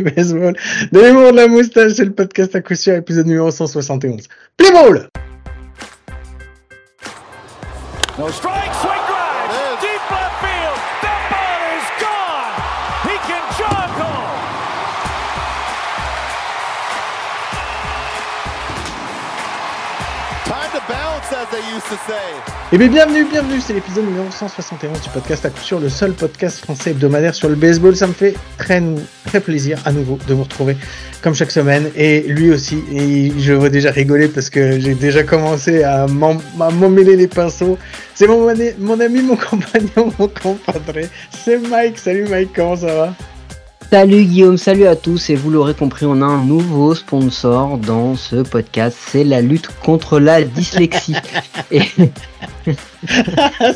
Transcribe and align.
baseball, 0.00 0.56
de 0.92 1.00
l'humour 1.00 1.32
de 1.32 1.36
la 1.36 1.48
moustache, 1.48 1.92
c'est 1.92 2.04
le 2.04 2.12
podcast 2.12 2.54
à 2.54 2.60
coup 2.60 2.74
sûr, 2.74 2.94
épisode 2.94 3.26
numéro 3.26 3.50
171. 3.50 4.28
Play 4.56 4.72
ball! 4.72 5.08
No 8.18 8.28
strike, 8.30 8.67
eh 22.72 22.78
bien 22.78 22.88
bienvenue, 22.88 23.24
bienvenue, 23.24 23.60
c'est 23.60 23.72
l'épisode 23.72 24.04
numéro 24.04 24.30
171 24.30 25.00
du 25.00 25.08
podcast 25.10 25.44
à 25.46 25.50
coup 25.50 25.60
le 25.80 25.88
seul 25.88 26.12
podcast 26.12 26.58
français 26.58 26.90
hebdomadaire 26.90 27.34
sur 27.34 27.48
le 27.48 27.54
baseball. 27.54 27.94
Ça 27.94 28.06
me 28.06 28.12
fait 28.12 28.34
très, 28.56 28.82
très 29.24 29.40
plaisir 29.40 29.78
à 29.84 29.92
nouveau 29.92 30.18
de 30.26 30.34
vous 30.34 30.42
retrouver 30.42 30.76
comme 31.22 31.34
chaque 31.34 31.50
semaine. 31.50 31.90
Et 31.94 32.20
lui 32.22 32.50
aussi, 32.50 32.82
et 32.92 33.32
je 33.38 33.52
veux 33.52 33.70
déjà 33.70 33.90
rigoler 33.90 34.28
parce 34.28 34.50
que 34.50 34.80
j'ai 34.80 34.94
déjà 34.94 35.22
commencé 35.22 35.82
à 35.84 36.06
m'emmêler 36.06 37.16
les 37.16 37.28
pinceaux. 37.28 37.78
C'est 38.14 38.26
mon, 38.26 38.52
mon 38.78 39.00
ami, 39.00 39.22
mon 39.22 39.36
compagnon, 39.50 40.12
mon 40.18 40.28
compadre. 40.28 41.06
C'est 41.30 41.58
Mike. 41.58 41.98
Salut 41.98 42.26
Mike, 42.28 42.50
comment 42.54 42.76
ça 42.76 42.86
va? 42.86 43.14
Salut 43.90 44.24
Guillaume, 44.24 44.58
salut 44.58 44.86
à 44.86 44.96
tous 44.96 45.30
et 45.30 45.34
vous 45.34 45.50
l'aurez 45.50 45.72
compris, 45.72 46.04
on 46.04 46.20
a 46.20 46.26
un 46.26 46.44
nouveau 46.44 46.94
sponsor 46.94 47.78
dans 47.78 48.16
ce 48.16 48.36
podcast, 48.36 48.98
c'est 49.00 49.24
la 49.24 49.40
lutte 49.40 49.68
contre 49.82 50.20
la 50.20 50.42
dyslexie. 50.42 51.16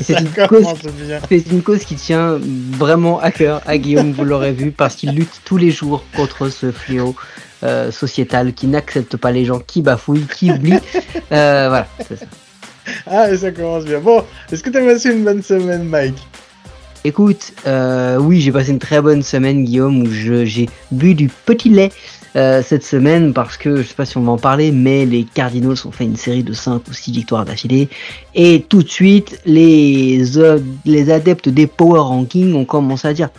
c'est 0.03 0.21
une, 0.21 1.63
cause 1.63 1.85
qui 1.85 1.95
tient 1.95 2.39
vraiment 2.73 3.21
à 3.21 3.31
cœur 3.31 3.63
à 3.65 3.79
Guillaume, 3.79 4.13
vous 4.13 4.25
l'aurez 4.25 4.53
vu, 4.53 4.71
parce 4.71 4.97
qu'il 4.97 5.13
lutte 5.13 5.41
tous 5.47 5.57
les 5.57 5.71
jours 5.71 6.05
contre 6.15 6.51
ce 6.51 6.71
fléau 6.73 7.17
euh, 7.63 7.91
sociétal 7.91 8.53
qui 8.53 8.67
n'accepte 8.67 9.17
pas 9.17 9.33
les 9.33 9.47
gens, 9.47 9.61
qui 9.61 9.81
bafouillent, 9.81 10.27
qui 10.27 10.53
oublient. 10.53 10.81
Euh, 11.33 11.69
voilà, 11.71 11.89
ça. 12.07 12.15
Ah, 13.07 13.35
ça 13.35 13.51
commence 13.51 13.87
bien. 13.87 14.01
Bon, 14.01 14.23
est-ce 14.51 14.63
que 14.63 14.69
tu 14.69 14.77
as 14.77 14.85
passé 14.85 15.11
une 15.11 15.25
bonne 15.25 15.43
semaine, 15.43 15.85
Mike? 15.85 16.19
Écoute, 17.05 17.53
euh, 17.67 18.17
oui, 18.19 18.41
j'ai 18.41 18.53
passé 18.53 18.71
une 18.71 18.79
très 18.79 19.01
bonne 19.03 19.23
semaine, 19.23 19.65
Guillaume, 19.65 20.03
où 20.03 20.07
j'ai 20.11 20.69
bu 20.93 21.15
du 21.15 21.29
petit 21.29 21.69
lait 21.69 21.91
euh, 22.37 22.63
cette 22.63 22.85
semaine 22.85 23.33
parce 23.33 23.57
que 23.57 23.79
je 23.79 23.83
sais 23.83 23.95
pas 23.95 24.05
si 24.05 24.17
on 24.19 24.23
va 24.23 24.33
en 24.33 24.39
parler, 24.39 24.71
mais 24.71 25.05
les 25.05 25.25
Cardinals 25.25 25.77
ont 25.85 25.91
fait 25.91 26.05
une 26.05 26.17
série 26.17 26.45
de 26.45 26.53
5 26.53 26.83
ou 26.89 26.93
6 26.93 27.11
victoires 27.11 27.45
d'affilée. 27.45 27.89
Et 28.37 28.65
tout 28.69 28.85
de 28.85 28.89
suite, 28.89 29.41
les, 29.45 30.39
euh, 30.39 30.61
les 30.85 31.11
adeptes 31.11 31.49
des 31.49 31.67
Power 31.67 32.01
Rankings 32.01 32.55
ont 32.55 32.65
commencé 32.65 33.09
à 33.09 33.15
dire 33.15 33.31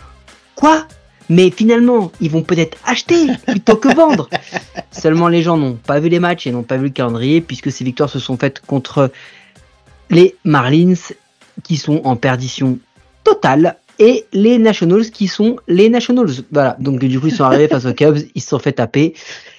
Quoi? 0.56 0.86
Mais 1.30 1.50
finalement, 1.50 2.12
ils 2.20 2.30
vont 2.30 2.42
peut-être 2.42 2.76
acheter 2.84 3.28
plutôt 3.46 3.76
que 3.76 3.94
vendre. 3.94 4.28
Seulement 4.92 5.28
les 5.28 5.42
gens 5.42 5.56
n'ont 5.56 5.74
pas 5.74 6.00
vu 6.00 6.10
les 6.10 6.20
matchs 6.20 6.46
et 6.46 6.50
n'ont 6.50 6.62
pas 6.62 6.76
vu 6.76 6.84
le 6.84 6.90
calendrier 6.90 7.40
puisque 7.40 7.72
ces 7.72 7.82
victoires 7.82 8.10
se 8.10 8.18
sont 8.18 8.36
faites 8.36 8.60
contre 8.60 9.10
les 10.10 10.36
Marlins 10.44 10.92
qui 11.62 11.78
sont 11.78 12.02
en 12.04 12.16
perdition 12.16 12.78
Total 13.24 13.76
et 13.98 14.24
les 14.32 14.58
Nationals 14.58 15.10
qui 15.10 15.28
sont 15.28 15.56
les 15.68 15.88
Nationals. 15.88 16.30
Voilà, 16.50 16.76
donc 16.80 17.00
du 17.00 17.20
coup 17.20 17.28
ils 17.28 17.34
sont 17.34 17.44
arrivés 17.44 17.68
face 17.70 17.86
aux 17.86 17.92
Cubs, 17.92 18.18
ils 18.34 18.40
se 18.40 18.48
sont 18.48 18.58
fait 18.58 18.72
taper. 18.72 19.14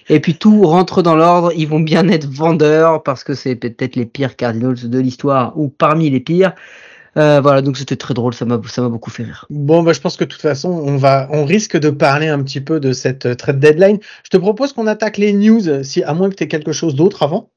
Et 0.10 0.20
puis 0.20 0.36
tout 0.36 0.64
rentre 0.64 1.02
dans 1.02 1.16
l'ordre, 1.16 1.52
ils 1.56 1.68
vont 1.68 1.80
bien 1.80 2.08
être 2.10 2.30
vendeurs 2.30 3.02
parce 3.04 3.24
que 3.24 3.34
c'est 3.34 3.56
peut-être 3.56 3.96
les 3.96 4.06
pires 4.06 4.36
Cardinals 4.36 4.90
de 4.90 5.00
l'histoire 5.00 5.58
ou 5.58 5.70
parmi 5.70 6.10
les 6.10 6.20
pires. 6.20 6.54
Euh, 7.18 7.40
voilà, 7.40 7.62
donc 7.62 7.78
c'était 7.78 7.96
très 7.96 8.14
drôle, 8.14 8.34
ça 8.34 8.44
m'a 8.44 8.60
ça 8.68 8.82
m'a 8.82 8.90
beaucoup 8.90 9.10
fait 9.10 9.24
rire. 9.24 9.46
Bon, 9.50 9.84
bah 9.84 9.94
je 9.94 10.02
pense 10.02 10.18
que 10.18 10.26
de 10.26 10.30
toute 10.30 10.42
façon, 10.42 10.70
on 10.70 10.98
va 10.98 11.30
on 11.32 11.46
risque 11.46 11.78
de 11.78 11.90
parler 11.90 12.28
un 12.28 12.44
petit 12.44 12.60
peu 12.60 12.82
de 12.82 12.92
cette 12.92 13.26
euh, 13.26 13.36
trade 13.36 13.60
deadline. 13.60 14.00
Je 14.24 14.30
te 14.30 14.38
propose 14.38 14.74
qu'on 14.74 14.86
attaque 14.86 15.18
les 15.18 15.32
news 15.32 15.84
si 15.84 16.04
à 16.04 16.14
moins 16.14 16.30
que 16.30 16.36
tu 16.36 16.44
aies 16.44 16.50
quelque 16.50 16.74
chose 16.74 16.94
d'autre 16.94 17.24
avant. 17.24 17.50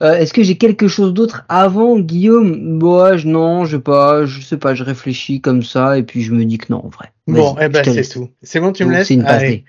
Euh, 0.00 0.14
est-ce 0.14 0.32
que 0.32 0.44
j'ai 0.44 0.56
quelque 0.56 0.86
chose 0.86 1.12
d'autre 1.12 1.44
avant, 1.48 1.98
Guillaume? 1.98 2.78
Bon, 2.78 3.16
non, 3.24 3.64
je 3.64 3.76
sais 3.76 3.82
pas, 3.82 4.26
je 4.26 4.40
sais 4.40 4.56
pas, 4.56 4.74
je 4.74 4.84
réfléchis 4.84 5.40
comme 5.40 5.62
ça 5.62 5.98
et 5.98 6.04
puis 6.04 6.22
je 6.22 6.32
me 6.32 6.44
dis 6.44 6.58
que 6.58 6.72
non, 6.72 6.84
en 6.84 6.88
vrai. 6.88 7.12
Bon, 7.26 7.56
eh 7.60 7.68
ben 7.68 7.82
c'est 7.84 8.08
tout. 8.08 8.28
C'est 8.42 8.60
bon, 8.60 8.72
tu 8.72 8.84
me 8.84 8.92
laisses. 8.92 9.08
C'est 9.08 9.14
une? 9.14 9.22
Vas-y. 9.22 9.64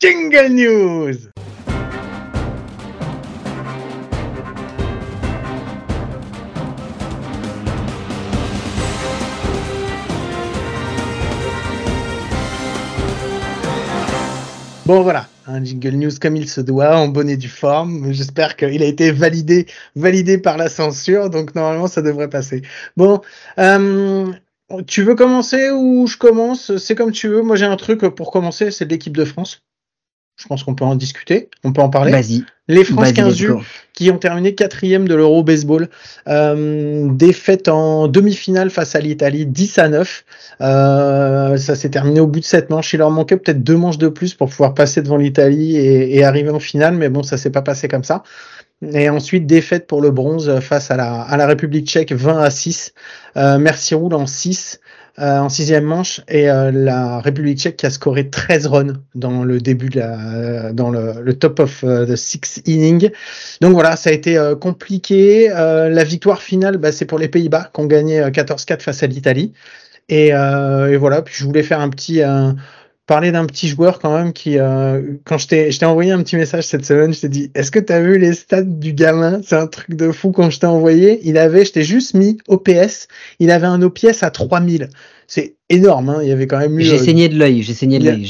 Jingle 0.00 0.52
News. 0.52 1.16
Bon 14.88 15.02
voilà, 15.02 15.28
un 15.46 15.62
jingle 15.62 15.96
news 15.96 16.12
comme 16.18 16.36
il 16.36 16.48
se 16.48 16.62
doit, 16.62 16.96
en 16.96 17.08
bonne 17.08 17.28
et 17.28 17.38
forme. 17.38 18.10
J'espère 18.10 18.56
qu'il 18.56 18.82
a 18.82 18.86
été 18.86 19.10
validé, 19.10 19.66
validé 19.96 20.38
par 20.38 20.56
la 20.56 20.70
censure, 20.70 21.28
donc 21.28 21.54
normalement 21.54 21.88
ça 21.88 22.00
devrait 22.00 22.30
passer. 22.30 22.62
Bon, 22.96 23.20
euh, 23.58 24.32
tu 24.86 25.02
veux 25.02 25.14
commencer 25.14 25.70
ou 25.70 26.06
je 26.06 26.16
commence? 26.16 26.74
C'est 26.78 26.94
comme 26.94 27.12
tu 27.12 27.28
veux. 27.28 27.42
Moi 27.42 27.56
j'ai 27.56 27.66
un 27.66 27.76
truc 27.76 28.00
pour 28.00 28.30
commencer, 28.30 28.70
c'est 28.70 28.90
l'équipe 28.90 29.14
de 29.14 29.26
France. 29.26 29.62
Je 30.38 30.46
pense 30.46 30.62
qu'on 30.62 30.74
peut 30.74 30.84
en 30.84 30.94
discuter, 30.94 31.50
on 31.64 31.72
peut 31.72 31.82
en 31.82 31.90
parler. 31.90 32.12
Vas-y. 32.12 32.44
Les 32.68 32.84
France 32.84 33.12
15 33.12 33.40
U 33.40 33.52
qui 33.92 34.10
ont 34.12 34.18
terminé 34.18 34.54
quatrième 34.54 35.08
de 35.08 35.14
l'Euro 35.16 35.42
Baseball, 35.42 35.88
euh, 36.28 37.08
défaite 37.10 37.66
en 37.66 38.06
demi-finale 38.06 38.70
face 38.70 38.94
à 38.94 39.00
l'Italie, 39.00 39.46
10 39.46 39.78
à 39.78 39.88
9. 39.88 40.24
Euh, 40.60 41.56
ça 41.56 41.74
s'est 41.74 41.88
terminé 41.88 42.20
au 42.20 42.28
bout 42.28 42.38
de 42.38 42.44
cette 42.44 42.70
manches. 42.70 42.92
Il 42.92 42.98
leur 42.98 43.10
manquait 43.10 43.36
peut-être 43.36 43.64
deux 43.64 43.76
manches 43.76 43.98
de 43.98 44.06
plus 44.06 44.34
pour 44.34 44.50
pouvoir 44.50 44.74
passer 44.74 45.02
devant 45.02 45.16
l'Italie 45.16 45.76
et, 45.76 46.16
et, 46.16 46.24
arriver 46.24 46.50
en 46.50 46.60
finale, 46.60 46.94
mais 46.94 47.08
bon, 47.08 47.24
ça 47.24 47.36
s'est 47.36 47.50
pas 47.50 47.62
passé 47.62 47.88
comme 47.88 48.04
ça. 48.04 48.22
Et 48.92 49.08
ensuite, 49.08 49.46
défaite 49.46 49.88
pour 49.88 50.00
le 50.00 50.12
bronze 50.12 50.60
face 50.60 50.92
à 50.92 50.96
la, 50.96 51.22
à 51.22 51.36
la 51.36 51.46
République 51.46 51.88
tchèque, 51.88 52.12
20 52.12 52.38
à 52.38 52.50
6. 52.50 52.94
Euh, 53.36 53.58
Merci 53.58 53.96
roule 53.96 54.14
en 54.14 54.26
6. 54.26 54.78
Euh, 55.20 55.38
en 55.38 55.48
sixième 55.48 55.82
manche 55.82 56.20
et 56.28 56.48
euh, 56.48 56.70
la 56.70 57.18
République 57.18 57.58
tchèque 57.58 57.78
qui 57.78 57.86
a 57.86 57.90
scoré 57.90 58.30
13 58.30 58.68
runs 58.68 58.92
dans 59.16 59.42
le 59.42 59.60
début 59.60 59.88
de 59.88 59.98
la, 59.98 60.72
dans 60.72 60.90
le, 60.90 61.32
top 61.34 61.58
of 61.58 61.82
euh, 61.82 62.06
the 62.06 62.14
six 62.14 62.62
inning. 62.66 63.10
Donc 63.60 63.72
voilà, 63.72 63.96
ça 63.96 64.10
a 64.10 64.12
été 64.12 64.40
compliqué. 64.60 65.48
la 65.48 66.04
victoire 66.04 66.40
finale, 66.40 66.76
bah, 66.76 66.92
c'est 66.92 67.04
pour 67.04 67.18
les 67.18 67.28
Pays-Bas 67.28 67.70
qui 67.74 67.80
ont 67.80 67.86
gagné 67.86 68.20
14-4 68.20 68.80
face 68.80 69.02
à 69.02 69.08
l'Italie. 69.08 69.52
Et, 70.08 70.30
voilà, 70.30 71.22
puis 71.22 71.34
je 71.36 71.44
voulais 71.44 71.64
faire 71.64 71.80
un 71.80 71.88
petit 71.88 72.22
parler 73.08 73.32
d'un 73.32 73.46
petit 73.46 73.68
joueur 73.68 73.98
quand 73.98 74.14
même 74.16 74.32
qui, 74.34 74.58
euh, 74.58 75.14
quand 75.24 75.38
je 75.38 75.48
t'ai, 75.48 75.72
je 75.72 75.78
t'ai 75.80 75.86
envoyé 75.86 76.12
un 76.12 76.22
petit 76.22 76.36
message 76.36 76.64
cette 76.64 76.84
semaine, 76.84 77.12
je 77.12 77.22
t'ai 77.22 77.30
dit, 77.30 77.50
est-ce 77.54 77.70
que 77.70 77.78
tu 77.78 77.90
as 77.92 78.00
vu 78.02 78.18
les 78.18 78.34
stats 78.34 78.62
du 78.62 78.92
gamin? 78.92 79.40
C'est 79.44 79.56
un 79.56 79.66
truc 79.66 79.96
de 79.96 80.12
fou 80.12 80.30
quand 80.30 80.50
je 80.50 80.60
t'ai 80.60 80.66
envoyé. 80.66 81.18
Il 81.24 81.38
avait, 81.38 81.64
je 81.64 81.72
t'ai 81.72 81.82
juste 81.82 82.12
mis 82.12 82.36
OPS, 82.48 83.08
il 83.40 83.50
avait 83.50 83.66
un 83.66 83.80
OPS 83.80 84.22
à 84.22 84.30
3000. 84.30 84.90
C'est 85.26 85.56
énorme, 85.70 86.10
hein. 86.10 86.18
il 86.22 86.28
y 86.28 86.32
avait 86.32 86.46
quand 86.46 86.58
même 86.58 86.78
eu... 86.78 86.82
J'ai 86.82 86.96
euh, 86.96 87.04
saigné 87.04 87.30
de 87.30 87.38
l'œil, 87.38 87.62
j'ai 87.62 87.72
saigné 87.72 87.98
de 87.98 88.04
l'œil. 88.04 88.24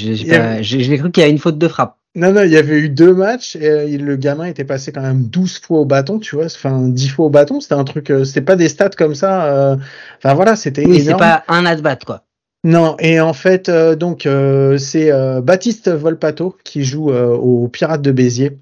J'ai 0.62 0.98
cru 0.98 1.10
qu'il 1.10 1.22
y 1.22 1.26
a 1.26 1.28
une 1.28 1.38
faute 1.38 1.58
de 1.58 1.68
frappe. 1.68 1.96
Non, 2.14 2.32
non, 2.32 2.42
il 2.42 2.50
y 2.50 2.56
avait 2.56 2.78
eu 2.78 2.88
deux 2.88 3.12
matchs 3.12 3.56
et 3.56 3.68
euh, 3.68 3.98
le 3.98 4.16
gamin 4.16 4.44
était 4.46 4.64
passé 4.64 4.92
quand 4.92 5.02
même 5.02 5.24
12 5.24 5.58
fois 5.58 5.80
au 5.80 5.84
bâton, 5.84 6.20
tu 6.20 6.36
vois, 6.36 6.46
enfin 6.46 6.88
10 6.88 7.08
fois 7.08 7.26
au 7.26 7.30
bâton, 7.30 7.60
c'était 7.60 7.74
un 7.74 7.84
truc, 7.84 8.12
c'était 8.24 8.42
pas 8.42 8.56
des 8.56 8.68
stats 8.68 8.90
comme 8.90 9.14
ça, 9.16 9.76
enfin 10.18 10.34
voilà, 10.34 10.54
c'était 10.54 10.86
Oui, 10.86 11.00
c'est 11.00 11.16
pas 11.16 11.44
un 11.48 11.66
at-bat, 11.66 11.98
quoi. 12.06 12.22
Non, 12.64 12.96
et 12.98 13.20
en 13.20 13.32
fait, 13.32 13.68
euh, 13.68 13.94
donc 13.94 14.26
euh, 14.26 14.78
c'est 14.78 15.12
euh, 15.12 15.40
Baptiste 15.40 15.88
Volpato 15.88 16.56
qui 16.64 16.84
joue 16.84 17.10
aux 17.12 17.68
Pirates 17.68 18.02
de 18.02 18.10
Béziers. 18.10 18.58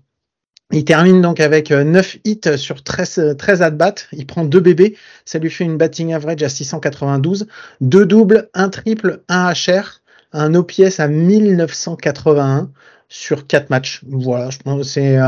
Il 0.72 0.84
termine 0.84 1.22
donc 1.22 1.38
avec 1.38 1.70
9 1.70 2.18
hits 2.24 2.58
sur 2.58 2.82
13, 2.82 3.36
13 3.38 3.62
at-bats. 3.62 3.94
Il 4.12 4.26
prend 4.26 4.44
deux 4.44 4.60
bébés. 4.60 4.96
Ça 5.24 5.38
lui 5.38 5.48
fait 5.48 5.64
une 5.64 5.76
batting 5.76 6.12
average 6.12 6.42
à 6.42 6.48
692. 6.48 7.46
Deux 7.80 8.04
doubles, 8.04 8.48
un 8.52 8.68
triple, 8.68 9.20
un 9.28 9.52
HR. 9.52 10.02
Un 10.32 10.54
OPS 10.56 10.98
à 10.98 11.06
1981 11.06 12.68
sur 13.08 13.46
quatre 13.46 13.70
matchs. 13.70 14.02
Voilà, 14.08 14.50
je 14.50 14.58
pense 14.58 14.78
que 14.78 14.86
c'est 14.86 15.18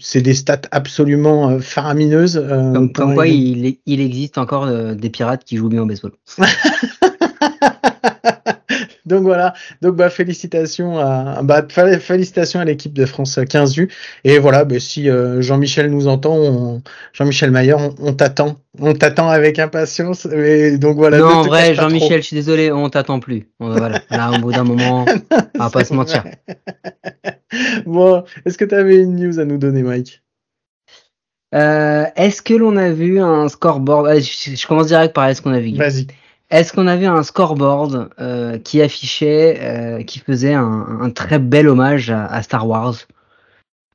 c'est 0.00 0.20
des 0.20 0.34
stats 0.34 0.62
absolument 0.72 1.60
faramineuses. 1.60 2.44
comme, 2.74 2.92
quoi, 2.92 3.28
il, 3.28 3.78
il, 3.86 4.00
existe 4.00 4.36
encore 4.36 4.66
des 4.66 5.10
pirates 5.10 5.44
qui 5.44 5.56
jouent 5.56 5.68
bien 5.68 5.82
au 5.82 5.86
baseball. 5.86 6.12
Donc 9.06 9.24
voilà, 9.24 9.52
donc 9.82 9.96
bah 9.96 10.10
félicitations 10.10 10.98
à 10.98 11.42
bah, 11.42 11.66
félicitations 11.68 12.60
à 12.60 12.64
l'équipe 12.64 12.92
de 12.92 13.04
France 13.04 13.38
15 13.48 13.76
U 13.76 13.88
et 14.24 14.38
voilà, 14.38 14.64
bah, 14.64 14.78
si 14.78 15.10
euh, 15.10 15.42
Jean-Michel 15.42 15.90
nous 15.90 16.06
entend, 16.06 16.80
Jean-Michel 17.12 17.50
Maillard, 17.50 17.90
on, 18.00 18.12
t'attend, 18.14 18.56
on 18.80 18.94
t'attend 18.94 19.28
avec 19.28 19.58
impatience 19.58 20.26
et 20.26 20.78
donc 20.78 20.96
voilà. 20.96 21.18
Non, 21.18 21.26
en 21.26 21.42
vrai, 21.42 21.74
Jean-Michel, 21.74 22.22
je 22.22 22.28
suis 22.28 22.36
désolé, 22.36 22.70
on 22.70 22.88
t'attend 22.88 23.18
plus. 23.18 23.48
voilà, 23.58 24.00
là 24.10 24.30
au 24.30 24.38
bout 24.38 24.52
d'un 24.52 24.64
moment, 24.64 25.04
on 25.54 25.58
va 25.58 25.70
pas 25.70 25.84
se 25.84 25.92
mentir. 25.92 26.24
bon, 27.86 28.22
est-ce 28.46 28.56
que 28.56 28.64
tu 28.64 28.74
avais 28.74 29.02
une 29.02 29.16
news 29.16 29.40
à 29.40 29.44
nous 29.44 29.58
donner, 29.58 29.82
Mike? 29.82 30.22
Euh, 31.54 32.06
Est-ce 32.16 32.40
que 32.40 32.54
l'on 32.54 32.76
a 32.76 32.90
vu 32.90 33.20
un 33.20 33.48
scoreboard? 33.48 34.20
Je, 34.20 34.66
commence 34.66 34.86
direct 34.86 35.14
par 35.14 35.26
est-ce 35.26 35.42
qu'on 35.42 35.52
a 35.52 35.60
vu. 35.60 35.74
Vas-y. 35.76 36.06
Est-ce 36.52 36.74
qu'on 36.74 36.86
avait 36.86 37.06
un 37.06 37.22
scoreboard 37.22 38.10
euh, 38.20 38.58
qui 38.58 38.82
affichait, 38.82 39.58
euh, 39.62 40.02
qui 40.02 40.18
faisait 40.18 40.52
un, 40.52 41.10
très 41.10 41.38
bel 41.38 41.66
hommage 41.66 42.10
à, 42.10 42.42
Star 42.42 42.68
Wars? 42.68 42.94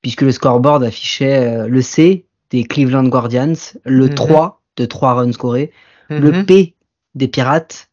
Puisque 0.01 0.23
le 0.23 0.31
scoreboard 0.31 0.83
affichait 0.83 1.45
euh, 1.45 1.67
le 1.67 1.83
C 1.83 2.25
des 2.49 2.63
Cleveland 2.63 3.07
Guardians, 3.09 3.53
le 3.85 4.09
3 4.09 4.45
mhm. 4.45 4.83
de 4.83 4.85
3 4.85 5.13
runs 5.13 5.31
scorés, 5.33 5.71
le 6.09 6.31
mhm. 6.31 6.45
P 6.45 6.73
des 7.13 7.27
Pirates 7.27 7.89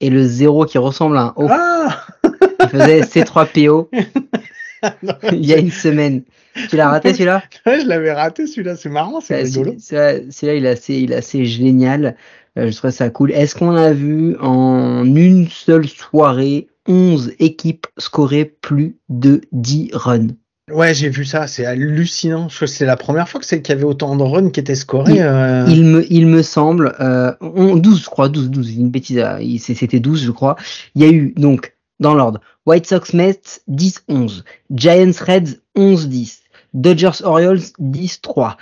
et 0.00 0.08
le 0.08 0.24
0 0.24 0.64
qui 0.64 0.78
ressemble 0.78 1.18
à 1.18 1.22
un 1.22 1.32
O. 1.36 1.46
Ah 1.50 2.06
qui 2.60 2.68
faisait 2.68 3.00
C3PO 3.02 3.88
il 5.32 5.44
y 5.44 5.52
a 5.52 5.58
une 5.58 5.70
semaine. 5.70 6.22
Tu 6.70 6.76
l'as 6.76 6.88
raté 6.88 7.12
celui-là? 7.12 7.42
Ouais, 7.66 7.80
je 7.80 7.86
l'avais 7.86 8.12
raté 8.12 8.46
celui-là, 8.46 8.76
c'est 8.76 8.88
marrant, 8.88 9.20
c'est 9.20 9.36
rigolo. 9.36 9.74
Celui-là, 9.78 10.54
il 10.54 10.64
est 10.64 10.70
assez, 10.70 10.94
il 10.94 11.12
est 11.12 11.16
assez 11.16 11.44
génial. 11.44 12.16
Euh, 12.58 12.70
je 12.70 12.76
trouve 12.76 12.90
ça 12.90 13.10
cool. 13.10 13.32
Est-ce 13.32 13.54
qu'on 13.54 13.74
a 13.74 13.92
vu 13.92 14.36
en 14.40 15.04
une 15.04 15.48
seule 15.48 15.88
soirée 15.88 16.68
11 16.88 17.32
équipes 17.38 17.86
scorer 17.98 18.44
plus 18.44 18.96
de 19.08 19.42
10 19.52 19.90
runs? 19.92 20.28
Ouais, 20.72 20.94
j'ai 20.94 21.08
vu 21.08 21.24
ça, 21.24 21.46
c'est 21.46 21.64
hallucinant. 21.64 22.48
Je 22.48 22.56
crois 22.56 22.66
que 22.66 22.74
c'est 22.74 22.86
la 22.86 22.96
première 22.96 23.28
fois 23.28 23.38
que 23.38 23.46
c'est 23.46 23.62
qu'il 23.62 23.72
y 23.72 23.78
avait 23.78 23.84
autant 23.84 24.16
de 24.16 24.22
runs 24.24 24.50
qui 24.50 24.58
étaient 24.58 24.74
scorés. 24.74 25.14
Il, 25.14 25.22
euh. 25.22 25.64
il 25.68 25.84
me, 25.84 26.12
il 26.12 26.26
me 26.26 26.42
semble, 26.42 26.96
euh, 26.98 27.32
12, 27.40 28.02
je 28.02 28.06
crois, 28.06 28.28
12, 28.28 28.50
12, 28.50 28.74
une 28.74 28.90
bêtise, 28.90 29.18
euh, 29.18 29.38
c'était 29.60 30.00
12, 30.00 30.24
je 30.24 30.30
crois. 30.32 30.56
Il 30.96 31.02
y 31.02 31.04
a 31.04 31.08
eu, 31.08 31.32
donc, 31.36 31.76
dans 32.00 32.14
l'ordre, 32.14 32.40
White 32.66 32.86
Sox 32.86 33.14
Mets 33.14 33.60
10-11, 33.70 34.42
Giants 34.74 35.12
Reds 35.24 35.60
11-10, 35.76 36.40
Dodgers 36.74 37.22
Orioles 37.22 37.62
10-3, 37.80 38.56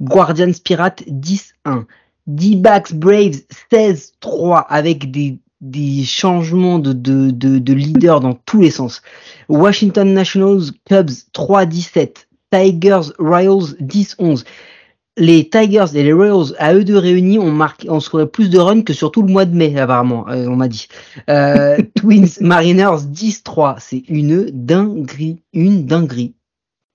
Guardians 0.00 0.52
Pirates 0.62 1.02
10-1, 1.08 1.86
D-Backs 2.28 2.94
Braves 2.94 3.40
16-3 3.72 4.66
avec 4.68 5.10
des, 5.10 5.38
des 5.60 6.04
changements 6.04 6.78
de, 6.78 6.92
de, 6.92 7.30
de, 7.30 7.58
de 7.58 7.72
leader 7.72 8.20
dans 8.20 8.34
tous 8.34 8.60
les 8.60 8.70
sens. 8.70 9.02
Washington 9.48 10.12
Nationals 10.12 10.70
Cubs 10.88 11.10
3-17, 11.34 12.26
Tigers 12.50 13.12
Royals 13.18 13.74
10-11 13.80 14.44
les 15.18 15.48
Tigers 15.48 15.86
et 15.94 16.02
les 16.02 16.12
Royals, 16.12 16.54
à 16.58 16.74
eux 16.74 16.84
deux 16.84 16.96
réunis, 16.96 17.38
ont 17.38 17.50
marqué, 17.50 17.90
on 17.90 18.00
scorait 18.00 18.28
plus 18.28 18.48
de 18.48 18.58
runs 18.58 18.82
que 18.82 18.92
sur 18.92 19.10
tout 19.10 19.22
le 19.22 19.32
mois 19.32 19.44
de 19.44 19.54
mai, 19.54 19.78
apparemment, 19.78 20.28
euh, 20.28 20.46
on 20.46 20.56
m'a 20.56 20.68
dit. 20.68 20.88
Euh, 21.28 21.76
Twins 21.96 22.38
Mariners 22.40 23.02
10-3, 23.12 23.76
c'est 23.80 24.04
une 24.08 24.46
dinguerie, 24.52 25.42
une 25.52 25.86
dinguerie. 25.86 26.34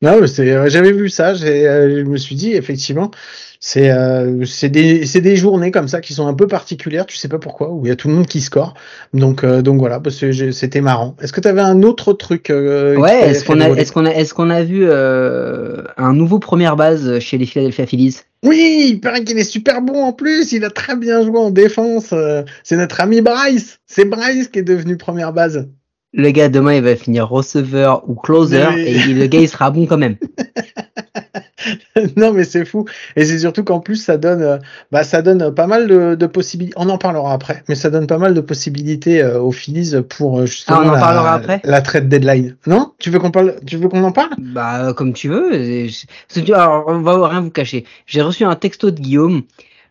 Non, 0.04 0.28
c'est, 0.28 0.70
j'avais 0.70 0.92
vu 0.92 1.10
ça, 1.10 1.30
euh, 1.30 2.00
je 2.00 2.04
me 2.04 2.18
suis 2.18 2.36
dit, 2.36 2.52
effectivement, 2.52 3.10
c'est 3.62 3.90
euh, 3.90 4.44
c'est 4.44 4.68
des, 4.68 5.06
des 5.06 5.36
journées 5.38 5.72
comme 5.72 5.88
ça 5.88 6.02
qui 6.02 6.14
sont 6.14 6.28
un 6.28 6.34
peu 6.34 6.46
particulières, 6.46 7.06
tu 7.06 7.16
sais 7.16 7.30
pas 7.30 7.40
pourquoi, 7.40 7.72
où 7.72 7.86
il 7.86 7.88
y 7.88 7.92
a 7.94 7.96
tout 7.96 8.10
le 8.10 8.16
monde 8.16 8.28
qui 8.28 8.42
score. 8.42 8.74
Donc, 9.14 9.46
euh, 9.46 9.62
donc 9.62 9.80
voilà, 9.80 10.02
parce 10.02 10.20
que 10.20 10.52
c'était 10.52 10.82
marrant. 10.82 11.16
Est-ce 11.22 11.32
que 11.32 11.40
tu 11.40 11.48
avais 11.48 11.62
un 11.62 11.82
autre 11.84 12.12
truc 12.12 12.50
euh, 12.50 12.98
Ouais, 12.98 13.30
est-ce 13.30 13.46
qu'on 13.46 13.62
a, 13.62 13.70
est-ce 13.70 13.94
qu'on 13.94 14.06
a, 14.06 14.10
est-ce 14.10 14.34
qu'on 14.34 14.50
a 14.50 14.64
vu 14.64 14.82
euh, 14.84 15.84
un 15.96 16.12
nouveau 16.12 16.40
première 16.40 16.76
base 16.76 17.20
chez 17.20 17.38
les 17.38 17.46
Philadelphia 17.46 17.86
Phillies? 17.86 18.18
Oui, 18.44 18.88
il 18.90 19.00
paraît 19.00 19.24
qu'il 19.24 19.40
est 19.40 19.46
super 19.46 19.82
bon 19.82 20.04
en 20.04 20.12
plus. 20.12 20.52
Il 20.52 20.66
a 20.66 20.70
très 20.70 20.98
bien 20.98 21.24
joué 21.24 21.40
en 21.40 21.50
défense. 21.50 22.14
C'est 22.66 22.76
notre 22.76 23.00
ami 23.00 23.22
Bryce. 23.22 23.80
C'est 23.88 24.04
Bryce 24.04 24.50
qui 24.50 24.60
est 24.60 24.64
devenu 24.64 24.98
première 24.98 25.32
base 25.32 25.70
le 26.14 26.30
gars 26.32 26.50
demain 26.50 26.76
il 26.76 26.84
va 26.84 26.96
finir 26.96 27.28
receveur 27.28 28.08
ou 28.08 28.16
closer 28.16 28.66
et 28.78 29.14
le 29.14 29.26
gars 29.28 29.40
il 29.40 29.50
sera 29.50 29.72
bon 29.72 29.86
quand 29.86 29.98
même. 29.98 30.16
non 32.18 32.34
mais 32.34 32.44
c'est 32.44 32.66
fou. 32.66 32.86
Et 33.16 33.26
c'est 33.26 33.40
surtout 33.40 33.64
qu'en 33.64 33.80
plus 33.80 33.96
ça 33.96 34.18
donne 34.18 34.42
euh, 34.42 34.58
bah 34.92 35.04
ça 35.04 35.22
donne 35.22 35.54
pas 35.54 35.66
mal 35.66 35.88
de, 35.88 36.26
possibilités. 36.28 36.76
On 36.78 36.90
en 36.90 36.98
parlera 36.98 37.34
après 37.34 37.64
mais 37.68 37.76
ça 37.76 37.90
donne 37.90 38.08
pas 38.08 38.20
mal 38.20 38.34
de 38.34 38.42
possibilités 38.42 39.22
euh, 39.22 39.42
aux 39.42 39.52
Phillies 39.52 39.96
pour 40.08 40.40
euh, 40.40 40.46
justement 40.46 40.82
ah, 40.82 40.86
on 40.86 40.90
en 40.90 41.24
la, 41.24 41.34
après. 41.34 41.62
la 41.64 41.82
trade 41.82 42.08
deadline. 42.10 42.56
Non? 42.68 42.94
Tu 43.00 43.10
veux 43.10 43.20
qu'on 43.20 43.32
parle 43.32 43.56
tu 43.66 43.78
veux 43.78 43.90
qu'on 43.90 44.04
en 44.04 44.12
parle? 44.12 44.36
Bah 44.38 44.94
comme 44.94 45.14
tu 45.14 45.30
veux. 45.30 45.88
Alors 46.54 46.86
on 46.88 47.00
va 47.00 47.28
rien 47.28 47.42
vous 47.42 47.52
cacher. 47.52 47.86
J'ai 48.06 48.22
reçu 48.22 48.44
un 48.44 48.56
texto 48.56 48.92
de 48.92 49.00
Guillaume 49.00 49.44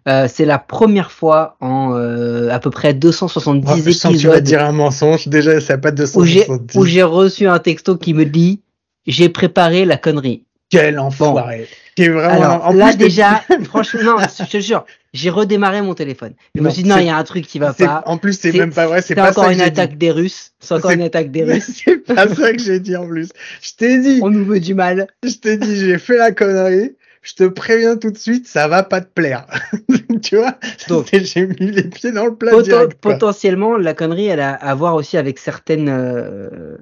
euh, 0.08 0.26
c'est 0.28 0.44
la 0.44 0.58
première 0.58 1.12
fois 1.12 1.56
en 1.60 1.94
euh, 1.94 2.50
à 2.50 2.58
peu 2.58 2.70
près 2.70 2.93
270 2.93 3.69
oh, 3.70 3.76
épisodes. 3.76 4.16
tu 4.16 4.26
vas 4.26 4.40
dire 4.40 4.64
un 4.64 4.72
mensonge, 4.72 5.28
déjà 5.28 5.60
ça 5.60 5.78
pas 5.78 5.93
270. 5.93 6.76
Où 6.76 6.84
j'ai 6.84 7.02
reçu 7.02 7.46
un 7.46 7.60
texto 7.60 7.96
qui 7.96 8.12
me 8.12 8.25
dit 8.25 8.60
j'ai 9.06 9.28
préparé 9.28 9.84
la 9.84 9.96
connerie. 9.96 10.44
Quel 10.70 10.99
enfoiré. 10.99 11.69
vraiment. 11.99 12.64
en 12.64 12.72
là 12.72 12.94
déjà, 12.94 13.43
franchement, 13.64 14.16
je 14.38 14.44
te 14.44 14.58
jure, 14.58 14.87
j'ai 15.12 15.28
redémarré 15.28 15.82
mon 15.82 15.94
téléphone. 15.94 16.32
Je 16.54 16.62
me 16.62 16.70
suis 16.70 16.82
dit 16.82 16.88
non, 16.88 16.96
il 16.96 17.06
y 17.06 17.10
a 17.10 17.16
un 17.16 17.25
truc 17.25 17.46
qui 17.46 17.58
va 17.58 17.75
pas. 17.75 18.02
En 18.06 18.16
plus, 18.16 18.38
c'est 18.38 18.52
même 18.52 18.72
pas 18.72 18.87
vrai. 18.87 19.02
C'est 19.02 19.20
encore 19.20 19.50
une 19.50 19.60
attaque 19.60 19.99
des 19.99 20.10
Russes. 20.10 20.52
C'est 20.60 20.75
encore 20.75 20.93
une 20.93 21.02
attaque 21.02 21.31
des 21.31 21.44
Russes. 21.44 21.82
C'est 21.84 21.99
pas 21.99 22.26
ça 22.26 22.52
que 22.52 22.58
j'ai 22.58 22.81
dit 22.81 22.96
en 22.96 23.06
plus. 23.06 23.28
Je 23.60 23.70
t'ai 23.76 23.99
dit. 23.99 24.20
On 24.22 24.31
nous 24.31 24.44
veut 24.44 24.60
du 24.60 24.75
mal. 24.75 25.08
Je 25.22 25.34
t'ai 25.34 25.58
dit, 25.58 25.76
j'ai 25.76 25.99
fait 25.99 26.16
la 26.16 26.32
connerie 26.32 26.93
je 27.23 27.35
te 27.35 27.45
préviens 27.45 27.97
tout 27.97 28.11
de 28.11 28.19
suite, 28.19 28.47
ça 28.49 28.67
va 28.67 28.83
pas 28.83 29.01
te 29.01 29.09
plaire. 29.13 29.47
tu 30.23 30.37
vois? 30.37 30.57
Donc, 30.89 31.09
j'ai 31.13 31.47
mis 31.47 31.71
les 31.71 31.85
pieds 31.85 32.11
dans 32.11 32.27
le 32.27 32.35
plat. 32.35 32.53
potentiellement, 33.01 33.77
la 33.77 33.95
connerie, 33.95 34.27
elle 34.27 34.41
a 34.41 34.53
à 34.53 34.75
voir 34.75 34.97
aussi 34.97 35.17
avec 35.17 35.39
certaines 35.39 35.89
euh, 35.89 36.77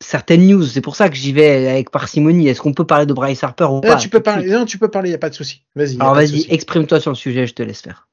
certaines 0.00 0.46
news. 0.46 0.64
C'est 0.64 0.82
pour 0.82 0.94
ça 0.94 1.08
que 1.08 1.16
j'y 1.16 1.32
vais 1.32 1.68
avec 1.68 1.90
parcimonie. 1.90 2.48
Est-ce 2.48 2.60
qu'on 2.60 2.74
peut 2.74 2.86
parler 2.86 3.06
de 3.06 3.14
Bryce 3.14 3.42
Harper 3.42 3.64
ou 3.64 3.80
pas 3.80 3.96
tu 3.96 4.10
peux 4.10 4.20
parler. 4.20 4.50
Non, 4.50 4.66
tu 4.66 4.78
peux 4.78 4.88
parler. 4.88 5.10
Y 5.10 5.14
a 5.14 5.18
pas 5.18 5.30
de 5.30 5.34
souci. 5.34 5.64
Vas-y. 5.74 5.96
Alors 5.98 6.14
vas-y, 6.14 6.46
exprime-toi 6.50 7.00
sur 7.00 7.10
le 7.10 7.16
sujet. 7.16 7.46
Je 7.46 7.54
te 7.54 7.62
laisse 7.62 7.80
faire. 7.80 8.08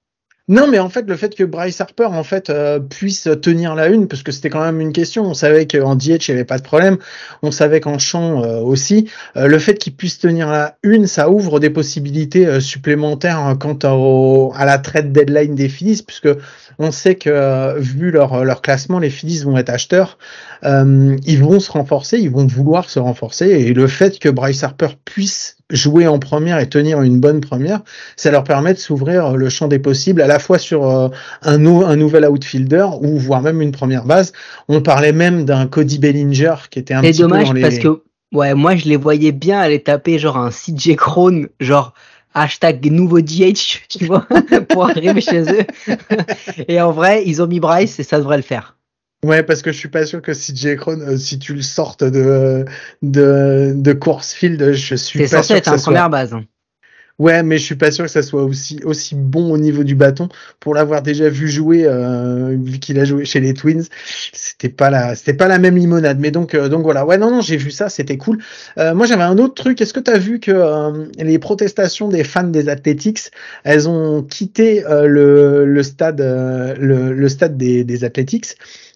Non, 0.50 0.68
mais 0.68 0.78
en 0.78 0.90
fait, 0.90 1.07
le 1.07 1.16
fait 1.16 1.34
que 1.36 1.45
Bryce 1.45 1.80
Harper 1.80 2.04
en 2.04 2.25
fait 2.25 2.50
euh, 2.50 2.78
puisse 2.78 3.30
tenir 3.42 3.75
la 3.75 3.88
une, 3.88 4.10
parce 4.10 4.24
que 4.24 4.34
c'était 4.34 4.50
quand 4.50 4.62
même 4.62 4.81
une 4.81 4.92
question. 4.92 5.24
On 5.24 5.34
savait 5.34 5.68
qu'en 5.68 5.95
DH 5.95 6.28
il 6.28 6.31
n'y 6.31 6.34
avait 6.34 6.44
pas 6.44 6.57
de 6.57 6.63
problème. 6.63 6.98
On 7.44 7.51
savait 7.51 7.80
qu'en 7.80 7.98
champ 7.98 8.44
euh, 8.44 8.60
aussi. 8.60 9.10
Euh, 9.38 9.48
le 9.48 9.57
fait 9.57 9.75
qu'il 9.75 9.95
puisse 9.95 10.19
tenir 10.19 10.50
la 10.50 10.75
une, 10.84 11.07
ça 11.07 11.30
ouvre 11.30 11.62
des 11.62 11.69
possibilités 11.69 12.60
supplémentaires 12.60 13.40
hein, 13.40 13.56
quant 13.56 14.51
à 14.54 14.66
la 14.66 14.78
trade 14.80 15.13
deadline 15.13 15.56
des 15.56 15.69
Phillies, 15.69 16.04
puisque 16.06 16.30
on 16.79 16.91
sait 16.91 17.15
que 17.15 17.79
vu 17.79 18.11
leur 18.11 18.43
leur 18.43 18.61
classement, 18.61 18.99
les 18.99 19.09
Phillies 19.09 19.43
vont 19.43 19.57
être 19.57 19.69
acheteurs. 19.69 20.17
ils 20.63 21.39
vont 21.41 21.59
se 21.59 21.71
renforcer, 21.71 22.19
ils 22.19 22.31
vont 22.31 22.45
vouloir 22.45 22.89
se 22.89 22.99
renforcer, 22.99 23.47
et 23.47 23.73
le 23.73 23.87
fait 23.87 24.19
que 24.19 24.29
Bryce 24.29 24.63
Harper 24.63 24.89
puisse 25.05 25.57
jouer 25.73 26.07
en 26.07 26.19
première 26.19 26.59
et 26.59 26.69
tenir 26.69 27.01
une 27.01 27.19
bonne 27.19 27.41
première, 27.41 27.81
ça 28.15 28.31
leur 28.31 28.43
permet 28.43 28.73
de 28.73 28.79
s'ouvrir 28.79 29.35
le 29.35 29.49
champ 29.49 29.67
des 29.67 29.79
possibles 29.79 30.21
à 30.21 30.27
la 30.27 30.39
fois 30.39 30.59
sur 30.59 30.87
euh, 30.87 31.09
un, 31.41 31.65
un 31.65 31.95
nouvel 31.95 32.25
outfielder 32.25 32.85
ou 33.01 33.17
voire 33.17 33.41
même 33.41 33.61
une 33.61 33.71
première 33.71 34.05
base. 34.05 34.33
On 34.69 34.81
parlait 34.81 35.11
même 35.11 35.45
d'un 35.45 35.65
Cody 35.65 35.99
Bellinger 35.99 36.56
qui 36.69 36.80
était 36.80 36.94
un 36.94 37.01
petit 37.01 37.21
dommage 37.21 37.42
peu 37.42 37.47
dans 37.47 37.53
les... 37.53 37.61
parce 37.61 37.80
que 37.80 38.01
ouais, 38.33 38.53
moi 38.53 38.75
je 38.75 38.87
les 38.87 38.97
voyais 38.97 39.31
bien 39.31 39.59
aller 39.59 39.81
taper 39.81 40.19
genre 40.19 40.37
un 40.37 40.49
CJ 40.49 40.95
Crone, 40.95 41.47
genre 41.59 41.94
hashtag 42.33 42.85
nouveau 42.92 43.21
DH, 43.21 43.81
tu 43.90 44.06
vois, 44.06 44.28
pour 44.69 44.90
arriver 44.90 45.21
chez 45.21 45.42
eux. 45.42 45.66
et 46.68 46.81
en 46.81 46.92
vrai, 46.92 47.23
ils 47.25 47.42
ont 47.42 47.47
mis 47.47 47.59
Bryce 47.59 47.99
et 47.99 48.04
ça 48.04 48.18
devrait 48.18 48.37
le 48.37 48.44
faire. 48.44 48.78
Ouais, 49.23 49.42
parce 49.42 49.61
que 49.61 49.71
je 49.71 49.78
suis 49.78 49.90
pas 49.90 50.06
sûr 50.06 50.21
que 50.21 50.33
si 50.33 50.56
J. 50.56 50.75
Euh, 50.87 51.18
si 51.18 51.40
tu 51.40 51.54
le 51.54 51.61
sortes 51.61 52.04
de, 52.04 52.66
de, 53.02 53.73
de 53.75 53.99
Field, 54.21 54.73
je 54.73 54.95
suis 54.95 55.19
pas 55.19 55.28
sûr. 55.28 55.30
C'est 55.30 55.37
censé 55.37 55.54
être 55.54 55.71
en 55.71 55.78
première 55.78 56.09
base. 56.09 56.35
Ouais, 57.19 57.43
mais 57.43 57.59
je 57.59 57.63
suis 57.63 57.75
pas 57.75 57.91
sûr 57.91 58.05
que 58.05 58.11
ça 58.11 58.23
soit 58.23 58.43
aussi 58.43 58.79
aussi 58.83 59.13
bon 59.15 59.51
au 59.53 59.57
niveau 59.59 59.83
du 59.83 59.93
bâton 59.93 60.29
pour 60.59 60.73
l'avoir 60.73 61.03
déjà 61.03 61.29
vu 61.29 61.47
jouer 61.47 61.85
euh, 61.85 62.57
vu 62.59 62.79
qu'il 62.79 62.97
a 62.99 63.05
joué 63.05 63.23
chez 63.23 63.39
les 63.39 63.53
Twins. 63.53 63.83
C'était 64.33 64.69
pas 64.69 64.89
la 64.89 65.13
c'était 65.15 65.35
pas 65.35 65.47
la 65.47 65.59
même 65.59 65.77
limonade. 65.77 66.19
Mais 66.19 66.31
donc 66.31 66.55
euh, 66.55 66.69
donc 66.69 66.81
voilà. 66.81 67.05
Ouais 67.05 67.17
non 67.19 67.29
non 67.29 67.41
j'ai 67.41 67.55
vu 67.57 67.69
ça 67.69 67.87
c'était 67.89 68.17
cool. 68.17 68.39
Euh, 68.79 68.95
moi 68.95 69.05
j'avais 69.05 69.21
un 69.23 69.37
autre 69.37 69.53
truc. 69.53 69.79
Est-ce 69.79 69.93
que 69.93 69.99
tu 69.99 70.09
as 70.09 70.17
vu 70.17 70.39
que 70.39 70.51
euh, 70.51 71.05
les 71.19 71.37
protestations 71.37 72.09
des 72.09 72.23
fans 72.23 72.43
des 72.47 72.67
Athletics 72.67 73.29
elles 73.63 73.87
ont 73.87 74.23
quitté 74.23 74.83
le, 74.89 75.65
le 75.65 75.83
stade 75.83 76.19
le, 76.19 77.13
le 77.13 77.29
stade 77.29 77.57
des, 77.57 77.83
des 77.83 78.03
Athletics? 78.03 78.55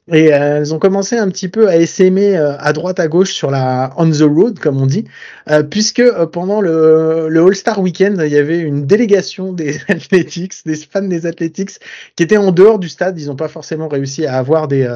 Et 0.09 0.33
euh, 0.33 0.59
elles 0.59 0.73
ont 0.73 0.79
commencé 0.79 1.17
un 1.17 1.27
petit 1.27 1.49
peu 1.49 1.67
à 1.67 1.75
essaimer 1.75 2.37
euh, 2.37 2.57
à 2.59 2.71
droite 2.71 2.99
à 2.99 3.09
gauche 3.09 3.33
sur 3.33 3.51
la 3.51 3.91
on 3.97 4.09
the 4.09 4.21
road 4.21 4.57
comme 4.57 4.81
on 4.81 4.85
dit, 4.85 5.03
euh, 5.49 5.63
puisque 5.63 6.01
pendant 6.31 6.61
le, 6.61 7.27
le 7.29 7.41
All-Star 7.41 7.81
Weekend, 7.81 8.21
il 8.23 8.31
y 8.31 8.37
avait 8.37 8.59
une 8.59 8.85
délégation 8.85 9.51
des 9.51 9.77
Athletics, 9.89 10.53
des 10.65 10.75
fans 10.75 11.01
des 11.01 11.25
Athletics, 11.25 11.71
qui 12.15 12.23
étaient 12.23 12.37
en 12.37 12.51
dehors 12.51 12.79
du 12.79 12.87
stade. 12.87 13.19
Ils 13.19 13.27
n'ont 13.27 13.35
pas 13.35 13.49
forcément 13.49 13.89
réussi 13.89 14.25
à 14.25 14.37
avoir 14.37 14.69
des 14.69 14.87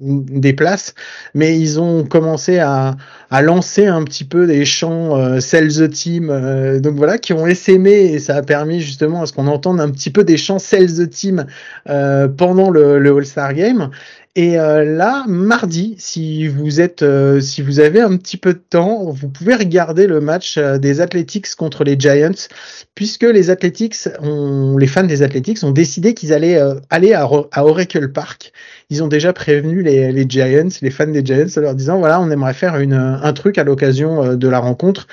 des 0.00 0.52
places, 0.52 0.94
mais 1.34 1.58
ils 1.58 1.80
ont 1.80 2.04
commencé 2.04 2.58
à, 2.58 2.96
à 3.30 3.42
lancer 3.42 3.86
un 3.86 4.04
petit 4.04 4.24
peu 4.24 4.46
des 4.46 4.64
chants 4.64 5.40
Sell 5.40 5.68
the 5.68 5.90
Team, 5.90 6.80
donc 6.80 6.94
voilà, 6.94 7.18
qui 7.18 7.32
ont 7.32 7.46
essaimé 7.46 8.12
et 8.12 8.18
ça 8.18 8.36
a 8.36 8.42
permis 8.42 8.80
justement 8.80 9.22
à 9.22 9.26
ce 9.26 9.32
qu'on 9.32 9.46
entende 9.46 9.80
un 9.80 9.90
petit 9.90 10.10
peu 10.10 10.22
des 10.22 10.36
chants 10.36 10.58
Sell 10.58 10.92
the 10.92 11.10
Team 11.10 11.46
pendant 11.84 12.70
le, 12.70 12.98
le 12.98 13.16
All-Star 13.16 13.54
Game. 13.54 13.90
Et 14.36 14.54
là, 14.54 15.24
mardi, 15.26 15.96
si 15.98 16.46
vous 16.46 16.80
êtes, 16.80 17.04
si 17.40 17.62
vous 17.62 17.80
avez 17.80 18.00
un 18.00 18.16
petit 18.16 18.36
peu 18.36 18.54
de 18.54 18.60
temps, 18.60 19.10
vous 19.10 19.28
pouvez 19.28 19.56
regarder 19.56 20.06
le 20.06 20.20
match 20.20 20.56
des 20.56 21.00
Athletics 21.00 21.56
contre 21.56 21.82
les 21.82 21.98
Giants, 21.98 22.48
puisque 22.94 23.24
les 23.24 23.50
Athletics, 23.50 24.08
les 24.22 24.86
fans 24.86 25.02
des 25.02 25.22
Athletics 25.22 25.64
ont 25.64 25.72
décidé 25.72 26.14
qu'ils 26.14 26.32
allaient 26.32 26.60
aller 26.90 27.12
à, 27.12 27.28
Oracle 27.64 28.12
Park. 28.12 28.52
Ils 28.88 29.02
ont 29.02 29.08
déjà 29.08 29.32
prévenu 29.32 29.82
les, 29.82 30.24
Giants, 30.28 30.68
les 30.80 30.90
fans 30.90 31.08
des 31.08 31.24
Giants, 31.24 31.46
en 31.56 31.60
leur 31.60 31.74
disant 31.74 31.98
voilà, 31.98 32.20
on 32.20 32.30
aimerait 32.30 32.54
faire 32.54 32.78
une, 32.78 32.94
un 32.94 33.32
truc 33.32 33.58
à 33.58 33.64
l'occasion 33.64 34.36
de 34.36 34.48
la 34.48 34.60
rencontre. 34.60 35.08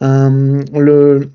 le 0.00 1.26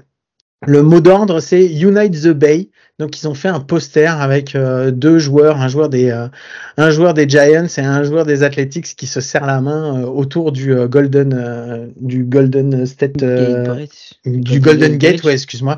mot 0.67 1.01
d'ordre, 1.01 1.41
c'est 1.41 1.65
Unite 1.65 2.13
the 2.13 2.29
Bay. 2.29 2.69
Donc 2.97 3.21
ils 3.21 3.27
ont 3.27 3.33
fait 3.33 3.49
un 3.49 3.59
poster 3.59 4.21
avec 4.21 4.55
euh, 4.55 4.89
deux 4.89 5.19
joueurs, 5.19 5.59
un 5.59 5.67
joueur 5.67 5.89
des 5.89 6.11
euh, 6.11 6.29
un 6.77 6.89
joueur 6.91 7.13
des 7.13 7.27
Giants 7.27 7.67
et 7.77 7.81
un 7.81 8.03
joueur 8.03 8.25
des 8.25 8.41
Athletics 8.43 8.95
qui 8.95 9.05
se 9.05 9.19
serrent 9.19 9.45
la 9.45 9.59
main 9.59 9.99
euh, 9.99 10.05
autour 10.05 10.53
du 10.53 10.73
Golden 10.87 11.93
du 11.97 12.23
Golden 12.23 12.85
State 12.85 13.17
du 13.17 14.59
Golden 14.61 14.97
Gate, 14.97 15.23
ouais, 15.25 15.33
excuse-moi. 15.33 15.77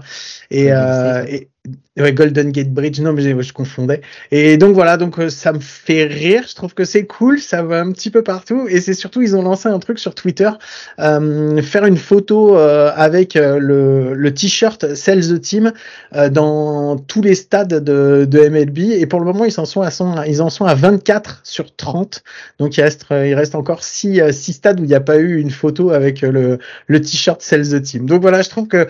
Et, 0.52 0.68
et, 0.68 1.50
Ouais, 1.98 2.14
Golden 2.14 2.52
Gate 2.52 2.72
Bridge, 2.72 3.00
non 3.00 3.12
mais 3.12 3.42
je 3.42 3.54
confondais. 3.54 4.02
Et 4.30 4.58
donc 4.58 4.76
voilà, 4.76 4.98
donc 4.98 5.18
euh, 5.18 5.30
ça 5.30 5.52
me 5.52 5.60
fait 5.60 6.04
rire, 6.04 6.44
je 6.48 6.54
trouve 6.54 6.76
que 6.76 6.86
c'est 6.86 7.06
cool, 7.06 7.40
ça 7.40 7.64
va 7.64 7.82
un 7.82 7.92
petit 7.92 8.12
peu 8.12 8.22
partout. 8.22 8.68
Et 8.70 8.82
c'est 8.82 8.94
surtout 8.94 9.24
ils 9.24 9.36
ont 9.36 9.42
lancé 9.42 9.68
un 9.68 9.80
truc 9.80 9.98
sur 9.98 10.14
Twitter, 10.14 10.50
euh, 11.00 11.60
faire 11.64 11.86
une 11.86 11.98
photo 11.98 12.56
euh, 12.56 12.92
avec 12.96 13.34
le, 13.34 14.14
le 14.14 14.34
t-shirt 14.34 14.94
Sell 14.94 15.28
the 15.28 15.42
Team 15.42 15.74
dans 16.32 16.98
tous 16.98 17.22
les 17.22 17.34
stades 17.34 17.84
de, 17.84 18.26
de, 18.30 18.48
MLB 18.48 18.78
et 18.92 19.06
pour 19.08 19.20
le 19.20 19.26
moment 19.26 19.46
ils 19.46 19.60
en 19.60 19.66
sont 19.66 19.82
à 19.82 19.90
son, 19.90 20.22
ils 20.24 20.42
en 20.44 20.52
sont 20.52 20.66
à 20.66 20.76
24 20.76 21.42
sur 21.44 21.76
30, 21.76 22.24
donc 22.60 22.78
il 22.78 22.82
reste 22.82 23.06
il 23.10 23.34
reste 23.34 23.56
encore 23.56 23.84
6 23.84 24.22
six 24.32 24.54
stades 24.54 24.80
où 24.80 24.84
il 24.84 24.88
n'y 24.88 24.94
a 24.94 25.02
pas 25.02 25.18
eu 25.18 25.40
une 25.40 25.52
photo 25.52 25.90
avec 25.90 26.22
le, 26.22 26.60
le 26.86 27.02
t-shirt 27.02 27.42
Sell 27.42 27.68
the 27.68 27.82
Team. 27.82 28.06
Donc 28.06 28.22
voilà, 28.22 28.44
je 28.44 28.50
trouve 28.50 28.68
que 28.68 28.88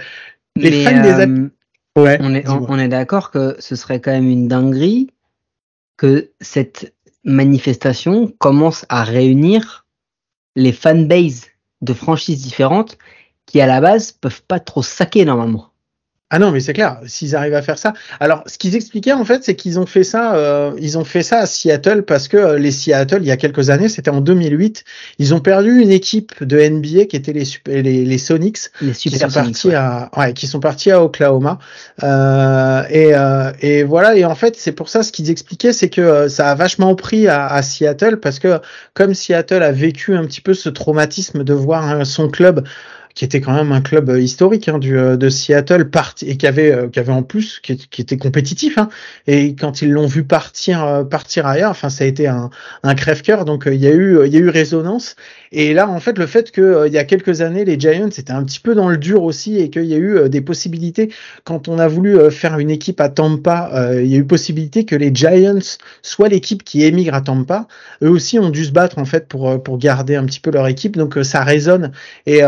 les 0.58 0.84
fans 0.84 1.02
des 1.02 1.50
on 1.98 2.36
est, 2.36 2.48
on, 2.48 2.80
est 2.80 2.88
d'accord 2.88 3.32
que 3.32 3.56
ce 3.60 3.76
serait 3.76 4.00
quand 4.00 4.12
même 4.12 4.30
une 4.30 4.48
dinguerie 4.48 5.10
que 5.98 6.32
cette 6.40 6.94
manifestation 7.24 8.34
commence 8.38 8.86
à 8.90 9.04
réunir 9.04 9.86
les 10.56 10.72
fanbases 10.72 11.46
de 11.82 11.94
franchises 11.94 12.42
différentes 12.42 12.98
qui 13.46 13.62
à 13.62 13.68
la 13.68 13.82
base 13.82 14.12
peuvent 14.12 14.44
pas 14.44 14.60
trop 14.60 14.84
saquer 14.84 15.26
normalement. 15.26 15.72
Ah 16.30 16.40
non, 16.40 16.52
mais 16.52 16.60
c'est 16.60 16.74
clair, 16.74 17.00
s'ils 17.06 17.38
arrivent 17.38 17.54
à 17.54 17.62
faire 17.62 17.78
ça. 17.78 17.94
Alors, 18.20 18.44
ce 18.48 18.58
qu'ils 18.58 18.76
expliquaient 18.76 19.14
en 19.14 19.24
fait, 19.24 19.46
c'est 19.46 19.56
qu'ils 19.56 19.80
ont 19.80 19.86
fait 19.86 20.04
ça, 20.04 20.36
euh, 20.36 20.74
ils 20.78 20.98
ont 20.98 21.06
fait 21.06 21.24
ça 21.24 21.38
à 21.38 21.46
Seattle 21.46 22.04
parce 22.04 22.28
que 22.28 22.36
euh, 22.36 22.60
les 22.60 22.72
Seattle, 22.72 23.20
il 23.22 23.28
y 23.28 23.32
a 23.32 23.38
quelques 23.38 23.70
années, 23.70 23.88
c'était 23.88 24.10
en 24.10 24.20
2008, 24.20 24.84
ils 25.20 25.34
ont 25.34 25.40
perdu 25.40 25.80
une 25.80 25.90
équipe 25.90 26.44
de 26.44 26.60
NBA 26.60 27.06
qui 27.06 27.16
était 27.16 27.32
les 27.32 27.46
les, 27.68 28.04
les 28.04 28.18
Sonics, 28.18 28.58
les 28.82 28.92
qui 28.92 29.10
sont 29.10 29.30
partis 29.30 29.74
à, 29.74 30.10
ouais, 30.18 30.34
qui 30.34 30.48
sont 30.48 30.60
partis 30.60 30.92
à 30.92 31.02
Oklahoma. 31.02 31.60
Euh, 32.04 32.84
et, 32.90 33.16
euh, 33.16 33.54
et 33.62 33.84
voilà, 33.84 34.18
et 34.18 34.26
en 34.26 34.36
fait, 34.36 34.58
c'est 34.58 34.74
pour 34.74 34.90
ça 34.90 35.04
ce 35.04 35.14
qu'ils 35.14 35.32
expliquaient, 35.32 35.72
c'est 35.72 35.90
que 35.90 36.28
ça 36.28 36.50
a 36.50 36.56
vachement 36.56 36.94
pris 36.96 37.30
à, 37.30 37.48
à, 37.48 37.62
Seattle 37.62 38.18
parce 38.20 38.40
que 38.40 38.60
comme 38.94 39.14
Seattle 39.14 39.64
a 39.64 39.72
vécu 39.72 40.14
un 40.14 40.26
petit 40.26 40.42
peu 40.42 40.54
ce 40.54 40.68
traumatisme 40.68 41.46
de 41.46 41.54
voir 41.54 42.06
son 42.06 42.28
club 42.28 42.68
qui 43.18 43.26
était 43.26 43.42
quand 43.42 43.54
même 43.54 43.72
un 43.72 43.82
club 43.82 44.12
euh, 44.12 44.22
historique 44.22 44.70
hein, 44.70 44.78
du, 44.78 44.96
euh, 44.96 45.18
de 45.18 45.28
Seattle, 45.28 45.90
parti, 45.90 46.30
et 46.30 46.38
qui 46.38 46.46
avait, 46.46 46.72
euh, 46.72 46.88
qui 46.88 47.00
avait 47.00 47.12
en 47.12 47.24
plus, 47.24 47.60
qui, 47.60 47.74
était 47.98 48.18
compétitif. 48.18 48.78
Hein, 48.78 48.90
et 49.26 49.56
quand 49.56 49.82
ils 49.82 49.90
l'ont 49.90 50.06
vu 50.06 50.24
partir, 50.24 51.04
partir 51.10 51.48
ailleurs, 51.48 51.72
enfin, 51.72 51.90
ça 51.90 52.04
a 52.04 52.08
été 52.08 52.28
un, 52.28 52.52
un 52.84 52.94
crève-cœur. 52.94 53.44
Donc, 53.44 53.64
il 53.66 53.80
y 53.82 53.88
a 53.88 53.92
eu, 53.92 54.24
il 54.28 54.32
y 54.32 54.38
a 54.38 54.40
eu 54.40 54.50
résonance. 54.50 55.16
Et 55.52 55.74
là, 55.74 55.90
en 55.90 56.00
fait, 56.00 56.18
le 56.18 56.26
fait 56.26 56.52
que 56.52 56.88
il 56.88 56.94
y 56.94 56.98
a 56.98 57.04
quelques 57.04 57.42
années, 57.42 57.66
les 57.66 57.80
Giants 57.80 58.08
étaient 58.08 58.32
un 58.32 58.44
petit 58.44 58.60
peu 58.60 58.76
dans 58.76 58.90
le 58.90 58.98
dur 58.98 59.24
aussi, 59.24 59.58
et 59.60 59.70
qu'il 59.70 59.86
y 59.86 59.94
a 59.94 59.98
eu 59.98 60.30
des 60.30 60.42
possibilités. 60.42 61.10
Quand 61.44 61.68
on 61.68 61.80
a 61.80 61.88
voulu 61.88 62.32
faire 62.32 62.60
une 62.60 62.70
équipe 62.70 63.02
à 63.02 63.10
Tampa, 63.10 63.72
il 64.02 64.08
y 64.08 64.16
a 64.16 64.18
eu 64.18 64.26
possibilité 64.26 64.86
que 64.86 64.96
les 64.96 65.12
Giants 65.14 65.80
soient 66.02 66.28
l'équipe 66.30 66.64
qui 66.64 66.84
émigre 66.84 67.14
à 67.14 67.22
Tampa. 67.22 67.68
Eux 68.04 68.10
aussi 68.10 68.40
ont 68.40 68.50
dû 68.50 68.66
se 68.66 68.72
battre 68.72 68.98
en 69.00 69.06
fait 69.06 69.28
pour 69.28 69.62
pour 69.64 69.78
garder 69.78 70.16
un 70.16 70.26
petit 70.26 70.40
peu 70.40 70.52
leur 70.52 70.68
équipe. 70.68 70.98
Donc, 70.98 71.18
ça 71.24 71.44
résonne. 71.44 71.92
Et 72.26 72.42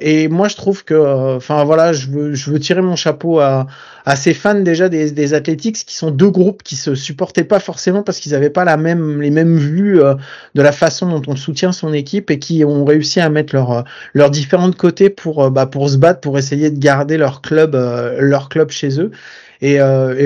et 0.00 0.28
moi, 0.28 0.48
je 0.48 0.56
trouve 0.56 0.84
que, 0.84 0.94
euh, 0.94 1.36
enfin 1.36 1.64
voilà, 1.64 1.92
je 1.92 2.08
veux, 2.08 2.34
je 2.34 2.50
veux 2.50 2.58
tirer 2.58 2.82
mon 2.82 2.96
chapeau 2.96 3.38
à, 3.40 3.66
à 4.04 4.16
ces 4.16 4.34
fans 4.34 4.60
déjà 4.60 4.88
des, 4.88 5.12
des 5.12 5.34
Athletics 5.34 5.84
qui 5.86 5.94
sont 5.94 6.10
deux 6.10 6.30
groupes 6.30 6.62
qui 6.62 6.76
se 6.76 6.94
supportaient 6.94 7.44
pas 7.44 7.60
forcément 7.60 8.02
parce 8.02 8.18
qu'ils 8.18 8.32
n'avaient 8.32 8.50
pas 8.50 8.64
la 8.64 8.76
même, 8.76 9.22
les 9.22 9.30
mêmes 9.30 9.56
vues 9.56 10.00
euh, 10.00 10.14
de 10.54 10.62
la 10.62 10.72
façon 10.72 11.08
dont 11.08 11.22
on 11.28 11.36
soutient 11.36 11.72
son 11.72 11.92
équipe 11.92 12.30
et 12.32 12.38
qui 12.38 12.64
ont 12.64 12.84
réussi 12.84 13.20
à 13.20 13.28
mettre 13.28 13.54
leurs 13.54 13.84
euh, 14.16 14.28
différents 14.28 14.72
côtés 14.72 15.10
pour, 15.10 15.50
bah, 15.50 15.66
pour 15.66 15.88
se 15.88 15.96
battre, 15.96 16.20
pour 16.20 16.38
essayer 16.38 16.70
de 16.70 16.78
garder 16.78 17.16
leur 17.16 17.42
club, 17.42 17.74
leur 17.74 18.48
club 18.48 18.70
chez 18.70 19.00
eux. 19.00 19.12
Et, 19.60 19.78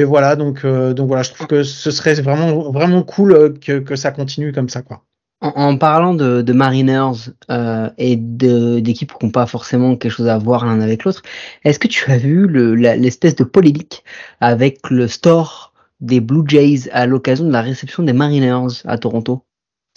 voilà, 0.04 0.36
donc, 0.36 0.64
voilà, 0.64 1.22
je 1.22 1.32
trouve 1.32 1.46
que 1.46 1.62
ce 1.62 1.90
serait 1.90 2.14
vraiment, 2.14 2.70
vraiment 2.70 3.02
cool 3.02 3.58
que, 3.58 3.96
ça 3.96 4.10
continue 4.10 4.52
comme 4.52 4.70
ça, 4.70 4.82
quoi. 4.82 5.02
En, 5.42 5.76
parlant 5.76 6.14
de, 6.14 6.52
Mariners 6.52 7.30
euh, 7.50 7.90
et 7.98 8.16
d'équipes 8.16 9.12
qui 9.18 9.26
n'ont 9.26 9.32
pas 9.32 9.46
forcément 9.46 9.94
quelque 9.96 10.12
chose 10.12 10.28
à 10.28 10.38
voir 10.38 10.64
l'un 10.64 10.80
avec 10.80 11.04
l'autre, 11.04 11.22
est-ce 11.64 11.78
que 11.78 11.88
tu 11.88 12.10
as 12.10 12.16
vu 12.16 12.48
l'espèce 12.74 13.36
de 13.36 13.44
polémique 13.44 14.02
avec 14.40 14.88
le 14.88 15.08
store 15.08 15.74
des 16.00 16.20
Blue 16.20 16.44
Jays 16.46 16.90
à 16.90 17.06
l'occasion 17.06 17.44
de 17.44 17.52
la 17.52 17.60
réception 17.60 18.02
des 18.02 18.14
Mariners 18.14 18.82
à 18.86 18.96
Toronto? 18.96 19.45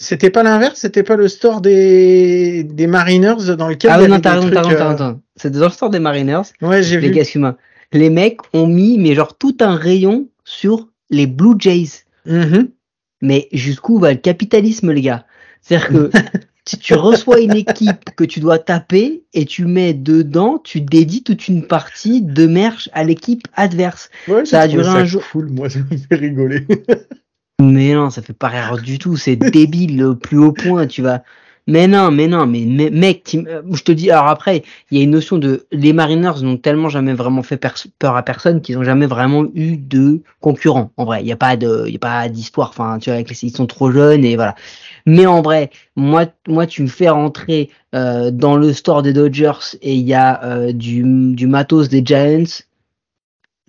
C'était 0.02 0.30
pas 0.30 0.42
l'inverse, 0.42 0.80
c'était 0.80 1.02
pas 1.02 1.16
le 1.16 1.28
store 1.28 1.60
des, 1.60 2.64
des 2.64 2.86
Mariners 2.86 3.54
dans 3.58 3.68
lequel. 3.68 3.90
Ah 3.92 4.08
non, 4.08 4.18
t'as 4.18 4.36
raison, 4.36 4.50
t'as 4.50 4.62
raison, 4.62 5.04
euh, 5.04 5.12
C'était 5.36 5.58
dans 5.58 5.66
le 5.66 5.72
store 5.72 5.90
des 5.90 6.00
Mariners. 6.00 6.40
Ouais, 6.62 6.82
j'ai 6.82 6.96
vu. 6.96 7.10
Gars, 7.10 7.22
les 7.92 8.08
mecs 8.08 8.38
ont 8.54 8.66
mis, 8.66 8.96
mais 8.98 9.14
genre, 9.14 9.36
tout 9.36 9.58
un 9.60 9.76
rayon 9.76 10.26
sur 10.42 10.88
les 11.10 11.26
Blue 11.26 11.54
Jays. 11.58 12.04
Mm-hmm. 12.26 12.68
Mais 13.20 13.48
jusqu'où 13.52 13.98
va 13.98 14.12
le 14.12 14.18
capitalisme, 14.18 14.90
les 14.90 15.02
gars? 15.02 15.26
C'est-à-dire 15.60 15.88
que 15.88 16.10
si 16.66 16.78
tu 16.78 16.94
reçois 16.94 17.40
une 17.40 17.54
équipe 17.54 18.08
que 18.16 18.24
tu 18.24 18.40
dois 18.40 18.58
taper 18.58 19.24
et 19.34 19.44
tu 19.44 19.66
mets 19.66 19.92
dedans, 19.92 20.58
tu 20.64 20.80
dédies 20.80 21.24
toute 21.24 21.46
une 21.46 21.66
partie 21.66 22.22
de 22.22 22.46
merch 22.46 22.88
à 22.94 23.04
l'équipe 23.04 23.46
adverse. 23.54 24.08
ça 24.44 24.62
a 24.62 24.68
duré 24.68 24.88
un 24.88 25.04
jour. 25.04 25.22
Cool, 25.30 25.50
moi, 25.50 25.68
ça 25.68 25.80
me 25.80 25.96
fait 25.98 26.16
rigoler. 26.16 26.66
mais 27.60 27.94
non, 27.94 28.10
ça 28.10 28.22
fait 28.22 28.32
pas 28.32 28.48
rire 28.48 28.78
du 28.82 28.98
tout. 28.98 29.16
C'est 29.16 29.36
débile 29.36 29.98
le 29.98 30.16
plus 30.16 30.38
haut 30.38 30.52
point. 30.52 30.86
Tu 30.86 31.02
vas, 31.02 31.22
mais 31.70 31.86
non, 31.86 32.10
mais 32.10 32.26
non, 32.26 32.46
mais, 32.46 32.64
mec, 32.90 33.36
euh, 33.36 33.62
je 33.72 33.82
te 33.82 33.92
dis, 33.92 34.10
alors 34.10 34.26
après, 34.26 34.64
il 34.90 34.98
y 34.98 35.00
a 35.00 35.04
une 35.04 35.10
notion 35.10 35.38
de, 35.38 35.66
les 35.70 35.92
Mariners 35.92 36.42
n'ont 36.42 36.56
tellement 36.56 36.88
jamais 36.88 37.12
vraiment 37.12 37.44
fait 37.44 37.64
peur 37.98 38.16
à 38.16 38.24
personne 38.24 38.60
qu'ils 38.60 38.76
n'ont 38.76 38.82
jamais 38.82 39.06
vraiment 39.06 39.44
eu 39.54 39.76
de 39.76 40.20
concurrents. 40.40 40.90
En 40.96 41.04
vrai, 41.04 41.20
il 41.22 41.26
n'y 41.26 41.32
a 41.32 41.36
pas 41.36 41.56
de, 41.56 41.84
il 41.86 41.92
y 41.92 41.96
a 41.96 42.00
pas 42.00 42.28
d'histoire. 42.28 42.70
Enfin, 42.70 42.98
tu 42.98 43.10
vois, 43.10 43.20
ils 43.20 43.54
sont 43.54 43.66
trop 43.66 43.92
jeunes 43.92 44.24
et 44.24 44.34
voilà. 44.34 44.56
Mais 45.06 45.26
en 45.26 45.42
vrai, 45.42 45.70
moi, 45.94 46.26
moi, 46.48 46.66
tu 46.66 46.82
me 46.82 46.88
fais 46.88 47.08
rentrer 47.08 47.70
euh, 47.94 48.30
dans 48.32 48.56
le 48.56 48.72
store 48.72 49.02
des 49.02 49.12
Dodgers 49.12 49.76
et 49.82 49.94
il 49.94 50.06
y 50.06 50.14
a 50.14 50.42
euh, 50.44 50.72
du, 50.72 51.04
du 51.34 51.46
matos 51.46 51.88
des 51.88 52.02
Giants. 52.04 52.64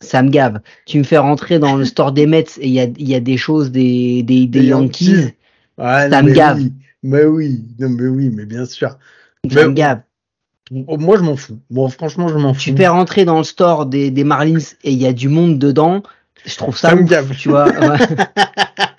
Ça 0.02 0.22
me 0.22 0.30
gave. 0.30 0.60
Tu 0.86 0.98
me 0.98 1.04
fais 1.04 1.18
rentrer 1.18 1.60
dans 1.60 1.76
le 1.76 1.86
store 1.86 2.12
des 2.12 2.28
Mets 2.28 2.46
et 2.60 2.68
il 2.68 2.74
y 2.74 2.80
a, 2.80 2.88
y 2.98 3.16
a 3.16 3.20
des 3.20 3.38
choses 3.38 3.72
des, 3.72 4.24
des, 4.24 4.48
des 4.48 4.64
Yankees. 4.66 5.34
ça 5.78 6.22
me 6.22 6.34
gave. 6.34 6.62
Mais 7.04 7.26
oui, 7.26 7.64
non, 7.80 7.90
mais 7.90 8.08
oui, 8.08 8.30
mais 8.30 8.46
bien 8.46 8.66
sûr. 8.66 8.98
Gab. 9.46 10.02
Moi, 10.72 11.18
je 11.18 11.24
m'en 11.24 11.36
fous. 11.36 11.60
Bon, 11.70 11.90
franchement, 11.90 12.28
je 12.28 12.36
m'en 12.36 12.54
fous. 12.54 12.62
Tu 12.62 12.74
peux 12.74 12.88
rentrer 12.88 13.26
dans 13.26 13.40
le 13.40 13.44
store 13.44 13.88
des, 13.88 14.12
des 14.12 14.24
Marlins 14.24 14.60
et 14.84 14.92
il 14.92 15.02
y 15.02 15.08
a 15.08 15.14
du 15.14 15.28
monde 15.28 15.58
dedans. 15.60 16.04
Je 16.46 16.56
trouve 16.56 16.78
ça, 16.78 16.92
ça 17.08 17.24
tu 17.38 17.50
vois. 17.50 17.68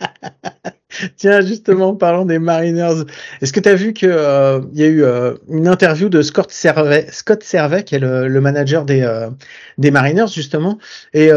Tiens, 1.16 1.40
justement, 1.40 1.94
parlant 1.94 2.25
des 2.25 2.38
Mariners, 2.38 3.04
est-ce 3.40 3.52
que 3.52 3.61
tu 3.61 3.68
as 3.68 3.75
vu 3.75 3.92
qu'il 3.92 4.11
euh, 4.11 4.61
y 4.73 4.82
a 4.82 4.87
eu 4.87 5.02
euh, 5.02 5.35
une 5.49 5.68
interview 5.68 6.09
de 6.09 6.23
Scott 6.23 6.50
Servet, 6.50 7.06
Scott 7.11 7.42
Servet 7.42 7.85
qui 7.85 7.94
est 7.94 8.00
le, 8.00 8.28
le 8.28 8.40
manager 8.40 8.85
des, 8.85 9.02
euh, 9.02 9.30
des 9.78 9.90
Mariners, 9.90 10.28
justement, 10.32 10.78
et 11.14 11.30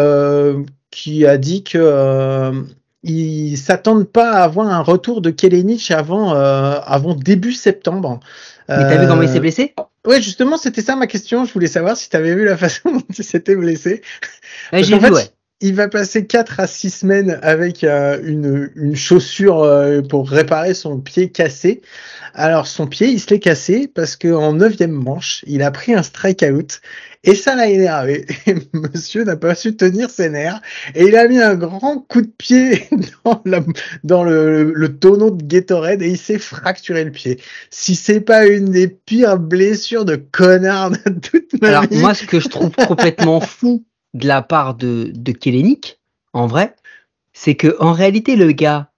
qui 0.91 1.25
a 1.25 1.37
dit 1.37 1.63
que 1.63 2.53
ils 3.07 3.57
s'attendent 3.57 4.09
pas 4.09 4.31
à 4.31 4.43
avoir 4.43 4.67
un 4.67 4.81
retour 4.81 5.21
de 5.21 5.29
Kelenich 5.29 5.91
avant, 5.91 6.35
euh, 6.35 6.79
avant 6.83 7.13
début 7.13 7.53
septembre. 7.53 8.19
Mais 8.67 8.77
t'as 8.77 8.97
vu 8.97 9.07
comment 9.07 9.21
il 9.21 9.29
s'est 9.29 9.37
euh, 9.37 9.41
blessé? 9.41 9.75
Ouais, 10.07 10.21
justement, 10.21 10.57
c'était 10.57 10.81
ça 10.81 10.95
ma 10.95 11.05
question. 11.05 11.45
Je 11.45 11.53
voulais 11.53 11.67
savoir 11.67 11.95
si 11.97 12.09
t'avais 12.09 12.33
vu 12.33 12.45
la 12.45 12.57
façon 12.65 12.91
dont 12.91 13.03
il 13.15 13.23
s'était 13.23 13.55
blessé. 13.55 14.01
j'ai 14.73 14.97
vu, 14.97 15.11
ouais. 15.11 15.29
Il 15.61 15.73
va 15.73 15.87
passer 15.87 16.27
4 16.27 16.59
à 16.59 16.67
6 16.67 16.89
semaines 16.89 17.39
avec 17.41 17.83
euh, 17.83 18.19
une, 18.23 18.69
une, 18.75 18.95
chaussure 18.95 19.63
euh, 19.63 20.01
pour 20.01 20.29
réparer 20.29 20.73
son 20.73 20.99
pied 20.99 21.29
cassé. 21.29 21.81
Alors 22.33 22.67
son 22.67 22.87
pied, 22.87 23.07
il 23.07 23.19
se 23.21 23.29
l'est 23.29 23.39
cassé 23.39 23.87
parce 23.87 24.17
qu'en 24.17 24.51
neuvième 24.51 24.91
manche, 24.91 25.45
il 25.47 25.63
a 25.63 25.71
pris 25.71 25.93
un 25.93 26.03
strikeout 26.03 26.81
et 27.23 27.35
ça 27.35 27.55
l'a 27.55 27.69
énervé. 27.69 28.25
monsieur 28.73 29.23
n'a 29.23 29.37
pas 29.37 29.55
su 29.55 29.77
tenir 29.77 30.09
ses 30.09 30.29
nerfs 30.29 30.61
et 30.93 31.05
il 31.05 31.15
a 31.15 31.25
mis 31.29 31.39
un 31.39 31.55
grand 31.55 31.99
coup 31.99 32.21
de 32.21 32.31
pied 32.37 32.89
dans, 33.23 33.41
dans 34.03 34.23
le, 34.25 34.73
le, 34.73 34.97
tonneau 34.97 35.31
de 35.31 35.41
Gatorade 35.41 36.01
et 36.01 36.09
il 36.09 36.17
s'est 36.17 36.37
fracturé 36.37 37.05
le 37.05 37.11
pied. 37.11 37.39
Si 37.69 37.95
c'est 37.95 38.19
pas 38.19 38.45
une 38.45 38.71
des 38.71 38.89
pires 38.89 39.39
blessures 39.39 40.03
de 40.03 40.17
connard 40.17 40.91
de 40.91 40.97
toute 41.19 41.61
ma 41.61 41.69
Alors 41.69 41.85
moi, 41.91 42.13
ce 42.13 42.25
que 42.25 42.41
je 42.41 42.49
trouve 42.49 42.71
complètement 42.71 43.39
fou 43.39 43.85
de 44.15 44.27
la 44.27 44.41
part 44.41 44.75
de, 44.75 45.11
de 45.13 45.31
Kellenic, 45.31 45.99
en 46.33 46.47
vrai, 46.47 46.75
c'est 47.33 47.55
que 47.55 47.75
en 47.79 47.91
réalité, 47.91 48.35
le 48.35 48.51
gars, 48.53 48.89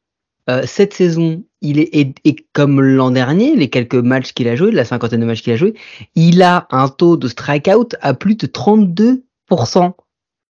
euh, 0.50 0.64
cette 0.66 0.94
saison, 0.94 1.44
il 1.62 1.80
est 1.80 2.14
comme 2.54 2.80
l'an 2.80 3.12
dernier, 3.12 3.56
les 3.56 3.70
quelques 3.70 3.96
matchs 3.96 4.34
qu'il 4.34 4.48
a 4.48 4.56
joué, 4.56 4.72
la 4.72 4.86
cinquantaine 4.86 5.20
de 5.20 5.26
matchs 5.26 5.42
qu'il 5.42 5.54
a 5.54 5.58
joué, 5.58 5.74
il 6.16 6.42
a 6.44 6.68
un 6.70 6.88
taux 6.88 7.18
de 7.18 7.28
strikeout 7.28 7.96
à 8.00 8.14
plus 8.14 8.36
de 8.36 8.48
32%. 8.48 9.22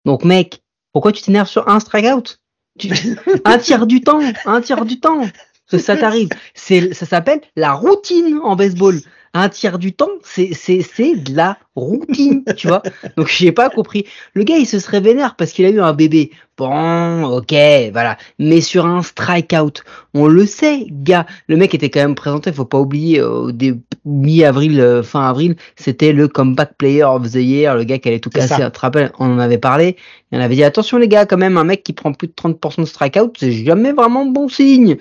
Donc 0.04 0.24
mec, 0.24 0.62
pourquoi 0.92 1.12
tu 1.12 1.22
t'énerves 1.22 1.48
sur 1.48 1.68
un 1.68 1.80
strikeout? 1.80 2.36
Un 3.44 3.58
tiers 3.58 3.86
du 3.86 4.02
temps, 4.02 4.20
un 4.44 4.60
tiers 4.60 4.84
du 4.84 5.00
temps. 5.00 5.22
Ça 5.66 5.96
t'arrive. 5.96 6.28
Ça 6.54 7.06
s'appelle 7.06 7.40
la 7.56 7.72
routine 7.72 8.38
en 8.42 8.56
baseball 8.56 9.00
un 9.32 9.48
tiers 9.48 9.78
du 9.78 9.92
temps, 9.92 10.10
c'est 10.24 10.50
c'est 10.54 10.82
c'est 10.82 11.14
de 11.14 11.36
la 11.36 11.56
routine, 11.76 12.42
tu 12.56 12.66
vois. 12.66 12.82
Donc 13.16 13.28
j'ai 13.28 13.52
pas 13.52 13.70
compris. 13.70 14.06
Le 14.34 14.42
gars, 14.42 14.56
il 14.56 14.66
se 14.66 14.78
serait 14.78 15.00
vénère 15.00 15.36
parce 15.36 15.52
qu'il 15.52 15.64
a 15.66 15.70
eu 15.70 15.80
un 15.80 15.92
bébé. 15.92 16.32
Bon, 16.58 17.24
ok, 17.24 17.54
voilà. 17.92 18.18
Mais 18.38 18.60
sur 18.60 18.86
un 18.86 19.02
strikeout, 19.02 19.82
on 20.14 20.26
le 20.26 20.44
sait, 20.46 20.84
gars. 20.90 21.26
Le 21.46 21.56
mec 21.56 21.74
était 21.74 21.90
quand 21.90 22.00
même 22.00 22.16
présenté. 22.16 22.52
Faut 22.52 22.64
pas 22.64 22.78
oublier, 22.78 23.22
au 23.22 23.50
mi-avril, 24.04 24.80
euh, 24.80 25.02
fin 25.02 25.28
avril, 25.28 25.56
c'était 25.76 26.12
le 26.12 26.28
comeback 26.28 26.74
player 26.76 27.04
of 27.04 27.30
the 27.30 27.36
year, 27.36 27.76
le 27.76 27.84
gars 27.84 27.98
qui 27.98 28.08
allait 28.08 28.18
tout 28.18 28.30
casser. 28.30 28.56
Tu 28.56 28.70
te 28.70 28.80
rappelles, 28.80 29.12
on 29.18 29.32
en 29.32 29.38
avait 29.38 29.58
parlé. 29.58 29.96
on 30.32 30.40
avait 30.40 30.56
dit 30.56 30.64
attention 30.64 30.98
les 30.98 31.08
gars, 31.08 31.24
quand 31.24 31.38
même, 31.38 31.56
un 31.56 31.64
mec 31.64 31.82
qui 31.82 31.92
prend 31.92 32.12
plus 32.12 32.28
de 32.28 32.34
30% 32.34 32.80
de 32.80 32.84
strikeout, 32.84 33.32
c'est 33.38 33.52
jamais 33.52 33.92
vraiment 33.92 34.26
bon 34.26 34.48
signe 34.48 34.98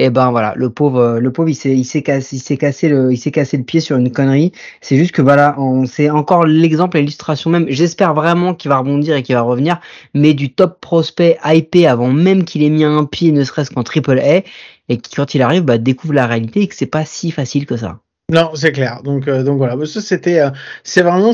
et 0.00 0.04
eh 0.04 0.10
ben 0.10 0.30
voilà, 0.30 0.54
le 0.56 0.70
pauvre, 0.70 1.18
le 1.20 1.30
pauvre, 1.30 1.50
il 1.50 1.54
s'est, 1.54 1.76
il 1.76 1.84
s'est 1.84 2.00
cassé, 2.00 2.36
il 2.36 2.38
s'est 2.38 2.56
cassé 2.56 2.88
le, 2.88 3.12
il 3.12 3.18
s'est 3.18 3.30
cassé 3.30 3.58
le 3.58 3.64
pied 3.64 3.80
sur 3.80 3.98
une 3.98 4.10
connerie. 4.10 4.50
C'est 4.80 4.96
juste 4.96 5.12
que 5.12 5.20
voilà, 5.20 5.54
on, 5.58 5.84
c'est 5.84 6.08
encore 6.08 6.46
l'exemple, 6.46 6.96
l'illustration 6.96 7.50
même. 7.50 7.66
J'espère 7.68 8.14
vraiment 8.14 8.54
qu'il 8.54 8.70
va 8.70 8.78
rebondir 8.78 9.14
et 9.14 9.22
qu'il 9.22 9.34
va 9.34 9.42
revenir, 9.42 9.78
mais 10.14 10.32
du 10.32 10.54
top 10.54 10.80
prospect 10.80 11.38
hypé 11.44 11.86
avant 11.86 12.10
même 12.10 12.44
qu'il 12.44 12.62
ait 12.62 12.70
mis 12.70 12.82
un 12.82 13.04
pied, 13.04 13.30
ne 13.30 13.44
serait-ce 13.44 13.70
qu'en 13.72 13.82
triple 13.82 14.18
A, 14.20 14.42
et 14.88 14.96
qui 14.96 15.14
quand 15.14 15.34
il 15.34 15.42
arrive, 15.42 15.64
bah, 15.64 15.76
découvre 15.76 16.14
la 16.14 16.26
réalité 16.26 16.62
et 16.62 16.68
que 16.68 16.74
c'est 16.74 16.86
pas 16.86 17.04
si 17.04 17.30
facile 17.30 17.66
que 17.66 17.76
ça. 17.76 18.00
Non, 18.30 18.50
c'est 18.54 18.70
clair. 18.70 19.02
Donc, 19.02 19.26
euh, 19.26 19.42
donc 19.42 19.58
voilà. 19.58 19.76
Ça, 19.86 20.00
c'était, 20.00 20.40
euh, 20.40 20.50
c'est 20.84 21.02
vraiment 21.02 21.32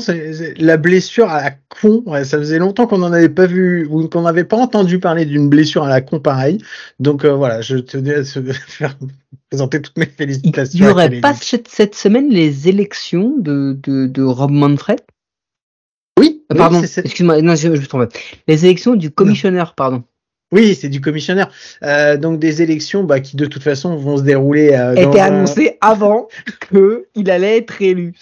la 0.56 0.76
blessure 0.78 1.28
à 1.28 1.42
la 1.42 1.50
con. 1.50 2.02
ça 2.24 2.38
faisait 2.38 2.58
longtemps 2.58 2.86
qu'on 2.86 2.98
n'en 2.98 3.12
avait 3.12 3.28
pas 3.28 3.46
vu 3.46 3.86
ou 3.90 4.08
qu'on 4.08 4.22
n'avait 4.22 4.44
pas 4.44 4.56
entendu 4.56 4.98
parler 4.98 5.26
d'une 5.26 5.48
blessure 5.48 5.84
à 5.84 5.88
la 5.88 6.00
con 6.00 6.20
pareil. 6.20 6.58
Donc 6.98 7.24
euh, 7.24 7.34
voilà, 7.34 7.60
je 7.60 7.76
tenais 7.76 8.14
à 8.14 8.24
se 8.24 8.40
faire 8.40 8.96
présenter 9.50 9.82
toutes 9.82 9.98
mes 9.98 10.06
félicitations. 10.06 10.78
Il 10.78 10.82
n'y 10.86 10.90
aurait 10.90 11.20
pas 11.20 11.34
cette, 11.34 11.94
semaine 11.94 12.30
les 12.30 12.68
élections 12.68 13.34
de, 13.38 13.78
de, 13.82 14.06
de 14.06 14.22
Rob 14.22 14.50
Manfred? 14.50 15.00
Oui. 16.18 16.44
pardon. 16.56 16.82
Excuse-moi. 16.82 17.42
Non, 17.42 17.54
je, 17.56 17.74
je 17.74 17.96
me 17.96 18.08
Les 18.48 18.64
élections 18.64 18.94
du 18.94 19.10
commissionneur, 19.10 19.74
pardon. 19.74 20.02
Oui, 20.52 20.76
c'est 20.80 20.88
du 20.88 21.00
commissionnaire. 21.00 21.50
Euh, 21.82 22.16
donc 22.16 22.38
des 22.38 22.62
élections 22.62 23.02
bah, 23.02 23.18
qui 23.18 23.36
de 23.36 23.46
toute 23.46 23.62
façon 23.62 23.96
vont 23.96 24.16
se 24.16 24.22
dérouler. 24.22 24.72
Euh, 24.72 24.94
était 24.94 25.18
annoncé 25.18 25.76
avant 25.80 26.28
que 26.70 27.06
il 27.16 27.30
allait 27.30 27.58
être 27.58 27.82
élu. 27.82 28.14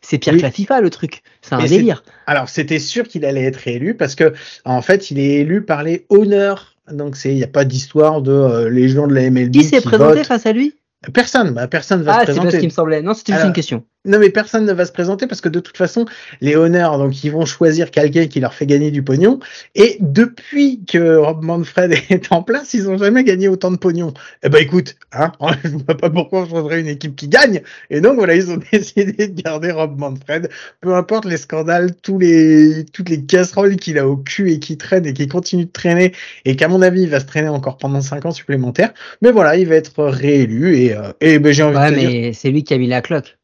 C'est 0.00 0.18
pire 0.18 0.36
que 0.36 0.40
la 0.40 0.50
FIFA 0.50 0.80
le 0.80 0.90
truc. 0.90 1.22
C'est 1.42 1.54
un 1.54 1.64
délire. 1.64 2.02
Alors 2.26 2.48
c'était 2.48 2.78
sûr 2.78 3.06
qu'il 3.06 3.26
allait 3.26 3.44
être 3.44 3.68
élu 3.68 3.94
parce 3.94 4.14
que 4.14 4.32
en 4.64 4.80
fait 4.80 5.10
il 5.10 5.18
est 5.18 5.40
élu 5.40 5.62
par 5.62 5.82
les 5.82 6.06
honneurs. 6.08 6.76
Donc 6.90 7.16
c'est 7.16 7.30
il 7.30 7.36
n'y 7.36 7.44
a 7.44 7.48
pas 7.48 7.64
d'histoire 7.64 8.22
de 8.22 8.32
euh, 8.32 8.70
les 8.70 8.88
gens 8.88 9.06
de 9.06 9.14
la 9.14 9.30
MLB. 9.30 9.52
Qui 9.52 9.64
s'est 9.64 9.80
présenté 9.82 10.24
face 10.24 10.46
à 10.46 10.52
lui? 10.52 10.74
Personne, 11.12 11.50
bah, 11.50 11.68
personne 11.68 12.02
va 12.02 12.20
se 12.20 12.24
présenter. 12.24 12.48
Ah, 12.48 12.50
c'est 12.50 12.56
ce 12.56 12.60
qui 12.60 12.66
me 12.68 12.72
semblait. 12.72 13.02
Non, 13.02 13.12
c'était 13.12 13.34
juste 13.34 13.44
une 13.44 13.52
question. 13.52 13.84
Non, 14.06 14.18
mais 14.18 14.28
personne 14.28 14.66
ne 14.66 14.72
va 14.74 14.84
se 14.84 14.92
présenter 14.92 15.26
parce 15.26 15.40
que 15.40 15.48
de 15.48 15.60
toute 15.60 15.78
façon, 15.78 16.04
les 16.42 16.56
honneurs, 16.56 16.98
donc 16.98 17.24
ils 17.24 17.30
vont 17.30 17.46
choisir 17.46 17.90
quelqu'un 17.90 18.26
qui 18.26 18.38
leur 18.38 18.52
fait 18.52 18.66
gagner 18.66 18.90
du 18.90 19.02
pognon. 19.02 19.38
Et 19.74 19.96
depuis 20.00 20.84
que 20.84 21.16
Rob 21.16 21.42
Manfred 21.42 21.92
est 22.10 22.30
en 22.30 22.42
place, 22.42 22.74
ils 22.74 22.86
ont 22.90 22.98
jamais 22.98 23.24
gagné 23.24 23.48
autant 23.48 23.70
de 23.70 23.78
pognon. 23.78 24.12
Eh 24.42 24.50
ben 24.50 24.60
écoute, 24.60 24.96
hein, 25.12 25.32
je 25.64 25.70
vois 25.70 25.96
pas 25.96 26.10
pourquoi 26.10 26.44
je 26.44 26.50
voudrais 26.50 26.80
une 26.80 26.88
équipe 26.88 27.16
qui 27.16 27.28
gagne. 27.28 27.62
Et 27.88 28.02
donc 28.02 28.16
voilà, 28.16 28.34
ils 28.34 28.50
ont 28.50 28.58
décidé 28.72 29.28
de 29.28 29.40
garder 29.40 29.70
Rob 29.70 29.98
Manfred, 29.98 30.50
peu 30.82 30.94
importe 30.94 31.24
les 31.24 31.38
scandales, 31.38 31.94
tous 32.02 32.18
les 32.18 32.84
toutes 32.92 33.08
les 33.08 33.24
casseroles 33.24 33.76
qu'il 33.76 33.98
a 33.98 34.06
au 34.06 34.18
cul 34.18 34.52
et 34.52 34.58
qui 34.58 34.76
traîne 34.76 35.06
et 35.06 35.14
qui 35.14 35.28
continue 35.28 35.64
de 35.64 35.72
traîner 35.72 36.12
et 36.44 36.56
qu'à 36.56 36.68
mon 36.68 36.82
avis 36.82 37.04
il 37.04 37.08
va 37.08 37.20
se 37.20 37.26
traîner 37.26 37.48
encore 37.48 37.78
pendant 37.78 38.02
cinq 38.02 38.26
ans 38.26 38.32
supplémentaires. 38.32 38.92
Mais 39.22 39.32
voilà, 39.32 39.56
il 39.56 39.66
va 39.66 39.76
être 39.76 40.04
réélu 40.04 40.76
et, 40.76 40.94
euh, 40.94 41.12
et 41.22 41.38
ben 41.38 41.54
j'ai 41.54 41.62
envie 41.62 41.78
ouais, 41.78 41.90
de 41.90 41.96
dire. 41.96 42.10
mais 42.10 42.32
c'est 42.34 42.50
lui 42.50 42.64
qui 42.64 42.74
a 42.74 42.78
mis 42.78 42.86
la 42.86 43.00
cloque. 43.00 43.38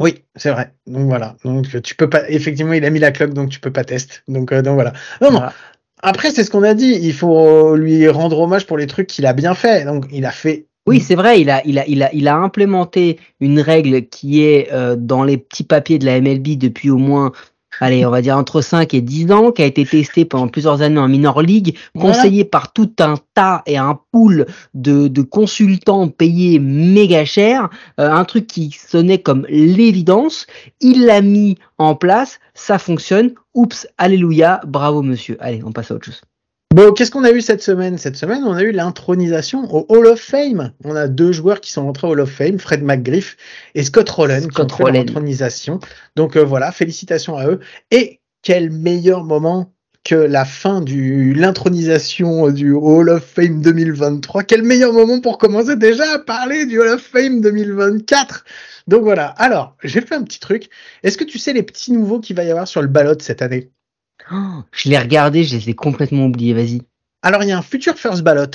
Oui, 0.00 0.24
c'est 0.34 0.50
vrai. 0.50 0.72
Donc 0.86 1.06
voilà. 1.08 1.36
Donc 1.44 1.66
tu 1.82 1.94
peux 1.94 2.08
pas. 2.08 2.28
Effectivement, 2.28 2.72
il 2.72 2.84
a 2.84 2.90
mis 2.90 2.98
la 2.98 3.12
cloque, 3.12 3.34
donc 3.34 3.50
tu 3.50 3.60
peux 3.60 3.70
pas 3.70 3.84
tester. 3.84 4.16
Donc 4.26 4.50
euh, 4.50 4.62
donc 4.62 4.74
voilà. 4.74 4.94
Non 5.20 5.30
non. 5.30 5.42
Après, 6.02 6.30
c'est 6.30 6.42
ce 6.42 6.50
qu'on 6.50 6.62
a 6.62 6.72
dit. 6.72 6.98
Il 7.02 7.12
faut 7.12 7.76
lui 7.76 8.08
rendre 8.08 8.40
hommage 8.40 8.66
pour 8.66 8.78
les 8.78 8.86
trucs 8.86 9.06
qu'il 9.06 9.26
a 9.26 9.34
bien 9.34 9.54
fait. 9.54 9.84
Donc 9.84 10.06
il 10.10 10.24
a 10.24 10.30
fait. 10.30 10.66
Oui, 10.86 11.00
c'est 11.00 11.14
vrai. 11.14 11.42
Il 11.42 11.50
a 11.50 11.62
il 11.66 11.78
a 11.78 11.86
il 11.86 12.02
a 12.02 12.12
il 12.14 12.26
a 12.28 12.36
implémenté 12.36 13.20
une 13.40 13.60
règle 13.60 14.06
qui 14.06 14.42
est 14.42 14.72
euh, 14.72 14.96
dans 14.96 15.22
les 15.22 15.36
petits 15.36 15.64
papiers 15.64 15.98
de 15.98 16.06
la 16.06 16.18
MLB 16.18 16.56
depuis 16.56 16.88
au 16.88 16.96
moins 16.96 17.32
allez, 17.80 18.06
on 18.06 18.10
va 18.10 18.22
dire 18.22 18.36
entre 18.36 18.60
5 18.60 18.94
et 18.94 19.00
10 19.00 19.32
ans, 19.32 19.52
qui 19.52 19.62
a 19.62 19.66
été 19.66 19.84
testé 19.84 20.24
pendant 20.24 20.48
plusieurs 20.48 20.82
années 20.82 21.00
en 21.00 21.08
minor 21.08 21.42
league, 21.42 21.76
conseillé 21.98 22.44
par 22.44 22.72
tout 22.72 22.92
un 23.00 23.14
tas 23.34 23.62
et 23.66 23.76
un 23.76 23.98
pool 24.12 24.46
de, 24.74 25.08
de 25.08 25.22
consultants 25.22 26.08
payés 26.08 26.58
méga 26.58 27.24
cher, 27.24 27.68
euh, 27.98 28.10
un 28.10 28.24
truc 28.24 28.46
qui 28.46 28.70
sonnait 28.70 29.18
comme 29.18 29.46
l'évidence, 29.48 30.46
il 30.80 31.06
l'a 31.06 31.22
mis 31.22 31.56
en 31.78 31.94
place, 31.94 32.38
ça 32.54 32.78
fonctionne, 32.78 33.32
oups, 33.54 33.88
alléluia, 33.98 34.60
bravo 34.66 35.02
monsieur. 35.02 35.36
Allez, 35.40 35.62
on 35.64 35.72
passe 35.72 35.90
à 35.90 35.94
autre 35.94 36.06
chose. 36.06 36.20
Bon, 36.72 36.92
qu'est-ce 36.92 37.10
qu'on 37.10 37.24
a 37.24 37.32
eu 37.32 37.40
cette 37.40 37.62
semaine? 37.62 37.98
Cette 37.98 38.16
semaine, 38.16 38.44
on 38.44 38.52
a 38.52 38.62
eu 38.62 38.70
l'intronisation 38.70 39.64
au 39.74 39.86
Hall 39.88 40.06
of 40.06 40.20
Fame. 40.20 40.72
On 40.84 40.94
a 40.94 41.08
deux 41.08 41.32
joueurs 41.32 41.60
qui 41.60 41.72
sont 41.72 41.82
entrés 41.82 42.06
au 42.06 42.10
Hall 42.10 42.20
of 42.20 42.30
Fame, 42.30 42.60
Fred 42.60 42.84
McGriff 42.84 43.36
et 43.74 43.82
Scott 43.82 44.08
Rowland, 44.08 44.46
qui 44.46 44.60
ont 44.60 44.68
fait 44.68 44.92
l'intronisation. 44.92 45.80
Donc 46.14 46.36
euh, 46.36 46.44
voilà, 46.44 46.70
félicitations 46.70 47.36
à 47.36 47.48
eux. 47.48 47.58
Et 47.90 48.20
quel 48.42 48.70
meilleur 48.70 49.24
moment 49.24 49.72
que 50.04 50.14
la 50.14 50.44
fin 50.44 50.80
du 50.80 51.34
l'intronisation 51.34 52.50
du 52.50 52.72
Hall 52.72 53.08
of 53.08 53.24
Fame 53.24 53.62
2023. 53.62 54.44
Quel 54.44 54.62
meilleur 54.62 54.92
moment 54.92 55.20
pour 55.20 55.38
commencer 55.38 55.74
déjà 55.74 56.04
à 56.14 56.18
parler 56.20 56.66
du 56.66 56.78
Hall 56.78 56.88
of 56.88 57.02
Fame 57.02 57.40
2024. 57.40 58.44
Donc 58.86 59.02
voilà. 59.02 59.26
Alors, 59.38 59.76
j'ai 59.82 60.00
fait 60.02 60.14
un 60.14 60.22
petit 60.22 60.38
truc. 60.38 60.70
Est-ce 61.02 61.18
que 61.18 61.24
tu 61.24 61.40
sais 61.40 61.52
les 61.52 61.64
petits 61.64 61.90
nouveaux 61.90 62.20
qu'il 62.20 62.36
va 62.36 62.44
y 62.44 62.50
avoir 62.50 62.68
sur 62.68 62.80
le 62.80 62.88
ballot 62.88 63.18
cette 63.18 63.42
année? 63.42 63.72
Oh, 64.32 64.62
je 64.72 64.88
l'ai 64.88 64.98
regardé, 64.98 65.44
je 65.44 65.56
les 65.56 65.70
ai 65.70 65.74
complètement 65.74 66.26
oubliés, 66.26 66.54
vas-y. 66.54 66.82
Alors, 67.22 67.42
il 67.42 67.48
y 67.48 67.52
a 67.52 67.58
un 67.58 67.62
futur 67.62 67.96
first 67.96 68.22
ballot, 68.22 68.50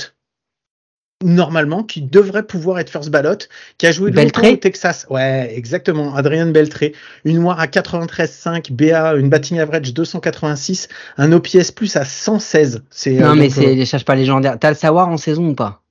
normalement, 1.22 1.82
qui 1.82 2.02
devrait 2.02 2.42
pouvoir 2.42 2.78
être 2.78 2.90
first 2.90 3.10
ballot, 3.10 3.38
qui 3.78 3.86
a 3.86 3.92
joué 3.92 4.10
longtemps 4.10 4.46
au 4.46 4.56
Texas. 4.56 5.06
Ouais, 5.08 5.52
exactement. 5.54 6.14
Adrien 6.14 6.46
Beltré. 6.46 6.94
Une 7.24 7.40
noire 7.40 7.60
à 7.60 7.66
93,5, 7.66 8.72
BA, 8.72 9.14
une 9.14 9.28
batting 9.28 9.58
average 9.58 9.94
286, 9.94 10.88
un 11.16 11.32
OPS 11.32 11.70
plus 11.70 11.96
à 11.96 12.04
116. 12.04 12.82
C'est, 12.90 13.12
non, 13.12 13.30
euh, 13.30 13.34
mais 13.34 13.50
c'est, 13.50 13.78
euh, 13.78 13.84
cherche 13.84 14.04
pas 14.04 14.14
légendaire. 14.14 14.58
T'as 14.58 14.70
le 14.70 14.76
savoir 14.76 15.08
en 15.08 15.16
saison 15.16 15.48
ou 15.48 15.54
pas? 15.54 15.82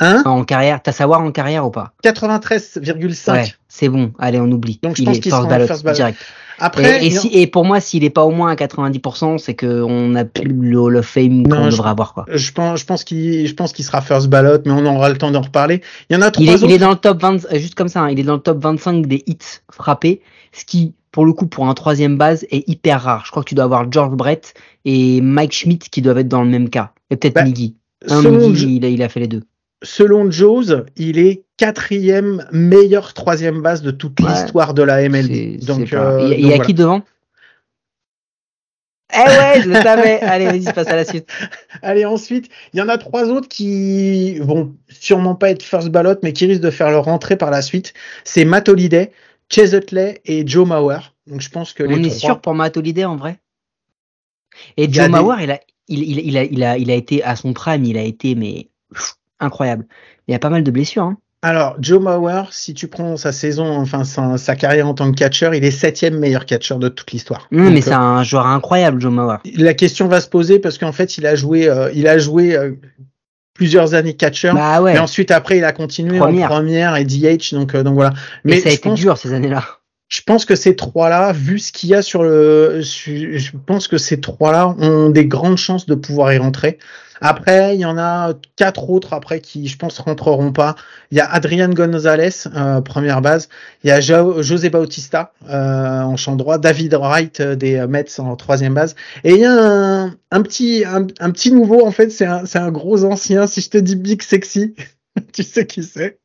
Hein? 0.00 0.22
En 0.26 0.44
carrière, 0.44 0.80
t'as 0.80 0.92
savoir 0.92 1.22
en 1.22 1.32
carrière 1.32 1.66
ou 1.66 1.70
pas? 1.70 1.92
93,5. 2.04 3.32
Ouais, 3.32 3.54
c'est 3.66 3.88
bon. 3.88 4.12
Allez, 4.18 4.38
on 4.38 4.50
oublie. 4.52 4.78
Donc 4.82 4.96
je 4.96 5.02
pense 5.02 5.18
qu'il 5.18 5.32
sera 5.32 5.66
first 5.66 5.82
ballot. 5.82 5.96
direct. 5.96 6.18
Après, 6.60 7.06
et, 7.06 7.12
et, 7.32 7.46
pour 7.46 7.64
moi, 7.64 7.80
s'il 7.80 8.04
est 8.04 8.10
pas 8.10 8.24
au 8.24 8.30
moins 8.30 8.50
à 8.50 8.54
90%, 8.54 9.38
c'est 9.38 9.54
qu'on 9.54 10.14
a 10.14 10.24
plus 10.24 10.44
le 10.48 10.78
Hall 10.78 10.96
of 10.96 11.06
Fame 11.06 11.46
qu'on 11.46 11.66
devrait 11.66 11.90
avoir. 11.90 12.14
Quoi. 12.14 12.26
Je 12.32 12.52
pense, 12.52 12.80
je 12.80 12.84
pense 12.84 13.04
qu'il, 13.04 13.46
je 13.46 13.54
pense 13.54 13.72
qu'il 13.72 13.84
sera 13.84 14.00
first 14.00 14.28
ballot, 14.28 14.58
mais 14.64 14.72
on 14.72 14.84
aura 14.86 15.08
le 15.08 15.16
temps 15.16 15.30
d'en 15.30 15.42
reparler. 15.42 15.82
Il 16.10 16.14
y 16.14 16.16
en 16.16 16.22
a 16.22 16.30
trois 16.30 16.44
il 16.44 16.50
est, 16.50 16.60
il 16.62 16.72
est 16.72 16.78
dans 16.78 16.90
le 16.90 16.96
top 16.96 17.20
20, 17.20 17.46
euh, 17.52 17.58
juste 17.58 17.74
comme 17.74 17.88
ça, 17.88 18.00
hein, 18.02 18.10
il 18.10 18.18
est 18.18 18.24
dans 18.24 18.34
le 18.34 18.40
top 18.40 18.62
25 18.62 19.06
des 19.06 19.22
hits 19.26 19.38
frappés, 19.70 20.20
ce 20.52 20.64
qui, 20.64 20.94
pour 21.12 21.24
le 21.24 21.32
coup, 21.32 21.46
pour 21.46 21.68
un 21.68 21.74
troisième 21.74 22.16
base, 22.16 22.44
est 22.50 22.68
hyper 22.68 23.02
rare. 23.02 23.22
Je 23.24 23.30
crois 23.30 23.42
que 23.42 23.48
tu 23.48 23.54
dois 23.54 23.64
avoir 23.64 23.90
George 23.90 24.14
Brett 24.14 24.54
et 24.84 25.20
Mike 25.20 25.52
Schmidt 25.52 25.88
qui 25.90 26.02
doivent 26.02 26.18
être 26.18 26.28
dans 26.28 26.42
le 26.42 26.50
même 26.50 26.70
cas. 26.70 26.92
Et 27.10 27.16
peut-être 27.16 27.34
bah, 27.34 27.44
Miggy. 27.44 27.76
Miggy, 28.08 28.76
il, 28.76 28.84
a, 28.84 28.88
il 28.88 29.02
a 29.02 29.08
fait 29.08 29.20
les 29.20 29.26
deux 29.26 29.42
selon 29.82 30.30
Joe's, 30.30 30.74
il 30.96 31.18
est 31.18 31.44
quatrième 31.56 32.46
meilleure 32.52 33.14
troisième 33.14 33.62
base 33.62 33.82
de 33.82 33.90
toute 33.90 34.20
l'histoire 34.20 34.74
de 34.74 34.82
la 34.82 35.08
MLB. 35.08 35.64
Donc, 35.64 35.92
euh, 35.92 36.34
il 36.36 36.46
y 36.46 36.52
a, 36.52 36.58
qui 36.58 36.74
devant? 36.74 37.02
Eh 39.12 39.18
ouais, 39.18 39.62
je 39.62 39.68
le 39.68 39.74
savais. 39.74 40.20
Allez, 40.22 40.46
vas-y, 40.46 40.72
passe 40.72 40.88
à 40.88 40.96
la 40.96 41.04
suite. 41.04 41.28
Allez, 41.82 42.04
ensuite, 42.04 42.48
il 42.72 42.78
y 42.78 42.82
en 42.82 42.88
a 42.88 42.98
trois 42.98 43.28
autres 43.28 43.48
qui 43.48 44.38
vont 44.40 44.74
sûrement 44.88 45.34
pas 45.34 45.50
être 45.50 45.62
first 45.62 45.88
ballot, 45.88 46.16
mais 46.22 46.32
qui 46.32 46.46
risquent 46.46 46.62
de 46.62 46.70
faire 46.70 46.90
leur 46.90 47.08
entrée 47.08 47.36
par 47.36 47.50
la 47.50 47.62
suite. 47.62 47.94
C'est 48.24 48.44
Matt 48.44 48.68
Holliday, 48.68 49.12
Chase 49.50 49.72
Utley 49.72 50.20
et 50.24 50.46
Joe 50.46 50.66
Mauer. 50.66 50.98
Donc 51.26 51.40
je 51.40 51.48
pense 51.48 51.72
que 51.72 51.84
On 51.84 52.02
est 52.02 52.10
sûr 52.10 52.40
pour 52.40 52.54
Matt 52.54 52.76
Holliday 52.76 53.04
en 53.04 53.16
vrai. 53.16 53.38
Et 54.76 54.92
Joe 54.92 55.08
Mauer, 55.08 55.36
il 55.42 55.50
a, 55.50 55.60
il, 55.88 56.02
il, 56.02 56.18
il, 56.20 56.36
a, 56.36 56.44
il, 56.44 56.64
a, 56.64 56.78
il 56.78 56.90
a 56.90 56.94
été 56.94 57.22
à 57.24 57.34
son 57.34 57.52
prime, 57.52 57.84
il 57.84 57.96
a 57.96 58.02
été 58.02 58.34
mais 58.34 58.68
incroyable. 59.40 59.86
Il 60.26 60.32
y 60.32 60.34
a 60.34 60.38
pas 60.38 60.50
mal 60.50 60.62
de 60.62 60.70
blessures. 60.70 61.04
Hein. 61.04 61.18
Alors, 61.40 61.76
Joe 61.78 62.02
Mauer, 62.02 62.48
si 62.50 62.74
tu 62.74 62.88
prends 62.88 63.16
sa 63.16 63.30
saison, 63.30 63.78
enfin 63.78 64.02
sa, 64.04 64.56
carrière 64.56 64.88
en 64.88 64.94
tant 64.94 65.12
que 65.12 65.16
catcheur, 65.16 65.54
il 65.54 65.64
est 65.64 65.70
septième 65.70 66.18
meilleur 66.18 66.46
catcheur 66.46 66.78
de 66.78 66.88
toute 66.88 67.12
l'histoire. 67.12 67.46
Non, 67.52 67.70
mais 67.70 67.80
c'est 67.80 67.92
euh, 67.92 67.96
un 67.96 68.24
joueur 68.24 68.46
incroyable, 68.46 69.00
Joe 69.00 69.12
Mauer. 69.12 69.36
La 69.54 69.74
question 69.74 70.08
va 70.08 70.20
se 70.20 70.28
poser 70.28 70.58
parce 70.58 70.78
qu'en 70.78 70.90
fait, 70.90 71.16
il 71.16 71.26
a 71.26 71.36
joué, 71.36 71.68
euh, 71.68 71.92
il 71.94 72.08
a 72.08 72.18
joué 72.18 72.56
euh, 72.56 72.72
plusieurs 73.54 73.94
années 73.94 74.14
catcheur. 74.14 74.56
Bah 74.56 74.82
ouais. 74.82 74.96
Et 74.96 74.98
ensuite, 74.98 75.30
après, 75.30 75.58
il 75.58 75.64
a 75.64 75.72
continué 75.72 76.20
en 76.20 76.32
première 76.46 76.96
et 76.96 77.04
DH. 77.04 77.52
Donc, 77.54 77.76
donc 77.76 77.94
voilà. 77.94 78.14
Mais 78.44 78.58
et 78.58 78.60
ça 78.60 78.70
a 78.70 78.72
été 78.72 78.90
dur 78.94 79.16
ces 79.16 79.32
années-là. 79.32 79.64
Je 80.08 80.22
pense 80.26 80.44
que 80.44 80.56
ces 80.56 80.74
trois-là, 80.74 81.32
vu 81.32 81.58
ce 81.60 81.70
qu'il 81.70 81.90
y 81.90 81.94
a 81.94 82.02
sur 82.02 82.22
le, 82.22 82.80
je 82.80 83.50
pense 83.66 83.86
que 83.86 83.98
ces 83.98 84.20
trois-là 84.20 84.74
ont 84.78 85.10
des 85.10 85.26
grandes 85.26 85.58
chances 85.58 85.86
de 85.86 85.94
pouvoir 85.94 86.32
y 86.32 86.38
rentrer. 86.38 86.78
Après, 87.20 87.74
il 87.74 87.80
y 87.80 87.84
en 87.84 87.98
a 87.98 88.34
quatre 88.56 88.90
autres 88.90 89.12
après 89.12 89.40
qui, 89.40 89.66
je 89.68 89.76
pense, 89.76 89.98
rentreront 89.98 90.52
pas. 90.52 90.76
Il 91.10 91.18
y 91.18 91.20
a 91.20 91.30
Adrian 91.30 91.68
Gonzalez, 91.68 92.48
euh, 92.54 92.80
première 92.80 93.20
base. 93.20 93.48
Il 93.84 93.88
y 93.88 93.90
a 93.90 94.00
José 94.00 94.70
Bautista 94.70 95.32
euh, 95.48 96.02
en 96.02 96.16
champ 96.16 96.36
droit. 96.36 96.58
David 96.58 96.94
Wright 96.94 97.40
euh, 97.40 97.56
des 97.56 97.86
Mets 97.86 98.18
en 98.18 98.36
troisième 98.36 98.74
base. 98.74 98.94
Et 99.24 99.32
il 99.32 99.40
y 99.40 99.44
a 99.44 99.52
un, 99.52 100.16
un 100.30 100.42
petit, 100.42 100.84
un, 100.86 101.06
un, 101.20 101.30
petit 101.30 101.52
nouveau 101.52 101.84
en 101.86 101.90
fait. 101.90 102.10
C'est 102.10 102.26
un, 102.26 102.46
c'est 102.46 102.58
un 102.58 102.70
gros 102.70 103.04
ancien. 103.04 103.46
Si 103.46 103.60
je 103.60 103.70
te 103.70 103.78
dis 103.78 103.96
Big 103.96 104.22
Sexy, 104.22 104.74
tu 105.32 105.42
sais 105.42 105.66
qui 105.66 105.82
c'est? 105.82 106.20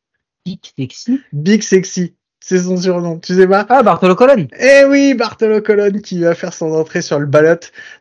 Big 0.45 0.59
Sexy? 0.77 1.21
Big 1.31 1.61
Sexy. 1.63 2.15
C'est 2.45 2.57
son 2.59 2.75
surnom, 2.75 3.19
tu 3.19 3.35
sais 3.35 3.47
pas 3.47 3.65
Ah, 3.69 3.83
Bartolo 3.83 4.15
Colon. 4.15 4.47
Eh 4.59 4.83
oui, 4.83 5.13
Bartolo 5.13 5.61
Colon 5.61 5.99
qui 6.03 6.19
va 6.19 6.35
faire 6.35 6.53
son 6.53 6.73
entrée 6.73 7.01
sur 7.01 7.17
le 7.17 7.25
ballot. 7.25 7.55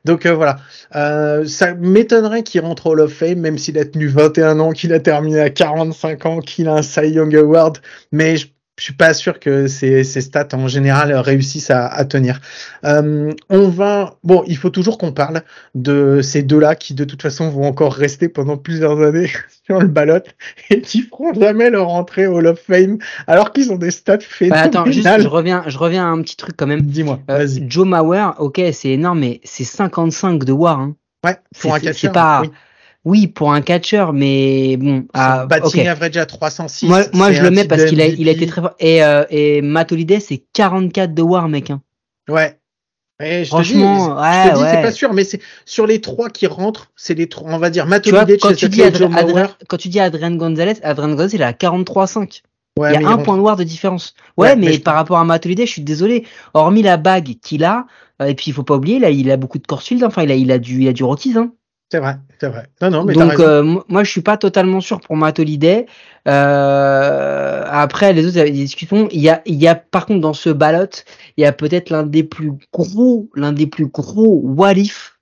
Donc 0.04 0.26
euh, 0.26 0.34
voilà, 0.34 0.56
euh, 0.96 1.46
ça 1.46 1.74
m'étonnerait 1.74 2.42
qu'il 2.42 2.60
rentre 2.60 2.88
au 2.88 2.90
Hall 2.90 3.00
of 3.02 3.12
Fame, 3.12 3.38
même 3.38 3.56
s'il 3.56 3.78
a 3.78 3.84
tenu 3.84 4.08
21 4.08 4.58
ans, 4.58 4.72
qu'il 4.72 4.92
a 4.94 4.98
terminé 4.98 5.38
à 5.38 5.48
45 5.48 6.26
ans, 6.26 6.40
qu'il 6.40 6.66
a 6.66 6.74
un 6.74 6.82
Cy 6.82 7.10
Young 7.10 7.36
Award. 7.36 7.78
Mais 8.10 8.36
je 8.36 8.48
je 8.78 8.84
suis 8.84 8.94
pas 8.94 9.12
sûr 9.12 9.38
que 9.38 9.66
ces, 9.66 10.02
ces 10.02 10.22
stats 10.22 10.48
en 10.54 10.66
général 10.66 11.12
réussissent 11.14 11.70
à, 11.70 11.86
à 11.86 12.04
tenir. 12.04 12.40
Euh, 12.84 13.30
on 13.50 13.68
va, 13.68 14.16
bon, 14.24 14.44
il 14.46 14.56
faut 14.56 14.70
toujours 14.70 14.96
qu'on 14.96 15.12
parle 15.12 15.42
de 15.74 16.20
ces 16.22 16.42
deux-là 16.42 16.74
qui 16.74 16.94
de 16.94 17.04
toute 17.04 17.20
façon 17.20 17.50
vont 17.50 17.64
encore 17.64 17.92
rester 17.92 18.28
pendant 18.28 18.56
plusieurs 18.56 19.00
années 19.02 19.30
sur 19.66 19.78
le 19.78 19.88
ballot 19.88 20.22
et 20.70 20.80
qui 20.80 21.02
feront 21.02 21.34
jamais 21.34 21.68
leur 21.68 21.90
entrée 21.90 22.26
au 22.26 22.38
Hall 22.38 22.46
of 22.46 22.60
Fame 22.60 22.98
alors 23.26 23.52
qu'ils 23.52 23.70
ont 23.72 23.76
des 23.76 23.90
stats 23.90 24.18
phénoménales. 24.20 24.70
Bah 24.70 24.80
attends, 24.80 24.90
juste, 24.90 25.20
je 25.20 25.28
reviens, 25.28 25.64
je 25.66 25.76
reviens 25.76 26.06
à 26.06 26.08
un 26.08 26.22
petit 26.22 26.36
truc 26.36 26.56
quand 26.56 26.66
même. 26.66 26.82
Dis-moi, 26.82 27.20
euh, 27.30 27.38
vas-y. 27.38 27.70
Joe 27.70 27.86
Mauer, 27.86 28.34
ok, 28.38 28.60
c'est 28.72 28.90
énorme, 28.90 29.20
mais 29.20 29.40
c'est 29.44 29.64
55 29.64 30.44
de 30.44 30.52
War. 30.52 30.80
Hein. 30.80 30.96
Ouais, 31.24 31.36
pour 31.60 31.74
un 31.74 31.78
C'est 31.92 32.10
pas. 32.10 32.40
Oui 32.42 32.50
oui, 33.04 33.26
pour 33.26 33.52
un 33.52 33.62
catcheur, 33.62 34.12
mais 34.12 34.76
bon. 34.76 35.06
Ah, 35.12 35.46
batting 35.46 35.88
average 35.88 36.16
à 36.16 36.26
306. 36.26 36.86
Moi, 36.86 37.02
moi 37.12 37.32
je 37.32 37.42
le 37.42 37.50
mets 37.50 37.64
parce 37.64 37.84
qu'il 37.84 38.00
a, 38.00 38.06
il 38.06 38.28
a 38.28 38.32
été 38.32 38.46
très 38.46 38.60
fort. 38.60 38.74
Et, 38.78 39.02
euh, 39.02 39.24
et 39.30 39.60
Matt 39.60 39.92
c'est 40.20 40.44
44 40.52 41.12
de 41.12 41.22
war, 41.22 41.48
mec. 41.48 41.70
Hein. 41.70 41.82
Ouais. 42.28 42.58
Et 43.20 43.44
je 43.44 43.48
Franchement, 43.48 44.08
te 44.08 44.12
dis, 44.14 44.20
ouais, 44.20 44.42
je 44.44 44.50
te 44.50 44.64
dis 44.64 44.70
c'est 44.70 44.82
pas 44.82 44.92
sûr, 44.92 45.12
mais 45.12 45.24
c'est 45.24 45.40
sur 45.64 45.86
les 45.86 46.00
trois 46.00 46.28
qui 46.28 46.46
rentrent, 46.46 46.90
c'est 46.96 47.14
les 47.14 47.28
trois, 47.28 47.52
on 47.52 47.58
va 47.58 47.70
dire 47.70 47.86
Matt 47.86 48.06
Holiday, 48.06 48.36
quand, 48.38 48.54
tu 48.54 48.68
dis 48.68 48.82
Adri 48.82 49.04
Adri 49.04 49.42
quand 49.68 49.76
tu 49.76 49.88
dis 49.88 50.00
Adrian 50.00 50.32
Gonzalez, 50.32 50.74
Adrian 50.82 51.10
Gonzalez, 51.10 51.34
il 51.34 51.42
à 51.42 51.52
43,5. 51.52 52.42
Ouais, 52.78 52.94
il 52.94 53.02
y 53.02 53.04
a 53.04 53.08
un 53.08 53.18
point 53.18 53.36
de 53.36 53.42
war 53.42 53.56
de 53.56 53.64
différence. 53.64 54.14
Ouais, 54.36 54.48
ouais 54.48 54.56
mais, 54.56 54.70
mais 54.70 54.78
par 54.78 54.94
rapport 54.94 55.18
à 55.18 55.24
Matt 55.24 55.44
Holiday, 55.44 55.66
je 55.66 55.72
suis 55.72 55.82
désolé. 55.82 56.26
Hormis 56.54 56.82
la 56.82 56.96
bague 56.96 57.34
qu'il 57.42 57.64
a, 57.64 57.86
euh, 58.20 58.26
et 58.26 58.34
puis 58.34 58.46
il 58.48 58.54
faut 58.54 58.62
pas 58.62 58.76
oublier, 58.76 58.98
là, 58.98 59.10
il 59.10 59.30
a 59.30 59.36
beaucoup 59.36 59.58
de 59.58 59.66
Corsfield, 59.66 60.02
enfin, 60.04 60.22
il 60.22 60.30
a, 60.30 60.34
il 60.34 60.50
a 60.50 60.58
du, 60.58 60.82
il 60.82 60.88
a 60.88 60.92
du 60.92 61.04
Rockies, 61.04 61.36
hein. 61.36 61.52
C'est 61.92 61.98
vrai, 61.98 62.16
c'est 62.40 62.48
vrai. 62.48 62.68
Non, 62.80 62.88
non, 62.88 63.04
mais 63.04 63.12
Donc, 63.12 63.38
euh, 63.38 63.62
moi, 63.86 64.02
je 64.02 64.10
suis 64.10 64.22
pas 64.22 64.38
totalement 64.38 64.80
sûr 64.80 64.98
pour 64.98 65.14
Matt 65.14 65.38
Holiday. 65.38 65.84
Euh, 66.26 67.64
après, 67.70 68.14
les 68.14 68.24
autres, 68.24 68.36
il 68.36 68.38
y 68.38 68.40
a 68.40 68.44
des 68.46 68.50
discussions. 68.52 69.08
Il 69.12 69.20
y 69.20 69.28
a, 69.28 69.42
il 69.44 69.62
y 69.62 69.68
a, 69.68 69.74
par 69.74 70.06
contre, 70.06 70.22
dans 70.22 70.32
ce 70.32 70.48
ballot, 70.48 70.88
il 71.36 71.42
y 71.42 71.44
a 71.44 71.52
peut-être 71.52 71.90
l'un 71.90 72.04
des 72.04 72.22
plus 72.22 72.52
gros, 72.72 73.28
l'un 73.34 73.52
des 73.52 73.66
plus 73.66 73.88
gros 73.88 74.40
what 74.42 74.72
if 74.72 75.18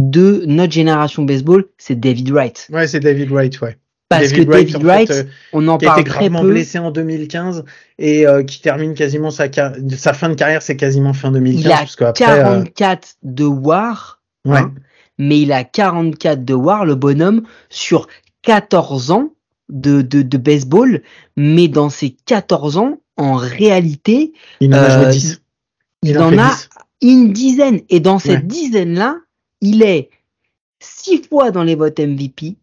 de 0.00 0.44
notre 0.46 0.72
génération 0.72 1.24
baseball, 1.24 1.64
c'est 1.78 1.98
David 1.98 2.30
Wright. 2.30 2.68
Ouais, 2.72 2.86
c'est 2.86 3.00
David 3.00 3.32
Wright, 3.32 3.60
ouais. 3.60 3.76
Parce 4.08 4.30
que 4.30 4.42
David 4.42 4.84
Wright, 4.84 5.10
euh, 5.10 5.24
on 5.52 5.66
en 5.66 5.78
qui 5.78 5.86
parle 5.86 5.98
a 5.98 6.00
été 6.02 6.10
gravement 6.10 6.44
blessé 6.44 6.78
en 6.78 6.92
2015 6.92 7.64
et 7.98 8.24
euh, 8.24 8.44
qui 8.44 8.60
termine 8.60 8.94
quasiment 8.94 9.32
sa, 9.32 9.48
sa 9.96 10.12
fin 10.12 10.28
de 10.28 10.34
carrière, 10.34 10.62
c'est 10.62 10.76
quasiment 10.76 11.12
fin 11.12 11.32
2015. 11.32 11.64
Il 11.64 11.72
a 11.72 11.78
parce 11.78 11.96
44 11.96 13.16
de 13.24 13.44
WAR. 13.46 14.20
Ouais. 14.44 14.58
Hein, 14.58 14.72
mais 15.18 15.40
il 15.40 15.52
a 15.52 15.64
44 15.64 16.44
de 16.44 16.54
war, 16.54 16.84
le 16.84 16.94
bonhomme, 16.94 17.42
sur 17.68 18.08
14 18.42 19.10
ans 19.10 19.34
de, 19.68 20.02
de, 20.02 20.22
de 20.22 20.38
baseball, 20.38 21.02
mais 21.36 21.68
dans 21.68 21.90
ces 21.90 22.10
14 22.10 22.76
ans, 22.76 23.00
en 23.16 23.34
réalité, 23.34 24.32
il 24.60 24.74
en 24.74 24.78
a 24.78 25.02
joué 25.02 25.12
10. 25.12 25.32
Euh, 25.32 25.36
il, 26.02 26.18
en, 26.18 26.38
a 26.38 26.52
une 27.00 27.32
dizaine. 27.32 27.80
Et 27.88 28.00
dans 28.00 28.18
cette 28.18 28.46
dizaine-là, 28.46 29.16
il 29.60 29.82
est 29.82 30.10
six 30.80 31.22
fois 31.22 31.50
dans 31.50 31.62
les 31.62 31.76
votes 31.76 31.98
MVP, 31.98 32.56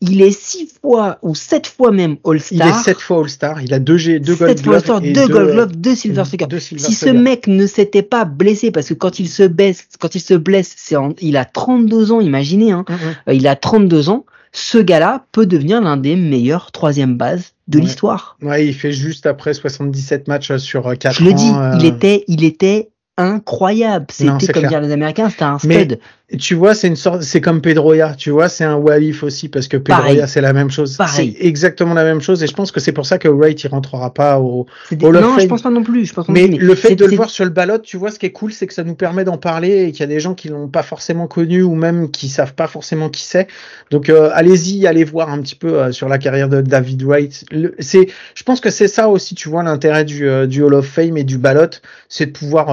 il 0.00 0.22
est 0.22 0.30
six 0.30 0.72
fois 0.80 1.18
ou 1.22 1.34
sept 1.34 1.66
fois 1.66 1.90
même 1.90 2.16
All-Star. 2.24 2.68
Il 2.68 2.70
est 2.70 2.82
sept 2.82 3.00
fois 3.00 3.18
All-Star. 3.18 3.62
Il 3.62 3.74
a 3.74 3.78
deux, 3.78 3.96
G, 3.96 4.20
deux 4.20 4.36
Gold 4.36 4.62
Gloves. 4.62 5.00
deux, 5.02 5.12
deux 5.12 5.28
Gold 5.28 5.52
Gloves, 5.52 5.76
deux 5.76 5.94
Silver 5.94 6.24
Slugger. 6.24 6.60
Si 6.60 6.94
ce 6.94 7.08
mec 7.08 7.46
ne 7.46 7.66
s'était 7.66 8.02
pas 8.02 8.24
blessé, 8.24 8.70
parce 8.70 8.88
que 8.88 8.94
quand 8.94 9.18
il 9.18 9.28
se 9.28 9.42
blesse, 9.42 9.88
quand 9.98 10.14
il 10.14 10.20
se 10.20 10.34
blesse, 10.34 10.74
c'est 10.76 10.96
il 11.20 11.36
a 11.36 11.44
32 11.44 12.12
ans, 12.12 12.20
imaginez, 12.20 12.72
hein. 12.72 12.84
Mm-hmm. 12.88 13.30
Euh, 13.30 13.34
il 13.34 13.46
a 13.46 13.56
32 13.56 14.08
ans. 14.08 14.24
Ce 14.52 14.78
gars-là 14.78 15.26
peut 15.32 15.46
devenir 15.46 15.80
l'un 15.80 15.96
des 15.96 16.16
meilleurs 16.16 16.72
troisième 16.72 17.16
bases 17.16 17.52
de 17.66 17.78
l'histoire. 17.78 18.38
Ouais, 18.40 18.66
il 18.66 18.74
fait 18.74 18.92
juste 18.92 19.26
après 19.26 19.52
77 19.52 20.26
matchs 20.26 20.56
sur 20.56 20.84
4 20.84 21.06
ans. 21.06 21.10
Je 21.12 21.24
le 21.24 21.34
dis, 21.34 21.48
il 21.80 21.86
euh, 21.86 21.88
était, 21.88 22.24
il 22.28 22.44
était 22.44 22.88
incroyable. 23.18 24.06
C'était 24.10 24.52
comme 24.52 24.66
dire 24.66 24.80
les 24.80 24.92
Américains, 24.92 25.28
c'était 25.28 25.44
un 25.44 25.58
stud. 25.58 25.98
Tu 26.36 26.54
vois, 26.54 26.74
c'est 26.74 26.88
une 26.88 26.96
sorte, 26.96 27.22
c'est 27.22 27.40
comme 27.40 27.62
Pedroia. 27.62 28.14
Tu 28.14 28.28
vois, 28.28 28.50
c'est 28.50 28.64
un 28.64 28.74
Walif 28.74 29.22
aussi 29.22 29.48
parce 29.48 29.66
que 29.66 29.78
Pedroia, 29.78 30.26
c'est 30.26 30.42
la 30.42 30.52
même 30.52 30.70
chose. 30.70 30.98
C'est 31.08 31.34
exactement 31.40 31.94
la 31.94 32.04
même 32.04 32.20
chose 32.20 32.42
et 32.42 32.46
je 32.46 32.52
pense 32.52 32.70
que 32.70 32.80
c'est 32.80 32.92
pour 32.92 33.06
ça 33.06 33.16
que 33.16 33.28
Wright 33.28 33.64
il 33.64 33.68
rentrera 33.68 34.12
pas 34.12 34.38
au. 34.38 34.66
Des... 34.90 35.08
non, 35.08 35.38
je 35.38 35.46
pense 35.46 35.62
pas 35.62 35.70
non 35.70 35.82
plus. 35.82 36.04
Je 36.04 36.12
pense 36.12 36.28
mais, 36.28 36.46
le 36.46 36.74
fait 36.74 36.94
de 36.94 37.06
le 37.06 37.16
voir 37.16 37.30
sur 37.30 37.44
le 37.44 37.50
ballot, 37.50 37.78
tu 37.78 37.96
vois, 37.96 38.10
ce 38.10 38.18
qui 38.18 38.26
est 38.26 38.32
cool, 38.32 38.52
c'est 38.52 38.66
que 38.66 38.74
ça 38.74 38.84
nous 38.84 38.94
permet 38.94 39.24
d'en 39.24 39.38
parler 39.38 39.84
et 39.84 39.92
qu'il 39.92 40.00
y 40.00 40.02
a 40.02 40.06
des 40.06 40.20
gens 40.20 40.34
qui 40.34 40.48
l'ont 40.48 40.68
pas 40.68 40.82
forcément 40.82 41.28
connu 41.28 41.62
ou 41.62 41.74
même 41.74 42.10
qui 42.10 42.28
savent 42.28 42.54
pas 42.54 42.66
forcément 42.66 43.08
qui 43.08 43.22
c'est. 43.22 43.48
Donc 43.90 44.10
euh, 44.10 44.28
allez-y, 44.34 44.86
allez 44.86 45.04
voir 45.04 45.30
un 45.30 45.40
petit 45.40 45.56
peu 45.56 45.78
euh, 45.78 45.92
sur 45.92 46.10
la 46.10 46.18
carrière 46.18 46.50
de 46.50 46.60
David 46.60 47.04
Wright. 47.04 47.46
C'est, 47.78 48.06
je 48.34 48.42
pense 48.42 48.60
que 48.60 48.68
c'est 48.68 48.88
ça 48.88 49.08
aussi, 49.08 49.34
tu 49.34 49.48
vois, 49.48 49.62
l'intérêt 49.62 50.04
du, 50.04 50.28
euh, 50.28 50.46
du 50.46 50.62
Hall 50.62 50.74
of 50.74 50.86
Fame 50.86 51.16
et 51.16 51.24
du 51.24 51.38
ballot, 51.38 51.70
c'est 52.10 52.26
de 52.26 52.32
pouvoir 52.32 52.66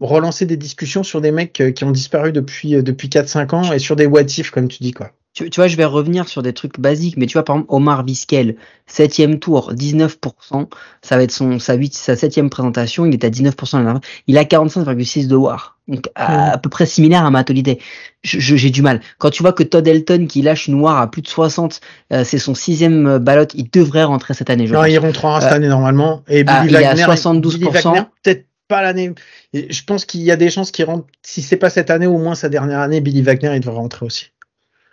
relancer 0.00 0.44
des 0.44 0.56
discussions 0.56 1.04
sur 1.04 1.20
des 1.20 1.30
mecs 1.30 1.62
qui 1.74 1.84
ont 1.84 1.90
disparu 1.90 2.32
depuis 2.32 2.82
depuis 2.82 2.95
4-5 3.04 3.54
ans 3.54 3.72
et 3.72 3.78
sur 3.78 3.96
des 3.96 4.06
what 4.06 4.22
if 4.22 4.50
comme 4.50 4.68
tu 4.68 4.82
dis 4.82 4.92
quoi. 4.92 5.10
Tu, 5.36 5.50
tu, 5.50 5.60
vois, 5.60 5.68
je 5.68 5.76
vais 5.76 5.84
revenir 5.84 6.30
sur 6.30 6.42
des 6.42 6.54
trucs 6.54 6.80
basiques, 6.80 7.18
mais 7.18 7.26
tu 7.26 7.34
vois, 7.34 7.44
par 7.44 7.56
exemple, 7.56 7.74
Omar 7.74 8.06
Vizquel, 8.06 8.56
septième 8.86 9.38
tour, 9.38 9.74
19%, 9.74 10.66
ça 11.02 11.16
va 11.18 11.22
être 11.22 11.30
son, 11.30 11.58
sa, 11.58 11.74
8, 11.74 11.92
sa 11.92 12.16
septième 12.16 12.48
présentation, 12.48 13.04
il 13.04 13.12
est 13.12 13.22
à 13.22 13.28
19%, 13.28 14.00
il 14.28 14.38
a 14.38 14.44
45,6 14.44 15.26
de 15.26 15.36
war. 15.36 15.76
Donc, 15.88 16.08
à, 16.14 16.52
à, 16.52 16.58
peu 16.58 16.70
près 16.70 16.86
similaire 16.86 17.26
à 17.26 17.30
Matt 17.30 17.50
Holiday. 17.50 17.78
J'ai 18.24 18.70
du 18.70 18.80
mal. 18.80 19.02
Quand 19.18 19.28
tu 19.28 19.42
vois 19.42 19.52
que 19.52 19.62
Todd 19.62 19.86
Elton, 19.86 20.26
qui 20.26 20.40
lâche 20.40 20.68
une 20.68 20.80
war 20.80 20.96
à 20.96 21.10
plus 21.10 21.20
de 21.20 21.28
60, 21.28 21.80
euh, 22.14 22.24
c'est 22.24 22.38
son 22.38 22.54
sixième 22.54 23.06
euh, 23.06 23.18
ballot, 23.18 23.44
il 23.54 23.70
devrait 23.70 24.04
rentrer 24.04 24.32
cette 24.32 24.48
année. 24.48 24.66
Je 24.66 24.72
non, 24.72 24.86
il 24.86 24.98
rentrera 24.98 25.42
cette 25.42 25.52
euh, 25.52 25.56
année 25.56 25.68
normalement. 25.68 26.22
Et 26.28 26.44
Billy 26.44 26.56
ah, 26.56 26.62
Wagner, 26.64 26.90
il 26.94 27.00
est 27.00 27.02
à 27.02 27.14
72%. 27.14 28.06
Peut-être 28.22 28.46
pas 28.68 28.82
l'année. 28.82 29.12
Je 29.54 29.82
pense 29.84 30.04
qu'il 30.04 30.22
y 30.22 30.30
a 30.30 30.36
des 30.36 30.50
chances 30.50 30.70
qu'il 30.70 30.84
rentre. 30.84 31.06
Si 31.22 31.42
c'est 31.42 31.56
pas 31.56 31.70
cette 31.70 31.90
année, 31.90 32.06
au 32.06 32.18
moins 32.18 32.34
sa 32.34 32.48
dernière 32.48 32.80
année, 32.80 33.00
Billy 33.00 33.22
Wagner, 33.22 33.54
il 33.54 33.60
devrait 33.60 33.76
rentrer 33.76 34.06
aussi. 34.06 34.30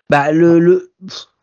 Bah 0.10 0.32
le, 0.32 0.60
le... 0.60 0.92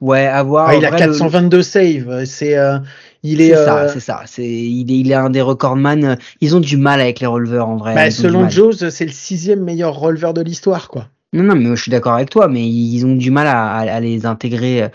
ouais 0.00 0.26
avoir. 0.26 0.68
Ah, 0.68 0.76
il 0.76 0.84
a 0.84 0.90
422 0.90 1.62
saves. 1.62 2.24
C'est 2.24 2.56
euh, 2.56 2.78
il 3.22 3.40
est. 3.40 3.54
C'est 3.54 3.64
ça, 3.64 3.78
euh, 3.78 3.90
c'est 3.92 4.00
ça. 4.00 4.22
C'est 4.26 4.46
il 4.46 4.90
est 4.92 4.98
il 4.98 5.10
est 5.10 5.14
un 5.14 5.30
des 5.30 5.40
recordman. 5.40 6.18
Ils 6.40 6.56
ont 6.56 6.60
du 6.60 6.76
mal 6.76 7.00
avec 7.00 7.20
les 7.20 7.26
releveurs 7.26 7.68
en 7.68 7.76
vrai. 7.76 7.94
Bah, 7.94 8.10
selon 8.10 8.48
Joe's, 8.48 8.88
c'est 8.90 9.06
le 9.06 9.12
sixième 9.12 9.62
meilleur 9.64 9.98
releveur 9.98 10.34
de 10.34 10.42
l'histoire 10.42 10.88
quoi. 10.88 11.08
Non, 11.32 11.44
non, 11.44 11.54
mais 11.54 11.76
je 11.76 11.82
suis 11.82 11.92
d'accord 11.92 12.14
avec 12.14 12.28
toi, 12.28 12.48
mais 12.48 12.66
ils 12.66 13.06
ont 13.06 13.14
du 13.14 13.30
mal 13.30 13.46
à, 13.46 13.76
à, 13.76 14.00
les 14.00 14.26
intégrer 14.26 14.82
euh, 14.82 14.88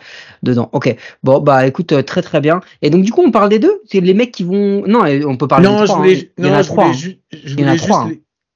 dedans. 0.44 0.70
Ok, 0.74 0.94
bon, 1.24 1.40
bah 1.40 1.66
écoute, 1.66 1.94
très 2.06 2.22
très 2.22 2.42
bien. 2.42 2.60
Et 2.82 2.90
donc 2.90 3.04
du 3.04 3.12
coup, 3.12 3.22
on 3.26 3.32
parle 3.32 3.50
des 3.50 3.60
deux? 3.60 3.82
C'est 3.90 4.02
les 4.02 4.14
mecs 4.14 4.32
qui 4.32 4.44
vont... 4.44 4.86
Non, 4.86 5.06
on 5.26 5.38
peut 5.38 5.48
parler 5.48 5.68
non, 5.68 5.80
des 5.80 5.86
trois. 5.86 5.96
Je 5.96 6.10
voulais, 6.10 6.18
hein. 6.18 6.34
Il 6.38 6.46
y 6.46 6.50
en 6.50 6.54
a 6.54 6.64
trois. 6.64 6.86
Hein. 6.88 6.94
Il 7.32 7.60
y 7.60 7.64
en 7.64 7.68
a 7.70 7.78
trois. 7.78 8.10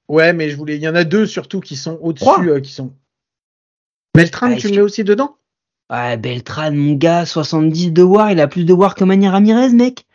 Ouais, 0.10 0.34
mais 0.34 0.50
je 0.50 0.58
voulais. 0.58 0.76
Il 0.76 0.82
y 0.82 0.90
en 0.90 0.96
a 0.96 1.04
deux 1.04 1.26
surtout 1.26 1.62
qui 1.62 1.76
sont 1.76 1.98
au-dessus, 2.02 2.50
euh, 2.50 2.60
qui 2.60 2.72
sont. 2.72 2.92
Beltran, 4.16 4.50
Ah, 4.52 4.56
tu 4.56 4.68
le 4.68 4.76
mets 4.76 4.82
aussi 4.82 5.04
dedans? 5.04 5.38
Ouais, 5.92 6.18
Beltran, 6.18 6.72
mon 6.72 6.94
gars, 6.94 7.26
70 7.26 7.92
de 7.92 8.04
war, 8.04 8.32
il 8.32 8.40
a 8.40 8.48
plus 8.48 8.66
de 8.66 8.74
war 8.74 8.96
que 8.96 9.04
Mani 9.04 9.30
Ramirez, 9.30 9.70
mec. 9.70 10.06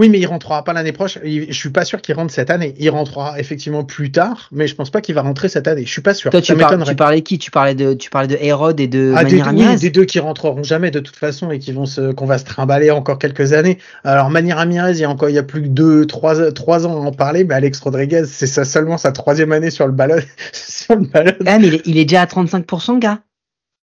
Oui, 0.00 0.08
mais 0.08 0.18
il 0.18 0.26
rentrera 0.26 0.64
pas 0.64 0.72
l'année 0.72 0.90
prochaine. 0.90 1.22
Je 1.24 1.52
suis 1.52 1.70
pas 1.70 1.84
sûr 1.84 2.02
qu'il 2.02 2.16
rentre 2.16 2.32
cette 2.34 2.50
année. 2.50 2.74
Il 2.80 2.90
rentrera 2.90 3.38
effectivement 3.38 3.84
plus 3.84 4.10
tard, 4.10 4.48
mais 4.50 4.66
je 4.66 4.74
pense 4.74 4.90
pas 4.90 5.00
qu'il 5.00 5.14
va 5.14 5.22
rentrer 5.22 5.48
cette 5.48 5.68
année. 5.68 5.84
Je 5.86 5.90
suis 5.92 6.02
pas 6.02 6.14
sûr. 6.14 6.32
Toi, 6.32 6.40
tu, 6.40 6.56
par- 6.56 6.82
tu 6.84 6.96
parlais 6.96 7.22
qui? 7.22 7.38
Tu 7.38 7.52
parlais, 7.52 7.76
de, 7.76 7.94
tu 7.94 8.10
parlais 8.10 8.26
de 8.26 8.36
Herod 8.40 8.80
et 8.80 8.88
de 8.88 9.14
Ah, 9.16 9.22
des, 9.22 9.36
deux- 9.36 9.42
Ramirez 9.44 9.74
oui, 9.74 9.78
des 9.78 9.90
deux 9.90 10.04
qui 10.04 10.18
rentreront 10.18 10.64
jamais 10.64 10.90
de 10.90 10.98
toute 10.98 11.14
façon 11.14 11.52
et 11.52 11.60
qui 11.60 11.70
vont 11.70 11.86
se, 11.86 12.10
qu'on 12.12 12.26
va 12.26 12.38
se 12.38 12.44
trimballer 12.44 12.90
encore 12.90 13.20
quelques 13.20 13.52
années. 13.52 13.78
Alors, 14.02 14.30
Manny 14.30 14.52
Ramirez, 14.52 14.92
il 14.94 14.98
y 14.98 15.04
a 15.04 15.10
encore, 15.10 15.28
il 15.28 15.36
y 15.36 15.38
a 15.38 15.44
plus 15.44 15.62
que 15.62 15.68
deux, 15.68 16.06
trois, 16.06 16.50
trois 16.50 16.88
ans 16.88 17.00
à 17.00 17.06
en 17.06 17.12
parler, 17.12 17.44
mais 17.44 17.54
Alex 17.54 17.78
Rodriguez, 17.78 18.24
c'est 18.26 18.48
ça 18.48 18.64
seulement 18.64 18.98
sa 18.98 19.12
troisième 19.12 19.52
année 19.52 19.70
sur 19.70 19.86
le 19.86 19.92
ballon, 19.92 20.16
sur 20.52 20.96
le 20.96 21.02
ballon. 21.06 21.34
Ah, 21.46 21.60
mais 21.60 21.68
il 21.68 21.74
est, 21.74 21.82
il 21.86 21.98
est 21.98 22.04
déjà 22.04 22.22
à 22.22 22.26
35%, 22.26 22.98
gars. 22.98 23.20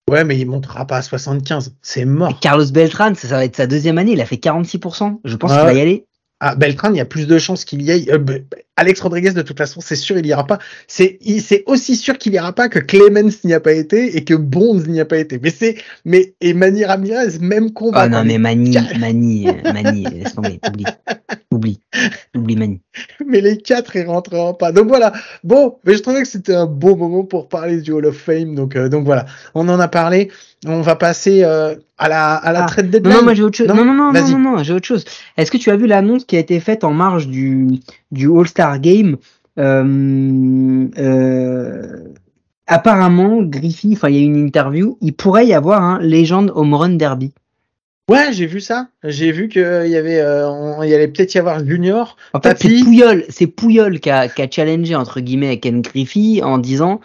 Ouais, 0.08 0.24
mais 0.24 0.38
il 0.38 0.46
montera 0.46 0.86
pas 0.86 0.96
à 0.98 1.02
75. 1.02 1.74
C'est 1.82 2.04
mort. 2.04 2.38
Carlos 2.40 2.66
Beltran, 2.72 3.14
ça, 3.14 3.28
ça 3.28 3.36
va 3.36 3.44
être 3.44 3.56
sa 3.56 3.66
deuxième 3.66 3.98
année, 3.98 4.12
il 4.12 4.20
a 4.20 4.26
fait 4.26 4.36
46%. 4.36 5.20
Je 5.24 5.36
pense 5.36 5.50
Ouais. 5.50 5.56
qu'il 5.58 5.66
va 5.66 5.72
y 5.74 5.80
aller. 5.80 6.06
Ah, 6.40 6.54
Beltran, 6.54 6.90
il 6.90 6.96
y 6.96 7.00
a 7.00 7.04
plus 7.04 7.26
de 7.26 7.36
chances 7.38 7.64
qu'il 7.64 7.82
y 7.82 7.90
aille. 7.90 8.08
Euh, 8.10 8.18
Alex 8.78 9.00
Rodriguez, 9.00 9.32
de 9.32 9.42
toute 9.42 9.58
façon, 9.58 9.80
c'est 9.80 9.96
sûr, 9.96 10.16
il 10.16 10.24
ira 10.26 10.46
pas. 10.46 10.58
C'est, 10.86 11.18
aussi 11.66 11.96
sûr 11.96 12.16
qu'il 12.16 12.32
ira 12.34 12.52
pas 12.52 12.68
que 12.68 12.78
Clemens 12.78 13.44
n'y 13.44 13.52
a 13.52 13.60
pas 13.60 13.72
été 13.72 14.16
et 14.16 14.24
que 14.24 14.34
Bonds 14.34 14.82
n'y 14.86 15.00
a 15.00 15.04
pas 15.04 15.18
été. 15.18 15.40
Mais 15.42 15.50
c'est, 15.50 15.76
mais, 16.04 16.34
et 16.40 16.54
Manny 16.54 16.84
Ramirez, 16.84 17.38
même 17.40 17.72
combat. 17.72 18.02
Ah 18.02 18.08
non, 18.08 18.24
mais 18.24 18.34
Car- 18.70 18.84
Mani, 18.98 19.48
euh, 19.48 19.72
Mani, 19.72 20.06
euh, 20.06 20.10
laisse 20.22 20.34
tomber, 20.34 20.60
oublie. 20.68 20.84
Oublie. 21.50 21.80
Oublie 22.36 22.56
Mani. 22.56 22.80
mais 23.26 23.40
les 23.40 23.56
quatre, 23.58 23.96
ils 23.96 24.06
rentreront 24.06 24.54
pas. 24.54 24.70
Donc 24.72 24.86
voilà. 24.88 25.12
Bon, 25.42 25.76
mais 25.84 25.94
je 25.94 26.02
trouvais 26.02 26.22
que 26.22 26.28
c'était 26.28 26.54
un 26.54 26.66
bon 26.66 26.96
moment 26.96 27.24
pour 27.24 27.48
parler 27.48 27.80
du 27.80 27.90
Hall 27.92 28.06
of 28.06 28.16
Fame. 28.16 28.54
Donc, 28.54 28.76
euh, 28.76 28.88
donc 28.88 29.04
voilà. 29.04 29.26
On 29.54 29.68
en 29.68 29.80
a 29.80 29.88
parlé. 29.88 30.30
On 30.66 30.80
va 30.80 30.96
passer 30.96 31.44
euh, 31.44 31.74
à 31.98 32.08
la, 32.08 32.34
à 32.34 32.52
la 32.52 32.66
Ah. 32.66 32.82
Non, 32.82 32.88
deadline. 32.88 33.12
non, 33.14 33.22
moi 33.22 33.34
j'ai 33.34 33.42
autre 33.42 33.56
chose. 33.56 33.68
Non, 33.68 33.74
Non, 33.76 33.84
non, 33.84 33.94
non, 33.94 34.12
non, 34.12 34.28
non, 34.38 34.38
non, 34.56 34.62
j'ai 34.62 34.72
autre 34.72 34.86
chose. 34.86 35.04
Est-ce 35.36 35.50
que 35.50 35.56
tu 35.56 35.70
as 35.70 35.76
vu 35.76 35.86
l'annonce 35.86 36.24
qui 36.24 36.36
a 36.36 36.40
été 36.40 36.58
faite 36.60 36.82
en 36.84 36.92
marge 36.92 37.28
du, 37.28 37.68
du 38.10 38.30
All-Star 38.30 38.78
Game 38.80 39.16
euh, 39.58 40.88
euh, 40.98 41.96
Apparemment, 42.66 43.42
Griffey, 43.42 43.88
enfin, 43.92 44.10
il 44.10 44.16
y 44.16 44.18
a 44.18 44.20
eu 44.20 44.24
une 44.24 44.36
interview, 44.46 44.98
il 45.00 45.14
pourrait 45.14 45.46
y 45.46 45.54
avoir 45.54 45.82
un 45.82 45.98
Legend 46.00 46.52
Home 46.54 46.74
Run 46.74 46.90
Derby. 46.90 47.32
Ouais, 48.10 48.32
j'ai 48.32 48.46
vu 48.46 48.60
ça. 48.60 48.88
J'ai 49.04 49.32
vu 49.32 49.48
qu'il 49.48 49.62
y 49.62 49.96
avait, 49.96 50.18
euh, 50.20 50.48
on- 50.50 50.82
il 50.82 50.90
y 50.90 50.94
allait 50.94 51.08
peut-être 51.08 51.34
y 51.34 51.38
avoir 51.38 51.64
Junior. 51.64 52.16
En 52.34 52.40
fait, 52.40 52.58
c'est 52.58 52.84
Pouyol, 52.84 53.24
c'est 53.28 53.46
Pouyol 53.46 54.00
qui 54.00 54.10
a, 54.10 54.28
qui 54.28 54.42
a 54.42 54.50
challengé 54.50 54.94
entre 54.94 55.20
guillemets 55.20 55.58
Ken 55.60 55.80
Griffey 55.82 56.42
en 56.42 56.58
disant 56.58 57.00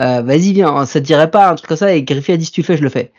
euh, 0.00 0.22
vas-y 0.22 0.52
viens, 0.54 0.84
ça 0.86 1.00
te 1.00 1.06
dirait 1.06 1.30
pas 1.30 1.50
un 1.50 1.54
truc 1.54 1.68
comme 1.68 1.76
ça 1.76 1.94
et 1.94 2.02
Griffey 2.02 2.32
a 2.32 2.36
dit 2.38 2.46
si 2.46 2.52
tu 2.52 2.60
le 2.62 2.66
fais, 2.66 2.76
je 2.78 2.82
le 2.82 2.88
fais. 2.90 3.12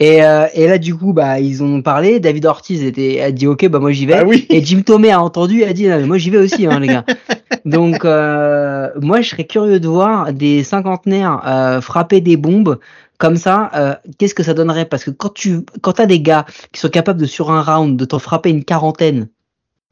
Et, 0.00 0.24
euh, 0.24 0.46
et 0.54 0.66
là 0.66 0.78
du 0.78 0.94
coup 0.96 1.12
bah 1.12 1.38
ils 1.38 1.62
ont 1.62 1.80
parlé, 1.80 2.18
David 2.18 2.46
Ortiz 2.46 2.82
était, 2.82 3.20
a 3.20 3.30
dit 3.30 3.46
ok 3.46 3.68
bah 3.68 3.78
moi 3.78 3.92
j'y 3.92 4.06
vais. 4.06 4.14
Ah 4.14 4.24
oui. 4.24 4.44
Et 4.50 4.62
Jim 4.64 4.82
Tomei 4.82 5.10
a 5.12 5.22
entendu 5.22 5.60
et 5.60 5.66
a 5.66 5.72
dit 5.72 5.86
non, 5.86 5.98
mais 5.98 6.06
moi 6.06 6.18
j'y 6.18 6.30
vais 6.30 6.38
aussi 6.38 6.66
hein, 6.66 6.80
les 6.80 6.88
gars. 6.88 7.04
Donc 7.64 8.04
euh, 8.04 8.88
moi 9.00 9.20
je 9.20 9.30
serais 9.30 9.44
curieux 9.44 9.78
de 9.78 9.86
voir 9.88 10.32
des 10.32 10.64
cinquantenaires 10.64 11.40
euh, 11.46 11.80
frapper 11.80 12.20
des 12.20 12.36
bombes 12.36 12.80
comme 13.18 13.36
ça. 13.36 13.70
euh, 13.76 13.94
Qu'est-ce 14.18 14.34
que 14.34 14.42
ça 14.42 14.52
donnerait? 14.52 14.84
Parce 14.84 15.04
que 15.04 15.10
quand 15.12 15.32
tu 15.32 15.60
quand 15.80 15.92
t'as 15.92 16.06
des 16.06 16.20
gars 16.20 16.44
qui 16.72 16.80
sont 16.80 16.88
capables 16.88 17.20
de 17.20 17.26
sur 17.26 17.52
un 17.52 17.62
round 17.62 17.96
de 17.96 18.04
t'en 18.04 18.18
frapper 18.18 18.50
une 18.50 18.64
quarantaine, 18.64 19.28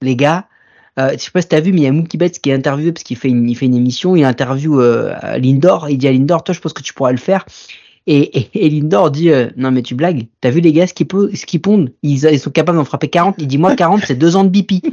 les 0.00 0.16
gars. 0.16 0.46
Euh, 0.98 1.12
je 1.12 1.18
sais 1.22 1.30
pas 1.30 1.40
si 1.40 1.48
t'as 1.48 1.60
vu, 1.60 1.72
mais 1.72 1.78
il 1.78 1.84
y 1.84 1.86
a 1.86 1.92
Mookie 1.92 2.18
Betts 2.18 2.38
qui 2.38 2.50
est 2.50 2.52
interviewé 2.54 2.92
parce 2.92 3.02
qu'il 3.02 3.16
fait 3.16 3.28
une, 3.30 3.48
il 3.48 3.54
fait 3.54 3.64
une 3.64 3.74
émission, 3.74 4.14
il 4.14 4.24
interview 4.24 4.78
euh, 4.78 5.14
Lindor, 5.38 5.88
il 5.88 5.96
dit 5.96 6.06
à 6.06 6.12
Lindor, 6.12 6.44
toi 6.44 6.54
je 6.54 6.60
pense 6.60 6.74
que 6.74 6.82
tu 6.82 6.92
pourras 6.92 7.12
le 7.12 7.16
faire. 7.16 7.46
Et, 8.06 8.38
et, 8.38 8.66
et 8.66 8.70
Lindor 8.70 9.10
dit, 9.10 9.30
euh, 9.30 9.48
non 9.56 9.70
mais 9.70 9.82
tu 9.82 9.94
blagues, 9.94 10.26
t'as 10.40 10.50
vu 10.50 10.60
les 10.60 10.72
gars 10.72 10.86
ce 10.86 10.94
qu'ils 10.94 11.06
pondent? 11.60 11.92
Ils, 12.02 12.24
ils 12.24 12.40
sont 12.40 12.50
capables 12.50 12.78
d'en 12.78 12.84
frapper 12.84 13.08
40, 13.08 13.36
il 13.38 13.46
dit 13.46 13.58
moi 13.58 13.76
40 13.76 14.02
c'est 14.04 14.16
deux 14.16 14.34
ans 14.34 14.44
de 14.44 14.48
BP. 14.48 14.84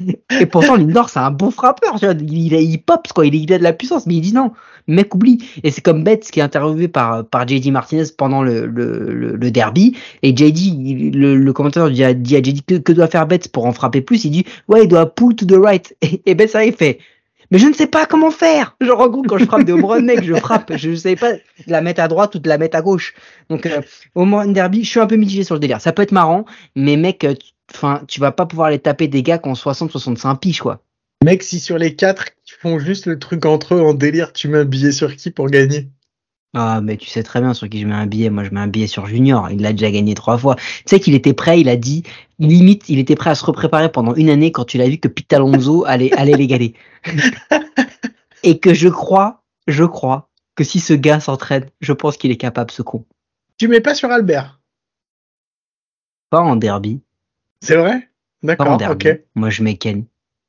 et 0.40 0.46
pourtant 0.46 0.76
Lindor 0.76 1.08
c'est 1.08 1.20
un 1.20 1.30
bon 1.30 1.50
frappeur, 1.50 1.98
tu 1.98 2.04
vois, 2.04 2.14
il, 2.20 2.52
il, 2.52 2.52
il 2.52 2.78
pop 2.82 3.08
quoi, 3.14 3.26
il, 3.26 3.34
il 3.34 3.50
a 3.52 3.58
de 3.58 3.62
la 3.62 3.72
puissance, 3.72 4.06
mais 4.06 4.16
il 4.16 4.20
dit 4.20 4.34
non, 4.34 4.52
mec 4.88 5.14
oublie. 5.14 5.38
Et 5.62 5.70
c'est 5.70 5.80
comme 5.80 6.04
Betts 6.04 6.30
qui 6.30 6.40
est 6.40 6.42
interviewé 6.42 6.86
par, 6.86 7.24
par 7.24 7.48
JD 7.48 7.72
Martinez 7.72 8.04
pendant 8.16 8.42
le, 8.42 8.66
le, 8.66 9.10
le, 9.12 9.36
le 9.36 9.50
derby, 9.50 9.96
et 10.22 10.36
JD, 10.36 11.14
le, 11.14 11.34
le 11.34 11.52
commentateur 11.54 11.90
dit 11.90 12.04
à, 12.04 12.12
dit 12.12 12.36
à 12.36 12.42
JD 12.42 12.60
que, 12.66 12.74
que 12.74 12.92
doit 12.92 13.08
faire 13.08 13.26
Betts 13.26 13.48
pour 13.48 13.64
en 13.64 13.72
frapper 13.72 14.02
plus, 14.02 14.26
il 14.26 14.30
dit 14.32 14.44
ouais 14.68 14.84
il 14.84 14.88
doit 14.88 15.06
pull 15.06 15.34
to 15.34 15.46
the 15.46 15.58
right, 15.58 15.96
et, 16.02 16.20
et 16.26 16.34
Betts 16.34 16.50
ça 16.50 16.64
il 16.66 16.74
fait 16.74 16.98
mais 17.50 17.58
je 17.58 17.66
ne 17.66 17.72
sais 17.72 17.86
pas 17.86 18.06
comment 18.06 18.30
faire. 18.30 18.76
Genre, 18.80 19.00
en 19.00 19.08
gros, 19.08 19.22
quand 19.22 19.38
je 19.38 19.44
frappe 19.44 19.64
des 19.64 19.72
home 19.72 19.84
runs, 19.84 20.02
mec, 20.02 20.22
je 20.22 20.34
frappe. 20.34 20.76
Je 20.76 20.90
ne 20.90 20.96
savais 20.96 21.16
pas 21.16 21.32
de 21.32 21.40
la 21.66 21.80
mettre 21.80 22.00
à 22.02 22.08
droite 22.08 22.34
ou 22.34 22.38
de 22.38 22.48
la 22.48 22.58
mettre 22.58 22.76
à 22.76 22.82
gauche. 22.82 23.14
Donc, 23.48 23.66
euh, 23.66 23.80
home 24.14 24.34
run 24.34 24.48
derby, 24.48 24.84
je 24.84 24.90
suis 24.90 25.00
un 25.00 25.06
peu 25.06 25.16
mitigé 25.16 25.44
sur 25.44 25.54
le 25.54 25.60
délire. 25.60 25.80
Ça 25.80 25.92
peut 25.92 26.02
être 26.02 26.12
marrant, 26.12 26.44
mais 26.76 26.96
mec, 26.96 27.24
euh, 27.24 27.34
tu- 27.34 27.52
enfin, 27.74 28.02
tu 28.08 28.20
vas 28.20 28.32
pas 28.32 28.46
pouvoir 28.46 28.70
les 28.70 28.78
taper 28.78 29.08
des 29.08 29.22
gars 29.22 29.38
qui 29.38 29.48
ont 29.48 29.54
60-65 29.54 30.36
piges, 30.36 30.60
quoi. 30.60 30.82
Mec, 31.24 31.42
si 31.42 31.58
sur 31.58 31.78
les 31.78 31.96
quatre 31.96 32.26
qui 32.44 32.54
font 32.60 32.78
juste 32.78 33.06
le 33.06 33.18
truc 33.18 33.44
entre 33.44 33.74
eux 33.74 33.80
en 33.80 33.92
délire, 33.94 34.32
tu 34.32 34.48
mets 34.48 34.58
un 34.58 34.64
billet 34.64 34.92
sur 34.92 35.16
qui 35.16 35.30
pour 35.30 35.48
gagner? 35.48 35.88
Ah, 36.54 36.80
mais 36.80 36.96
tu 36.96 37.08
sais 37.08 37.22
très 37.22 37.40
bien 37.40 37.52
sur 37.52 37.68
qui 37.68 37.80
je 37.80 37.86
mets 37.86 37.94
un 37.94 38.06
billet. 38.06 38.30
Moi, 38.30 38.42
je 38.44 38.50
mets 38.50 38.60
un 38.60 38.66
billet 38.68 38.86
sur 38.86 39.06
Junior. 39.06 39.50
Il 39.50 39.60
l'a 39.60 39.72
déjà 39.72 39.90
gagné 39.90 40.14
trois 40.14 40.38
fois. 40.38 40.56
Tu 40.56 40.84
sais 40.86 41.00
qu'il 41.00 41.14
était 41.14 41.34
prêt, 41.34 41.60
il 41.60 41.68
a 41.68 41.76
dit, 41.76 42.04
limite, 42.38 42.88
il 42.88 42.98
était 42.98 43.16
prêt 43.16 43.30
à 43.30 43.34
se 43.34 43.44
repréparer 43.44 43.92
pendant 43.92 44.14
une 44.14 44.30
année 44.30 44.50
quand 44.50 44.64
tu 44.64 44.78
l'as 44.78 44.88
vu 44.88 44.98
que 44.98 45.08
Pete 45.08 45.32
Alonso 45.32 45.84
allait, 45.86 46.12
allait 46.14 46.36
l'égaler. 46.36 46.74
Et 48.42 48.58
que 48.58 48.72
je 48.72 48.88
crois, 48.88 49.42
je 49.66 49.84
crois 49.84 50.30
que 50.54 50.64
si 50.64 50.80
ce 50.80 50.94
gars 50.94 51.20
s'entraîne, 51.20 51.66
je 51.80 51.92
pense 51.92 52.16
qu'il 52.16 52.30
est 52.30 52.36
capable, 52.36 52.70
ce 52.70 52.82
con. 52.82 53.04
Tu 53.58 53.68
mets 53.68 53.80
pas 53.80 53.94
sur 53.94 54.10
Albert? 54.10 54.60
Pas 56.30 56.40
en 56.40 56.56
derby. 56.56 57.00
C'est 57.60 57.76
vrai? 57.76 58.08
Pas 58.42 58.52
en 58.64 58.76
D'accord, 58.76 58.76
derby. 58.76 59.08
ok. 59.08 59.20
Moi, 59.34 59.50
je 59.50 59.62
mets 59.62 59.76
Ken. 59.76 60.04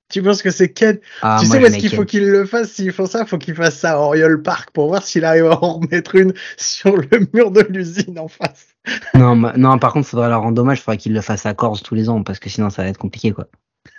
Tu 0.10 0.24
penses 0.24 0.42
que 0.42 0.50
c'est 0.50 0.70
Ken 0.70 0.98
Ah, 1.22 1.38
Tu 1.40 1.46
sais 1.46 1.62
où 1.62 1.66
est-ce 1.66 1.78
qu'il 1.78 1.94
faut 1.94 2.04
qu'il 2.06 2.30
le 2.30 2.46
fasse 2.46 2.72
S'il 2.72 2.92
faut 2.92 3.06
ça, 3.06 3.26
faut 3.26 3.38
qu'il 3.38 3.54
fasse 3.54 3.78
ça 3.78 3.92
à 3.94 3.98
Oriole 3.98 4.42
Park 4.42 4.72
pour 4.74 4.88
voir 4.88 5.04
s'il 5.04 5.24
arrive 5.24 5.46
à 5.46 5.64
en 5.64 5.80
remettre 5.80 6.16
une 6.16 6.34
sur 6.58 6.98
le 6.98 7.28
mur 7.34 7.52
de 7.52 7.62
l'usine 7.70 8.18
en 8.18 8.28
face. 8.28 8.68
Non, 9.14 9.36
non, 9.36 9.78
par 9.78 9.94
contre, 9.94 10.08
faudrait 10.08 10.30
leur 10.30 10.42
rendre 10.42 10.56
dommage. 10.56 10.82
Faudrait 10.82 10.98
qu'il 10.98 11.14
le 11.14 11.22
fasse 11.22 11.46
à 11.46 11.54
Corse 11.54 11.84
tous 11.84 11.94
les 11.96 12.10
ans 12.10 12.24
parce 12.24 12.40
que 12.40 12.50
sinon, 12.50 12.70
ça 12.72 12.82
va 12.84 12.90
être 12.90 12.98
compliqué, 12.98 13.32
quoi. 13.34 13.48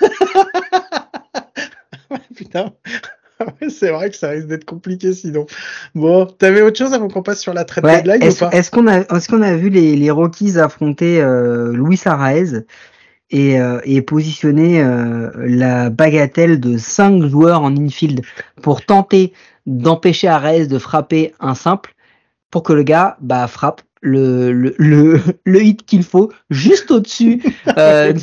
Putain. 2.35 2.73
C'est 3.69 3.91
vrai 3.91 4.11
que 4.11 4.17
ça 4.17 4.31
risque 4.31 4.49
d'être 4.49 4.65
compliqué 4.65 5.13
sinon. 5.13 5.47
Bon, 5.95 6.27
t'avais 6.27 6.63
autre 6.63 6.77
chose 6.79 6.93
avant 6.93 7.09
qu'on 7.09 7.23
passe 7.23 7.41
sur 7.41 7.55
la 7.55 7.65
trade 7.65 7.85
Ouais, 7.85 8.03
deadline 8.03 8.23
ou 8.23 8.27
est-ce 8.27 8.41
pas? 8.41 8.51
est-ce 8.51 8.71
qu'on 8.71 8.87
a, 8.87 8.99
est-ce 8.99 9.29
qu'on 9.29 9.43
a 9.43 9.57
vu 9.57 9.71
les, 9.71 9.97
les 9.97 10.11
Rockies 10.11 10.59
affronter 10.59 11.23
euh, 11.23 11.73
Luis 11.73 12.01
et, 13.31 13.61
euh, 13.61 13.81
et 13.85 14.03
positionner 14.03 14.83
euh, 14.83 15.31
la 15.37 15.91
bagatelle 15.91 16.61
de 16.61 16.79
5 16.79 17.27
joueurs 17.27 17.63
en 17.63 17.77
infield 17.77 18.23
pour 18.63 18.85
tenter 18.85 19.33
d'empêcher 19.67 20.29
Arraez 20.29 20.67
de 20.67 20.79
frapper 20.79 21.33
un 21.41 21.55
simple 21.55 21.95
pour 22.51 22.63
que 22.63 22.73
le 22.73 22.83
gars 22.83 23.17
bah, 23.21 23.47
frappe 23.47 23.83
le, 24.03 24.53
le, 24.53 24.75
le, 24.79 25.21
le 25.45 25.63
hit 25.63 25.85
qu'il 25.85 26.03
faut 26.03 26.33
juste 26.51 26.91
au-dessus, 26.91 27.43
euh, 27.79 28.15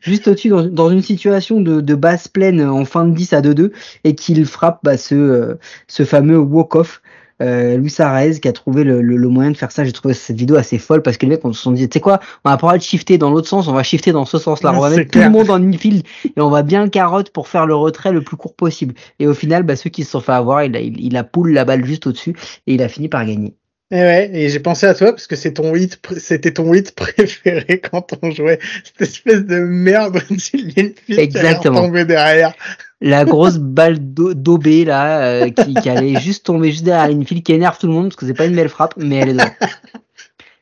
juste 0.00 0.28
au-dessus 0.28 0.48
dans, 0.48 0.64
dans 0.64 0.90
une 0.90 1.02
situation 1.02 1.60
de, 1.60 1.80
de 1.80 1.94
basse 1.94 2.28
plaine 2.28 2.60
en 2.62 2.84
fin 2.84 3.04
de 3.04 3.14
10 3.14 3.32
à 3.34 3.40
2-2 3.42 3.72
et 4.04 4.14
qu'il 4.14 4.44
frappe 4.46 4.80
bah, 4.82 4.96
ce, 4.96 5.56
ce 5.86 6.04
fameux 6.04 6.38
walk-off. 6.38 7.02
Euh, 7.42 7.76
Luis 7.76 7.94
Arraez 7.98 8.40
qui 8.40 8.48
a 8.48 8.52
trouvé 8.52 8.84
le, 8.84 9.02
le, 9.02 9.16
le 9.16 9.28
moyen 9.28 9.50
de 9.50 9.56
faire 9.56 9.72
ça. 9.72 9.84
J'ai 9.84 9.92
trouvé 9.92 10.14
cette 10.14 10.36
vidéo 10.36 10.56
assez 10.56 10.78
folle 10.78 11.02
parce 11.02 11.16
que 11.16 11.26
les 11.26 11.30
mecs 11.30 11.44
on 11.44 11.52
se 11.52 11.62
sont 11.62 11.72
dit, 11.72 11.88
tu 11.88 11.94
sais 11.94 12.00
quoi, 12.00 12.20
on 12.44 12.50
va 12.50 12.56
pas 12.56 12.76
de 12.76 12.82
shifter 12.82 13.18
dans 13.18 13.30
l'autre 13.30 13.48
sens, 13.48 13.68
on 13.68 13.72
va 13.72 13.82
shifter 13.82 14.12
dans 14.12 14.24
ce 14.24 14.38
sens-là. 14.38 14.72
On 14.74 14.80
va 14.80 14.90
mettre 14.90 15.10
tout 15.10 15.18
le 15.18 15.30
monde 15.30 15.50
en 15.50 15.62
infield 15.62 16.04
et 16.24 16.40
on 16.40 16.50
va 16.50 16.62
bien 16.62 16.84
le 16.84 16.90
carotte 16.90 17.30
pour 17.30 17.48
faire 17.48 17.66
le 17.66 17.74
retrait 17.74 18.12
le 18.12 18.22
plus 18.22 18.36
court 18.36 18.54
possible. 18.54 18.94
Et 19.18 19.26
au 19.26 19.34
final, 19.34 19.62
bah, 19.62 19.76
ceux 19.76 19.90
qui 19.90 20.04
se 20.04 20.10
sont 20.10 20.20
fait 20.20 20.32
avoir, 20.32 20.64
il 20.64 20.76
a, 20.76 20.80
il, 20.80 21.00
il 21.00 21.16
a 21.16 21.24
poule 21.24 21.52
la 21.52 21.64
balle 21.64 21.84
juste 21.84 22.06
au-dessus 22.06 22.34
et 22.66 22.74
il 22.74 22.82
a 22.82 22.88
fini 22.88 23.08
par 23.08 23.24
gagner. 23.24 23.54
Et 23.92 24.00
ouais, 24.00 24.30
et 24.32 24.48
j'ai 24.48 24.58
pensé 24.58 24.84
à 24.86 24.94
toi 24.94 25.12
parce 25.12 25.28
que 25.28 25.36
c'est 25.36 25.52
ton 25.52 25.76
hit, 25.76 26.00
c'était 26.18 26.52
ton 26.52 26.74
hit 26.74 26.92
préféré 26.96 27.80
quand 27.80 28.14
on 28.20 28.32
jouait 28.32 28.58
cette 28.82 29.08
espèce 29.08 29.44
de 29.44 29.60
merde 29.60 30.20
Exactement. 31.08 31.82
retomber 31.82 32.04
derrière. 32.04 32.52
La 33.00 33.24
grosse 33.26 33.58
balle 33.58 33.98
d'o- 34.14 34.32
d'Aubé 34.34 34.84
là, 34.86 35.20
euh, 35.20 35.50
qui, 35.50 35.74
qui 35.74 35.88
allait 35.90 36.18
juste 36.20 36.46
tomber 36.46 36.70
juste 36.70 36.84
derrière 36.84 37.10
une 37.10 37.26
file 37.26 37.42
qui 37.42 37.52
énerve 37.52 37.78
tout 37.78 37.86
le 37.86 37.92
monde 37.92 38.06
parce 38.08 38.16
que 38.16 38.26
c'est 38.26 38.34
pas 38.34 38.46
une 38.46 38.56
belle 38.56 38.70
frappe, 38.70 38.94
mais 38.96 39.16
elle 39.16 39.28
est 39.30 39.32
dedans. 39.34 39.44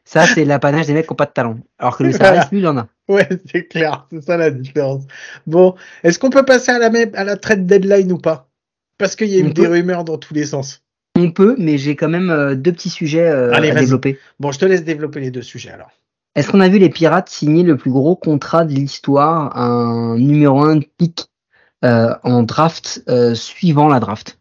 Ça, 0.05 0.27
c'est 0.27 0.45
l'apanage 0.45 0.87
des 0.87 0.95
mecs 0.95 1.07
qui 1.07 1.13
ont 1.13 1.17
pas 1.17 1.27
de 1.27 1.33
talent. 1.33 1.57
Alors 1.79 1.97
que 1.97 2.05
le 2.05 2.13
Sarres, 2.13 2.49
lui, 2.53 2.59
il 2.59 2.67
en 2.67 2.77
a. 2.77 2.89
Ouais, 3.09 3.29
c'est 3.51 3.67
clair, 3.67 4.07
c'est 4.11 4.23
ça 4.23 4.37
la 4.37 4.51
différence. 4.51 5.03
Bon, 5.47 5.75
est-ce 6.03 6.19
qu'on 6.19 6.31
peut 6.31 6.45
passer 6.45 6.71
à 6.73 6.79
la 6.79 6.91
même, 6.91 7.11
à 7.15 7.25
la 7.25 7.37
trade 7.37 7.67
deadline 7.67 8.11
ou 8.13 8.19
pas? 8.19 8.49
Parce 8.99 9.17
qu'il 9.17 9.29
y 9.29 9.37
a 9.37 9.41
eu 9.41 9.53
des 9.53 9.67
rumeurs 9.67 10.05
dans 10.05 10.19
tous 10.19 10.35
les 10.35 10.45
sens. 10.47 10.83
On 11.17 11.31
peut, 11.31 11.55
mais 11.59 11.79
j'ai 11.79 11.97
quand 11.97 12.09
même 12.09 12.31
euh, 12.31 12.55
deux 12.55 12.73
petits 12.73 12.91
sujets 12.91 13.29
euh, 13.29 13.53
Allez, 13.53 13.71
à 13.71 13.75
développer. 13.81 14.19
Bon, 14.41 14.53
je 14.53 14.59
te 14.59 14.65
laisse 14.65 14.85
développer 14.85 15.21
les 15.21 15.31
deux 15.31 15.43
sujets 15.43 15.71
alors. 15.71 15.91
Est-ce 16.35 16.51
qu'on 16.51 16.61
a 16.61 16.69
vu 16.69 16.79
les 16.79 16.89
Pirates 16.91 17.29
signer 17.29 17.63
le 17.63 17.77
plus 17.77 17.91
gros 17.93 18.17
contrat 18.17 18.65
de 18.65 18.73
l'histoire, 18.73 19.57
un 19.57 20.17
numéro 20.19 20.63
1 20.65 20.81
pick 20.99 21.27
en 21.85 22.43
draft 22.43 23.03
suivant 23.35 23.89
la 23.89 24.01
draft, 24.01 24.39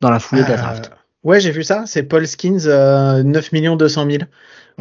dans 0.00 0.10
la 0.10 0.18
foulée 0.18 0.42
de 0.42 0.48
la 0.48 0.56
draft. 0.56 0.90
Ouais, 1.22 1.38
j'ai 1.40 1.50
vu 1.50 1.62
ça. 1.62 1.84
C'est 1.86 2.02
Paul 2.02 2.26
Skins, 2.26 2.66
9 2.66 3.52
millions 3.52 3.76
200 3.76 4.06
000. 4.10 4.22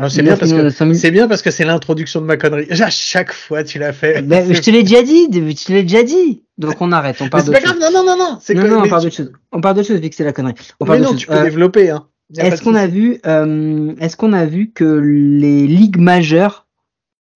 C'est 0.08 0.22
bien, 0.22 0.38
parce 0.38 0.52
que 0.52 0.70
c'est 0.94 1.12
bien 1.12 1.28
parce 1.28 1.42
que 1.42 1.52
c'est 1.52 1.66
l'introduction 1.66 2.22
de 2.22 2.26
ma 2.26 2.38
connerie. 2.38 2.68
À 2.82 2.90
chaque 2.90 3.34
fois, 3.34 3.64
tu 3.64 3.80
l'as 3.80 3.92
fait. 3.92 4.22
Mais 4.22 4.54
je 4.54 4.62
te 4.62 4.72
l'ai 4.72 4.84
déjà 4.84 5.04
dit, 5.04 5.28
je 5.32 5.66
te 5.66 5.74
l'ai 5.74 5.84
déjà 5.84 6.04
dit. 6.04 6.44
Donc 6.58 6.76
on 6.80 6.92
arrête, 6.92 7.18
on 7.22 7.28
parle 7.28 7.44
de. 7.44 7.54
C'est 7.54 7.62
pas 7.62 7.66
grave, 7.66 7.80
non, 7.80 7.90
non, 7.92 8.06
non, 8.06 8.18
non. 8.18 8.40
Non, 8.56 8.68
non, 8.68 8.84
on 8.86 8.90
parle 8.90 9.04
de 9.04 9.10
choses. 9.10 9.32
On 9.52 9.62
parle 9.62 9.78
de 9.78 9.84
choses 9.84 10.00
vu 10.00 10.10
que 10.10 10.16
c'est 10.16 10.24
la 10.24 10.34
connerie. 10.34 10.56
On 10.80 10.86
mais 10.86 11.00
non, 11.00 11.16
tu 11.16 11.28
peux 11.28 11.42
développer. 11.42 11.90
Hein. 11.90 12.08
Est-ce 12.38 12.62
qu'on 12.62 12.76
a 12.76 12.88
vu, 12.88 13.20
euh, 13.26 13.94
est-ce 14.00 14.16
qu'on 14.16 14.34
a 14.34 14.46
vu 14.46 14.72
que 14.72 14.86
les 14.86 15.68
ligues 15.68 15.98
majeures 15.98 16.68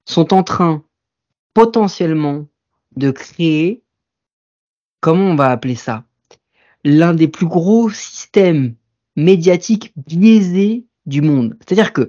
sont 0.06 0.34
en 0.34 0.44
train 0.44 0.84
potentiellement 1.54 2.48
de 2.96 3.12
créer, 3.12 3.83
comment 5.04 5.32
on 5.32 5.36
va 5.36 5.50
appeler 5.50 5.76
ça, 5.76 6.06
l'un 6.86 7.14
des 7.14 7.28
plus 7.28 7.46
gros 7.46 7.90
systèmes 7.90 8.74
médiatiques 9.18 9.92
biaisés 10.08 10.86
du 11.06 11.22
monde. 11.22 11.58
C'est-à-dire 11.60 11.92
que 11.92 12.08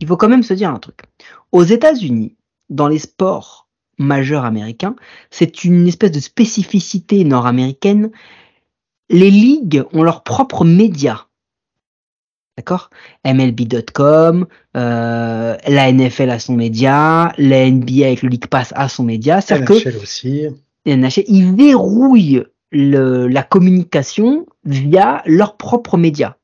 il 0.00 0.06
faut 0.06 0.16
quand 0.16 0.28
même 0.28 0.44
se 0.44 0.54
dire 0.54 0.70
un 0.70 0.78
truc. 0.78 1.00
Aux 1.50 1.64
États-Unis, 1.64 2.36
dans 2.70 2.86
les 2.86 3.00
sports 3.00 3.68
majeurs 3.98 4.44
américains, 4.44 4.94
c'est 5.30 5.64
une 5.64 5.88
espèce 5.88 6.12
de 6.12 6.20
spécificité 6.20 7.24
nord-américaine. 7.24 8.12
Les 9.10 9.30
ligues 9.32 9.82
ont 9.92 10.04
leurs 10.04 10.22
propres 10.22 10.64
médias. 10.64 11.26
D'accord? 12.56 12.90
MLB.com, 13.24 14.46
euh, 14.76 15.56
la 15.66 15.92
NFL 15.92 16.30
a 16.30 16.38
son 16.38 16.54
média, 16.54 17.32
la 17.38 17.68
NBA 17.68 18.06
avec 18.06 18.22
le 18.22 18.28
League 18.28 18.46
Pass 18.46 18.72
a 18.76 18.88
son 18.88 19.02
média. 19.02 19.40
cest 19.40 19.64
que 19.64 20.00
aussi. 20.00 20.46
NHL, 20.86 21.24
ils 21.28 21.54
verrouillent 21.54 22.44
le, 22.72 23.26
la 23.26 23.42
communication 23.42 24.46
via 24.64 25.22
leurs 25.26 25.56
propres 25.56 25.96
médias. 25.96 26.34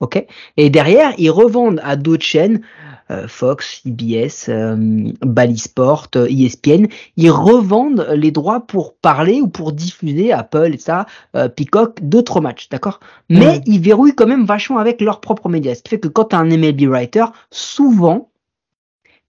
Ok? 0.00 0.24
Et 0.56 0.70
derrière, 0.70 1.14
ils 1.18 1.30
revendent 1.30 1.80
à 1.82 1.96
d'autres 1.96 2.24
chaînes, 2.24 2.60
euh, 3.10 3.28
Fox, 3.28 3.82
CBS, 3.84 4.48
euh, 4.48 4.76
Bally 5.20 5.58
Sport, 5.58 6.08
ESPN, 6.14 6.86
ils 7.16 7.30
revendent 7.30 8.06
les 8.14 8.30
droits 8.30 8.66
pour 8.66 8.96
parler 8.96 9.40
ou 9.40 9.48
pour 9.48 9.72
diffuser 9.72 10.32
Apple 10.32 10.70
et 10.74 10.78
ça, 10.78 11.06
euh, 11.36 11.48
Peacock, 11.48 11.98
d'autres 12.02 12.40
matchs, 12.40 12.68
d'accord? 12.70 13.00
Mais 13.28 13.60
ils 13.66 13.80
verrouillent 13.80 14.14
quand 14.14 14.26
même 14.26 14.46
vachement 14.46 14.78
avec 14.78 15.00
leurs 15.00 15.20
propres 15.20 15.48
médias. 15.48 15.74
Ce 15.74 15.82
qui 15.82 15.90
fait 15.90 16.00
que 16.00 16.08
quand 16.08 16.26
tu 16.26 16.36
as 16.36 16.38
un 16.38 16.46
MLB 16.46 16.88
writer, 16.88 17.26
souvent, 17.50 18.30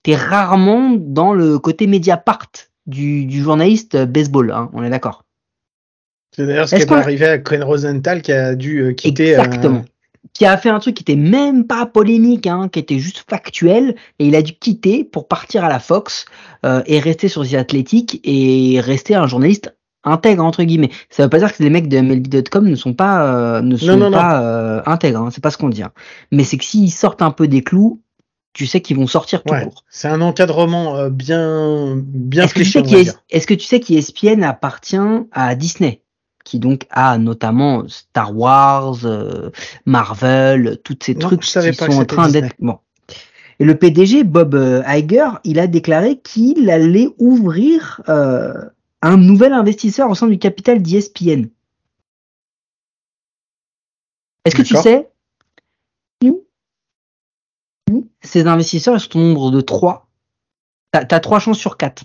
tu 0.03 0.11
es 0.11 0.15
rarement 0.15 0.95
dans 0.97 1.33
le 1.33 1.59
côté 1.59 1.85
média 1.85 2.15
part 2.15 2.47
du, 2.85 3.25
du 3.25 3.41
journaliste 3.41 3.97
baseball, 4.05 4.51
hein, 4.51 4.69
on 4.73 4.83
est 4.83 4.89
d'accord. 4.89 5.23
C'est 6.35 6.45
d'ailleurs 6.45 6.67
ce 6.67 6.75
qui 6.75 6.81
est, 6.81 6.91
arrivé 6.91 7.25
à 7.25 7.37
Cohen 7.37 7.65
Rosenthal 7.65 8.21
qui 8.21 8.31
a 8.33 8.55
dû 8.55 8.93
quitter. 8.95 9.33
Exactement 9.33 9.85
qui 10.35 10.45
a 10.45 10.57
fait 10.57 10.69
un 10.69 10.79
truc 10.79 10.95
qui 10.95 11.03
était 11.03 11.15
même 11.15 11.65
pas 11.65 11.85
polémique, 11.85 12.45
hein, 12.45 12.67
qui 12.71 12.79
était 12.79 12.99
juste 12.99 13.23
factuel, 13.27 13.95
et 14.19 14.27
il 14.27 14.35
a 14.35 14.41
dû 14.41 14.53
quitter 14.53 15.05
pour 15.05 15.27
partir 15.27 15.63
à 15.63 15.69
la 15.69 15.79
Fox 15.79 16.25
euh, 16.65 16.83
et 16.85 16.99
rester 16.99 17.29
sur 17.29 17.47
The 17.47 17.53
Athletic 17.55 18.19
et 18.25 18.79
rester 18.81 19.15
un 19.15 19.27
journaliste 19.27 19.73
intègre 20.03 20.43
entre 20.43 20.63
guillemets. 20.63 20.91
Ça 21.09 21.23
veut 21.23 21.29
pas 21.29 21.39
dire 21.39 21.55
que 21.55 21.63
les 21.63 21.69
mecs 21.69 21.87
de 21.87 21.99
MLB.com 21.99 22.67
ne 22.67 22.75
sont 22.75 22.93
pas 22.93 23.25
euh, 23.25 23.61
ne 23.61 23.77
sont 23.77 24.11
pas 24.11 24.43
euh, 24.43 24.81
intègres, 24.85 25.21
hein, 25.21 25.29
c'est 25.31 25.41
pas 25.41 25.51
ce 25.51 25.57
qu'on 25.57 25.69
dit. 25.69 25.83
Hein. 25.83 25.93
Mais 26.31 26.43
c'est 26.43 26.57
que 26.57 26.65
s'ils 26.65 26.91
sortent 26.91 27.21
un 27.21 27.31
peu 27.31 27.47
des 27.47 27.63
clous, 27.63 28.01
tu 28.55 28.65
sais 28.65 28.81
qu'ils 28.81 28.97
vont 28.97 29.05
sortir 29.05 29.43
tout 29.43 29.53
court. 29.53 29.83
C'est 29.89 30.07
un 30.07 30.21
encadrement 30.21 31.09
bien 31.09 31.95
bien 31.97 32.45
Est-ce 32.45 32.53
que, 32.53 32.61
tu 32.61 32.89
sais 32.89 33.13
est-ce 33.29 33.45
que 33.45 33.53
tu 33.53 33.65
sais 33.65 33.79
qu'ESPN 33.79 34.43
appartient 34.43 34.97
à 35.31 35.53
Disney 35.55 36.01
qui 36.45 36.59
donc 36.59 36.85
a 36.91 37.17
notamment 37.17 37.83
Star 37.89 38.33
Wars, 38.37 38.99
euh, 39.03 39.49
Marvel, 39.85 40.77
toutes 40.83 41.03
ces 41.03 41.15
trucs 41.15 41.41
qui 41.41 41.49
sont 41.49 41.91
en 41.91 42.05
train 42.05 42.29
d'être 42.29 42.55
bon. 42.59 42.77
Et 43.59 43.65
le 43.65 43.75
PDG 43.75 44.23
Bob 44.23 44.55
euh, 44.55 44.83
Iger, 44.87 45.29
il 45.43 45.59
a 45.59 45.67
déclaré 45.67 46.17
qu'il 46.17 46.69
allait 46.69 47.09
ouvrir 47.17 48.01
euh, 48.09 48.53
un 49.01 49.17
nouvel 49.17 49.53
investisseur 49.53 50.09
au 50.09 50.15
sein 50.15 50.27
du 50.27 50.37
capital 50.37 50.81
d'ESPN. 50.81 51.47
Est-ce 54.45 54.55
que 54.55 54.61
tu 54.61 54.75
sais 54.75 55.09
ces 58.25 58.47
investisseurs 58.47 58.95
ils 58.95 58.99
sont 58.99 59.19
au 59.19 59.21
nombre 59.21 59.51
de 59.51 59.61
trois. 59.61 60.07
Tu 60.93 60.99
as, 60.99 61.19
trois 61.19 61.39
chances 61.39 61.59
sur 61.59 61.77
quatre. 61.77 62.03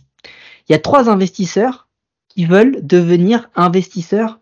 Il 0.69 0.73
y 0.73 0.75
a 0.75 0.79
trois 0.79 1.09
investisseurs 1.09 1.89
qui 2.29 2.45
veulent 2.45 2.85
devenir 2.85 3.51
investisseurs, 3.55 4.41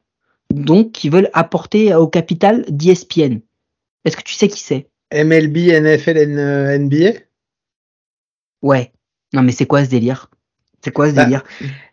donc 0.53 0.93
qui 0.93 1.09
veulent 1.09 1.31
apporter 1.33 1.95
au 1.95 2.09
capital 2.09 2.65
d'ESPN. 2.69 3.41
Est-ce 4.05 4.17
que 4.17 4.23
tu 4.23 4.35
sais 4.35 4.49
qui 4.49 4.61
c'est? 4.61 4.89
MLB, 5.13 5.57
NFL, 5.81 6.79
NBA 6.79 7.21
Ouais. 8.63 8.93
Non 9.33 9.43
mais 9.43 9.53
c'est 9.53 9.67
quoi 9.67 9.85
ce 9.85 9.91
délire? 9.91 10.31
C'est 10.89 10.93
quoi 10.93 11.11
ce 11.11 11.15
bah. 11.15 11.25
délire? 11.25 11.45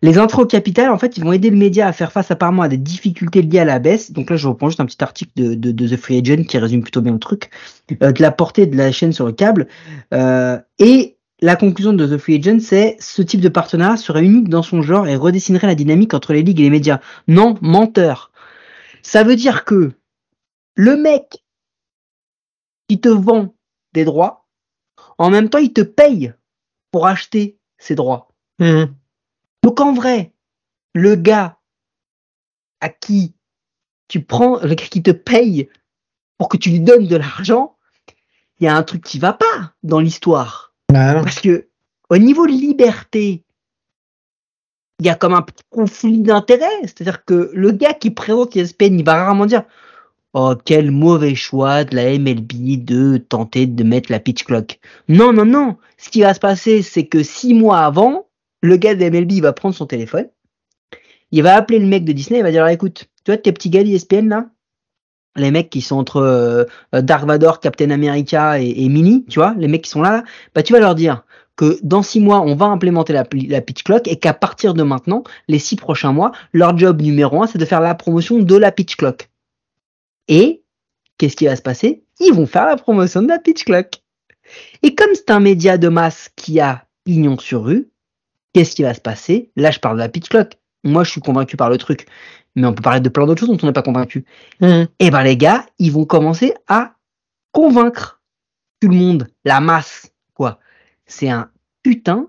Les 0.01 0.17
entrées 0.19 0.41
au 0.41 0.45
capital, 0.45 0.89
en 0.89 0.97
fait, 0.97 1.17
ils 1.17 1.23
vont 1.23 1.34
aider 1.34 1.49
le 1.49 1.58
média 1.58 1.88
à 1.88 1.91
faire 1.91 2.12
face 2.12 2.31
apparemment 2.31 2.62
à 2.62 2.69
des 2.69 2.77
difficultés 2.77 3.41
liées 3.41 3.60
à 3.60 3.65
la 3.65 3.79
baisse. 3.79 4.12
Donc 4.12 4.29
là, 4.29 4.38
je 4.38 4.47
reprends 4.47 4.69
juste 4.69 4.79
un 4.79 4.86
petit 4.86 5.03
article 5.03 5.31
de, 5.36 5.53
de, 5.53 5.88
The 5.88 5.97
Free 5.99 6.19
Agent 6.19 6.43
qui 6.43 6.58
résume 6.58 6.81
plutôt 6.81 7.01
bien 7.01 7.13
le 7.13 7.19
truc, 7.19 7.49
euh, 8.01 8.12
de 8.12 8.21
la 8.21 8.31
portée 8.31 8.65
de 8.67 8.77
la 8.77 8.91
chaîne 8.91 9.12
sur 9.12 9.25
le 9.25 9.34
câble. 9.34 9.67
Euh, 10.13 10.58
et 10.79 11.17
la 11.41 11.55
conclusion 11.55 11.93
de 11.93 12.08
The 12.08 12.17
Free 12.17 12.39
Agent, 12.39 12.60
c'est 12.62 12.95
ce 12.99 13.21
type 13.21 13.41
de 13.41 13.49
partenariat 13.49 13.97
serait 13.97 14.23
unique 14.23 14.47
dans 14.47 14.63
son 14.63 14.81
genre 14.81 15.08
et 15.08 15.17
redessinerait 15.17 15.67
la 15.67 15.75
dynamique 15.75 16.13
entre 16.13 16.34
les 16.34 16.41
ligues 16.41 16.62
et 16.62 16.63
les 16.63 16.69
médias. 16.69 16.99
Non, 17.27 17.55
menteur. 17.62 18.31
Ça 19.01 19.23
veut 19.23 19.36
dire 19.36 19.65
que 19.65 19.91
le 20.75 20.95
mec 20.95 21.43
qui 22.88 23.01
te 23.01 23.10
vend 23.10 23.53
des 23.93 24.05
droits, 24.05 24.47
en 25.17 25.29
même 25.29 25.49
temps, 25.49 25.60
il 25.60 25.73
te 25.73 25.81
paye 25.81 26.34
pour 26.91 27.08
acheter 27.08 27.58
ces 27.77 27.95
droits. 27.95 28.29
Mmh. 28.59 28.85
Donc 29.63 29.79
en 29.81 29.93
vrai, 29.93 30.31
le 30.93 31.15
gars 31.15 31.57
à 32.81 32.89
qui 32.89 33.33
tu 34.07 34.21
prends, 34.21 34.59
le 34.61 34.75
gars 34.75 34.85
qui 34.85 35.01
te 35.01 35.11
paye 35.11 35.69
pour 36.37 36.49
que 36.49 36.57
tu 36.57 36.69
lui 36.69 36.79
donnes 36.79 37.07
de 37.07 37.15
l'argent, 37.15 37.75
il 38.59 38.65
y 38.65 38.67
a 38.67 38.75
un 38.75 38.83
truc 38.83 39.03
qui 39.03 39.19
va 39.19 39.33
pas 39.33 39.73
dans 39.83 39.99
l'histoire. 39.99 40.73
Parce 41.23 41.41
que 41.41 41.67
au 42.09 42.17
niveau 42.17 42.45
de 42.45 42.51
liberté, 42.51 43.43
il 44.99 45.05
y 45.05 45.09
a 45.09 45.15
comme 45.15 45.33
un 45.33 45.45
conflit 45.69 46.19
d'intérêt. 46.19 46.81
C'est-à-dire 46.83 47.25
que 47.25 47.51
le 47.53 47.71
gars 47.71 47.93
qui 47.93 48.11
présente 48.11 48.55
ESPN, 48.55 48.99
il 48.99 49.03
va 49.03 49.15
rarement 49.15 49.45
dire 49.45 49.63
Oh, 50.37 50.53
quel 50.65 50.91
mauvais 50.91 51.33
choix 51.33 51.85
de 51.85 51.95
la 51.95 52.17
MLB 52.19 52.83
de 52.83 53.17
tenter 53.17 53.67
de 53.67 53.83
mettre 53.85 54.11
la 54.11 54.19
pitch 54.19 54.43
clock. 54.43 54.79
Non, 55.07 55.31
non, 55.31 55.45
non. 55.45 55.77
Ce 55.97 56.09
qui 56.09 56.21
va 56.21 56.33
se 56.33 56.41
passer, 56.41 56.81
c'est 56.81 57.05
que 57.05 57.23
six 57.23 57.53
mois 57.53 57.79
avant, 57.79 58.24
le 58.65 58.78
gars 58.78 58.95
de 58.95 59.10
MLB 59.10 59.41
va 59.41 59.54
prendre 59.54 59.75
son 59.75 59.86
téléphone. 59.86 60.28
Il 61.32 61.43
va 61.43 61.56
appeler 61.56 61.80
le 61.80 61.88
mec 61.88 62.06
de 62.06 62.12
Disney, 62.12 62.39
il 62.39 62.43
va 62.43 62.51
dire 62.51 62.67
écoute, 62.67 63.06
tu 63.23 63.32
vois 63.32 63.38
tes 63.38 63.51
petits 63.51 63.69
gars 63.69 63.84
d'ESPN 63.84 64.30
là, 64.30 64.49
les 65.36 65.51
mecs 65.51 65.69
qui 65.69 65.82
sont 65.82 65.97
entre 65.97 66.17
euh, 66.17 66.65
Dark 67.01 67.25
Vador, 67.25 67.60
Captain 67.60 67.89
America 67.89 68.60
et, 68.60 68.88
Mini, 68.88 69.25
tu 69.30 69.39
vois, 69.39 69.54
les 69.58 69.67
mecs 69.67 69.84
qui 69.84 69.89
sont 69.89 70.01
là, 70.01 70.23
bah 70.54 70.63
tu 70.63 70.73
vas 70.73 70.80
leur 70.80 70.95
dire 70.95 71.23
que 71.56 71.78
dans 71.84 72.04
six 72.04 72.19
mois, 72.19 72.41
on 72.41 72.56
va 72.56 72.65
implémenter 72.65 73.13
la, 73.13 73.25
la 73.47 73.62
pitch 73.62 73.84
clock 73.84 74.08
et 74.08 74.17
qu'à 74.17 74.34
partir 74.34 74.73
de 74.73 74.84
maintenant, 74.84 75.23
les 75.47 75.60
six 75.60 75.75
prochains 75.75 76.12
mois, 76.12 76.32
leur 76.54 76.78
job 76.78 77.01
numéro 77.01 77.41
un, 77.41 77.47
c'est 77.47 77.58
de 77.58 77.65
faire 77.65 77.82
la 77.82 77.95
promotion 77.95 78.39
de 78.39 78.56
la 78.56 78.71
pitch 78.71 78.95
clock. 78.97 79.30
Et 80.28 80.63
qu'est-ce 81.17 81.36
qui 81.36 81.45
va 81.45 81.56
se 81.56 81.62
passer? 81.62 82.04
Ils 82.19 82.34
vont 82.34 82.45
faire 82.45 82.65
la 82.65 82.75
promotion 82.75 83.21
de 83.21 83.28
la 83.28 83.39
pitch 83.39 83.63
clock. 83.63 84.01
Et 84.84 84.95
comme 84.95 85.13
c'est 85.13 85.32
un 85.32 85.39
média 85.39 85.78
de 85.78 85.88
masse 85.88 86.30
qui 86.36 86.60
a 86.60 86.86
pignon 87.06 87.38
sur 87.38 87.63
rue, 87.63 87.89
qu'est-ce 88.55 88.75
qui 88.75 88.83
va 88.83 88.93
se 88.93 89.01
passer? 89.01 89.51
Là, 89.55 89.69
je 89.69 89.79
parle 89.79 89.97
de 89.97 90.01
la 90.01 90.09
pitch 90.09 90.29
clock. 90.29 90.57
Moi, 90.83 91.03
je 91.03 91.11
suis 91.11 91.21
convaincu 91.21 91.57
par 91.57 91.69
le 91.69 91.77
truc 91.77 92.07
mais 92.55 92.67
on 92.67 92.73
peut 92.73 92.81
parler 92.81 93.01
de 93.01 93.09
plein 93.09 93.25
d'autres 93.25 93.41
choses 93.41 93.49
dont 93.49 93.57
on 93.61 93.67
n'est 93.67 93.73
pas 93.73 93.81
convaincu. 93.81 94.25
Mmh. 94.61 94.65
Et 94.65 94.87
eh 94.99 95.11
ben 95.11 95.23
les 95.23 95.37
gars, 95.37 95.65
ils 95.79 95.91
vont 95.91 96.05
commencer 96.05 96.53
à 96.67 96.93
convaincre 97.51 98.21
tout 98.79 98.87
le 98.87 98.95
monde, 98.95 99.27
la 99.43 99.59
masse, 99.59 100.11
quoi. 100.33 100.59
C'est 101.05 101.29
un 101.29 101.49
putain, 101.83 102.27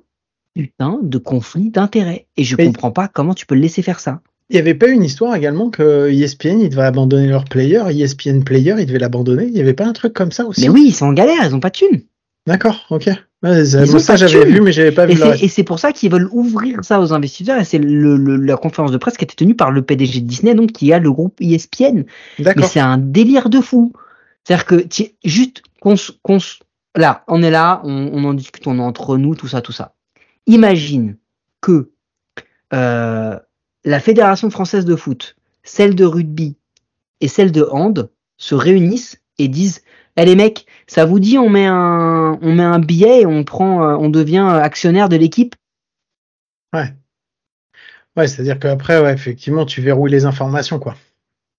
putain 0.55 0.99
de 1.03 1.19
conflit 1.19 1.71
d'intérêts. 1.71 2.27
Et 2.37 2.45
je 2.45 2.57
comprends 2.57 2.91
pas 2.91 3.09
comment 3.09 3.35
tu 3.35 3.47
peux 3.47 3.55
le 3.55 3.61
laisser 3.61 3.83
faire 3.83 4.01
ça. 4.01 4.21
Il 4.49 4.55
n'y 4.55 4.61
avait 4.61 4.75
pas 4.75 4.89
une 4.89 5.03
histoire 5.03 5.35
également 5.35 5.71
que 5.71 6.09
ESPN, 6.09 6.61
ils 6.61 6.69
devaient 6.69 6.83
abandonner 6.83 7.27
leur 7.27 7.45
player, 7.45 7.83
ESPN 7.91 8.45
Player, 8.45 8.77
ils 8.79 8.87
devaient 8.87 9.01
l'abandonner. 9.01 9.45
Il 9.45 9.53
n'y 9.53 9.61
avait 9.61 9.75
pas 9.75 9.87
un 9.87 9.93
truc 9.93 10.13
comme 10.13 10.31
ça 10.31 10.45
aussi? 10.45 10.61
Mais 10.63 10.69
oui, 10.69 10.85
ils 10.87 10.95
sont 10.95 11.07
en 11.07 11.13
galère, 11.13 11.45
ils 11.45 11.55
ont 11.55 11.61
pas 11.61 11.71
de 11.71 11.77
thunes. 11.77 12.03
D'accord, 12.47 12.87
ok. 12.91 13.09
Ça 13.65 14.17
j'avais 14.17 14.45
vu, 14.47 14.61
mais 14.61 14.73
j'avais 14.73 14.93
pas 14.93 15.07
vu. 15.07 15.21
Et 15.41 15.49
c'est 15.49 15.65
pour 15.65 15.79
ça 15.79 15.93
qu'ils 15.93 16.11
veulent 16.11 16.29
ouvrir 16.33 16.85
ça 16.85 17.01
aux 17.01 17.13
investisseurs. 17.13 17.61
Et 17.61 17.65
c'est 17.65 17.79
le, 17.79 18.17
la 18.37 18.57
conférence 18.57 18.93
de 18.93 18.97
presse 18.97 19.17
qui 19.17 19.25
a 19.25 19.27
été 19.27 19.35
tenue 19.37 19.55
par 19.55 19.71
le 19.71 19.83
PDG 19.83 20.21
de 20.21 20.27
Disney, 20.27 20.55
donc 20.55 20.73
qui 20.73 20.93
a 20.93 20.99
le 20.99 21.13
groupe 21.13 21.41
ESPN. 21.41 22.05
Mais 22.39 22.55
c'est 22.67 22.81
un 22.81 22.99
délire 22.99 23.49
de 23.49 23.61
fou. 23.61 23.93
C'est-à-dire 24.45 24.67
que 24.67 24.87
juste 25.25 25.63
qu'on 25.81 25.97
là, 26.97 27.25
on 27.29 27.43
est 27.43 27.51
là, 27.51 27.81
on, 27.85 28.25
en 28.25 28.35
discute, 28.35 28.67
on 28.67 28.79
est 28.79 28.83
entre 28.83 29.17
nous, 29.17 29.35
tout 29.35 29.49
ça, 29.49 29.61
tout 29.61 29.73
ça. 29.73 29.95
Imagine 30.47 31.17
que 31.61 31.91
euh, 32.73 33.39
la 33.85 34.01
Fédération 34.01 34.51
française 34.51 34.85
de 34.85 34.97
foot, 34.97 35.37
celle 35.63 35.95
de 35.95 36.05
rugby 36.05 36.57
et 37.21 37.29
celle 37.29 37.53
de 37.53 37.67
hand 37.71 38.11
se 38.39 38.55
réunissent 38.55 39.21
et 39.39 39.49
disent 39.49 39.83
Eh 40.17 40.25
les 40.25 40.35
mecs, 40.35 40.67
ça 40.87 41.05
vous 41.05 41.21
dit 41.21 41.39
on 41.39 41.51
met 41.51 41.67
un 41.67 42.39
on 42.41 42.55
met 42.55 42.63
un 42.63 42.79
billet 42.79 43.23
et 43.23 43.27
on 43.27 43.45
prend 43.45 43.83
euh, 43.85 43.97
on 43.97 44.09
devient 44.09 44.49
actionnaire 44.63 45.09
de 45.09 45.17
l'équipe? 45.17 45.55
Ouais. 46.73 46.95
Ouais, 48.17 48.27
c'est-à-dire 48.27 48.59
qu'après, 48.59 49.01
ouais, 49.01 49.13
effectivement, 49.13 49.67
tu 49.67 49.83
verrouilles 49.83 50.11
les 50.11 50.25
informations, 50.25 50.79
quoi. 50.79 50.95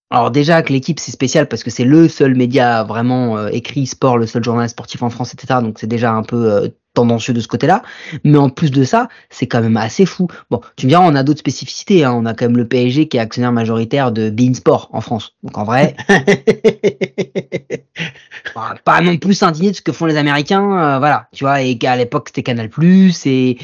Alors 0.10 0.32
déjà 0.32 0.62
que 0.62 0.72
l'équipe 0.72 1.00
c'est 1.00 1.12
spécial 1.12 1.50
parce 1.50 1.64
que 1.64 1.70
c'est 1.70 1.84
le 1.84 2.08
seul 2.08 2.34
média 2.34 2.84
vraiment 2.84 3.38
euh, 3.38 3.50
écrit 3.50 3.86
sport, 3.86 4.18
le 4.18 4.26
seul 4.26 4.44
journal 4.44 4.70
sportif 4.70 5.04
en 5.04 5.10
France, 5.10 5.34
etc. 5.34 5.60
Donc 5.62 5.80
c'est 5.80 5.88
déjà 5.88 6.14
un 6.14 6.24
peu 6.24 6.50
euh, 6.52 6.70
tendancieux 6.98 7.34
de 7.34 7.40
ce 7.40 7.48
côté-là. 7.48 7.84
Mais 8.24 8.40
en 8.40 8.50
plus 8.50 8.72
de 8.72 8.84
ça, 8.84 9.08
c'est 9.30 9.46
quand 9.46 9.62
même 9.62 9.78
assez 9.78 10.08
fou. 10.08 10.28
Bon, 10.50 10.62
tu 10.76 10.88
me 10.88 10.90
diras, 10.90 11.04
on 11.06 11.14
a 11.14 11.22
d'autres 11.22 11.40
spécificités. 11.40 12.04
Hein. 12.04 12.14
On 12.14 12.26
a 12.26 12.34
quand 12.34 12.46
même 12.46 12.58
le 12.58 12.68
PSG 12.68 13.08
qui 13.08 13.18
est 13.18 13.20
actionnaire 13.20 13.52
majoritaire 13.52 14.12
de 14.12 14.32
Bein 14.32 14.56
Sport 14.56 14.90
en 14.94 15.02
France. 15.02 15.36
Donc 15.44 15.60
en 15.60 15.64
vrai, 15.64 15.96
pas 18.84 19.02
non 19.02 19.18
plus 19.18 19.36
s'indigner 19.36 19.72
de 19.72 19.76
ce 19.76 19.84
que 19.84 19.92
font 19.92 20.08
les 20.08 20.18
Américains, 20.18 20.64
euh, 20.64 20.98
voilà. 20.98 21.28
Tu 21.34 21.44
vois, 21.44 21.62
et 21.62 21.78
qu'à 21.78 21.96
l'époque 21.96 22.30
c'était 22.30 22.44
Canal 22.44 22.70
et 23.26 23.58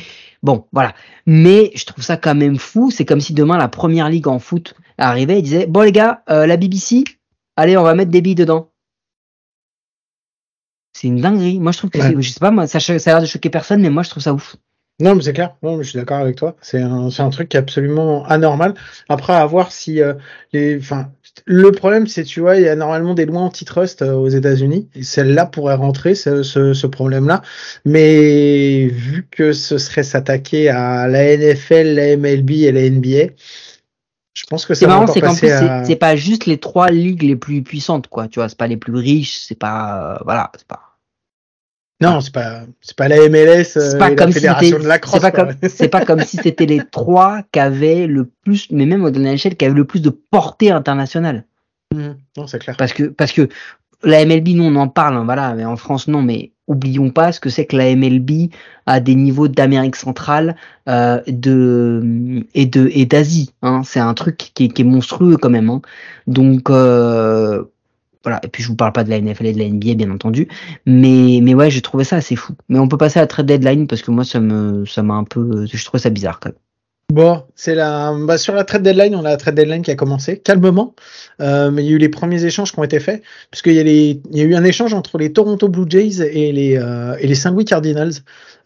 Bon, 0.44 0.66
voilà. 0.72 0.94
Mais 1.26 1.72
je 1.74 1.86
trouve 1.86 2.04
ça 2.04 2.18
quand 2.18 2.36
même 2.36 2.58
fou. 2.58 2.92
C'est 2.92 3.06
comme 3.06 3.22
si 3.22 3.34
demain 3.34 3.58
la 3.58 3.70
première 3.70 4.10
ligue 4.10 4.28
en 4.28 4.40
foot 4.40 4.76
arrivait 5.00 5.40
et 5.40 5.42
disait 5.42 5.66
Bon, 5.66 5.82
les 5.82 5.92
gars, 5.92 6.22
euh, 6.30 6.46
la 6.46 6.58
BBC, 6.58 7.04
allez, 7.56 7.78
on 7.78 7.84
va 7.84 7.96
mettre 7.96 8.12
des 8.12 8.22
billes 8.22 8.36
dedans. 8.36 8.70
C'est 10.94 11.08
une 11.08 11.22
dinguerie. 11.22 11.60
Moi, 11.60 11.72
je 11.72 11.80
trouve 11.80 11.90
que 11.90 12.00
c'est, 12.00 12.22
je 12.22 12.30
sais 12.30 12.40
pas, 12.40 12.52
moi, 12.52 12.68
ça, 12.68 12.80
ça 12.80 12.94
a 12.94 12.98
l'air 13.14 13.22
de 13.22 13.26
choquer 13.26 13.50
personne, 13.50 13.82
mais 13.82 13.90
moi, 13.90 14.04
je 14.04 14.10
trouve 14.10 14.24
ça 14.24 14.34
ouf. 14.34 14.56
Non, 15.00 15.16
mais 15.16 15.24
c'est 15.24 15.34
clair. 15.34 15.56
Non, 15.64 15.78
mais 15.78 15.84
je 15.84 15.90
suis 15.90 16.00
d'accord 16.00 16.20
avec 16.20 16.36
toi. 16.36 16.56
C'est 16.62 16.80
un, 16.80 17.10
c'est 17.10 17.24
un 17.24 17.30
truc 17.32 17.50
qui 17.50 17.58
est 17.58 17.60
absolument 17.60 18.26
anormal. 18.26 18.76
Après, 19.10 19.34
à 19.34 19.46
voir 19.46 19.72
si 19.72 20.02
euh, 20.02 20.14
les, 20.54 20.78
enfin, 20.78 21.12
le 21.46 21.72
problème, 21.72 22.06
c'est, 22.06 22.24
tu 22.24 22.42
vois, 22.42 22.58
il 22.58 22.64
y 22.64 22.70
a 22.70 22.76
normalement 22.76 23.16
des 23.16 23.26
lois 23.26 23.42
antitrust 23.42 24.04
euh, 24.04 24.14
aux 24.14 24.30
États-Unis. 24.30 24.90
Et 24.94 25.02
celle-là 25.02 25.48
pourrait 25.48 25.74
rentrer, 25.76 26.14
ce, 26.14 26.44
ce, 26.44 26.74
ce, 26.74 26.88
problème-là. 26.88 27.42
Mais 27.86 28.86
vu 28.86 29.28
que 29.32 29.52
ce 29.52 29.80
serait 29.80 30.04
s'attaquer 30.04 30.70
à 30.70 31.08
la 31.08 31.38
NFL, 31.38 31.96
la 31.96 32.16
MLB 32.16 32.52
et 32.52 32.72
la 32.72 32.88
NBA, 32.88 33.34
je 34.34 34.46
pense 34.46 34.66
que 34.66 34.74
c'est 34.74 34.88
marrant, 34.88 35.08
c'est 35.08 35.22
qu'en 35.22 35.36
plus, 35.36 35.52
c'est 35.86 35.96
pas 35.96 36.16
juste 36.16 36.46
les 36.46 36.58
trois 36.58 36.90
ligues 36.90 37.24
les 37.24 37.36
plus 37.36 37.62
puissantes, 37.62 38.08
quoi. 38.08 38.28
Tu 38.28 38.40
vois, 38.40 38.50
c'est 38.50 38.58
pas 38.58 38.68
les 38.68 38.78
plus 38.78 38.96
riches, 38.96 39.38
c'est 39.38 39.58
pas, 39.58 40.16
euh, 40.16 40.24
voilà, 40.26 40.52
c'est 40.58 40.68
pas. 40.68 40.82
Non, 42.02 42.20
c'est 42.20 42.34
pas, 42.34 42.64
c'est 42.82 42.98
pas 42.98 43.08
la 43.08 43.30
MLS, 43.30 43.66
c'est 43.66 43.98
pas 43.98 44.10
comme 44.10 44.28
la 44.28 44.34
Fédération 44.34 44.80
de 44.80 44.88
la 44.88 45.00
C'est 45.04 45.20
pas, 45.22 45.32
comme, 45.32 45.54
c'est 45.70 45.88
pas 45.88 46.06
comme 46.06 46.22
si 46.22 46.38
c'était 46.38 46.66
les 46.66 46.82
trois 46.92 47.44
qui 47.52 47.60
avaient 47.60 48.08
le 48.08 48.26
plus, 48.26 48.70
mais 48.72 48.86
même 48.86 49.06
au-delà 49.06 49.34
de 49.34 49.38
qui 49.38 49.66
avaient 49.66 49.74
le 49.74 49.86
plus 49.86 50.02
de 50.02 50.10
portée 50.10 50.72
internationale. 50.72 51.46
Mmh. 51.94 52.10
non, 52.38 52.48
c'est 52.48 52.60
clair. 52.60 52.76
Parce 52.76 52.92
que, 52.92 53.04
parce 53.04 53.32
que 53.32 53.48
la 54.02 54.26
MLB, 54.26 54.50
nous, 54.50 54.64
on 54.64 54.76
en 54.76 54.88
parle, 54.88 55.16
hein, 55.16 55.26
voilà, 55.26 55.54
mais 55.54 55.64
en 55.64 55.78
France, 55.78 56.08
non, 56.08 56.24
mais 56.24 56.53
oublions 56.68 57.10
pas 57.10 57.32
ce 57.32 57.40
que 57.40 57.50
c'est 57.50 57.66
que 57.66 57.76
la 57.76 57.96
MLB 57.96 58.50
à 58.86 59.00
des 59.00 59.16
niveaux 59.16 59.48
d'Amérique 59.48 59.96
centrale 59.96 60.56
euh, 60.90 61.22
de 61.28 62.44
et 62.54 62.66
de 62.66 62.90
et 62.94 63.06
d'Asie. 63.06 63.52
Hein. 63.62 63.82
C'est 63.84 64.00
un 64.00 64.14
truc 64.14 64.38
qui 64.38 64.66
est, 64.66 64.84
monstrueux 64.84 65.38
quand 65.38 65.50
même. 65.50 65.70
Hein. 65.70 65.82
Donc 66.28 66.70
euh, 66.70 67.64
voilà. 68.24 68.40
Et 68.44 68.48
puis 68.48 68.64
je 68.64 68.70
vous 68.70 68.76
parle 68.76 68.94
pas 68.94 69.04
de 69.04 69.10
la 69.10 69.20
NFL 69.20 69.48
et 69.48 69.54
de 69.54 69.60
la 69.60 69.70
NBA 69.70 69.96
bien 69.96 70.12
entendu, 70.12 70.48
mais 70.86 71.40
mais 71.44 71.54
ouais, 71.54 71.70
j'ai 71.70 71.82
trouvé 71.82 72.04
ça 72.04 72.18
assez 72.18 72.36
fou. 72.36 72.54
Mais 72.70 72.80
on 72.80 72.88
peut 72.88 72.98
passer 72.98 73.20
à 73.20 73.24
la 73.24 73.28
trade 73.28 73.48
deadline 73.48 73.88
parce 73.88 74.02
que 74.02 74.12
moi 74.12 74.24
ça 74.24 74.40
me 74.40 74.86
ça 74.86 75.04
m'a 75.04 75.16
un 75.16 75.26
peu, 75.26 75.66
je 75.66 75.86
trouve 75.86 76.00
ça 76.00 76.10
bizarre 76.10 76.40
quand 76.40 76.50
même. 76.50 76.63
Bon, 77.12 77.44
c'est 77.54 77.76
la, 77.76 78.12
bah, 78.18 78.38
sur 78.38 78.56
la 78.56 78.64
trade 78.64 78.82
deadline, 78.82 79.16
on 79.16 79.20
a 79.26 79.30
la 79.30 79.38
trade 79.38 79.56
deadline 79.56 79.84
qui 79.84 79.92
a 79.92 79.96
commencé 79.96 80.40
calmement, 80.40 80.96
euh, 81.42 81.70
mais 81.70 81.84
il 81.84 81.88
y 81.88 81.92
a 81.92 81.96
eu 81.96 81.98
les 82.00 82.10
premiers 82.10 82.44
échanges 82.44 82.72
qui 82.72 82.80
ont 82.80 82.84
été 82.84 83.00
faits, 83.00 83.22
puisqu'il 83.52 83.74
y 83.74 83.80
a 83.80 83.84
les, 83.84 84.22
il 84.32 84.38
y 84.38 84.42
a 84.42 84.46
eu 84.46 84.56
un 84.56 84.64
échange 84.64 84.94
entre 84.96 85.20
les 85.20 85.32
Toronto 85.32 85.68
Blue 85.68 85.86
Jays 85.88 86.22
et 86.22 86.52
les 86.52 86.78
euh, 86.78 87.16
et 87.20 87.28
les 87.28 87.36
Saint 87.36 87.52
Louis 87.52 87.66
Cardinals, 87.66 88.14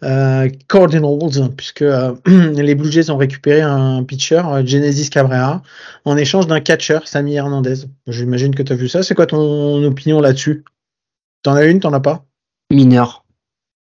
euh, 0.03 0.47
Cardinals, 0.69 1.49
puisque 1.57 1.81
euh, 1.81 2.15
les 2.25 2.75
Blue 2.75 2.91
Jays 2.91 3.09
ont 3.09 3.17
récupéré 3.17 3.61
un 3.61 4.03
pitcher, 4.03 4.41
euh, 4.45 4.65
Genesis 4.65 5.09
Cabrera, 5.09 5.61
en 6.05 6.15
échange 6.15 6.47
d'un 6.47 6.61
catcher, 6.61 6.99
Sammy 7.05 7.35
Hernandez. 7.35 7.85
J'imagine 8.07 8.55
que 8.55 8.63
tu 8.63 8.71
as 8.71 8.75
vu 8.75 8.87
ça. 8.87 9.03
C'est 9.03 9.15
quoi 9.15 9.25
ton 9.25 9.83
opinion 9.83 10.21
là-dessus? 10.21 10.63
T'en 11.43 11.53
as 11.53 11.65
une, 11.65 11.79
t'en 11.79 11.91
as 11.91 11.99
pas? 11.99 12.25
Mineur. 12.71 13.25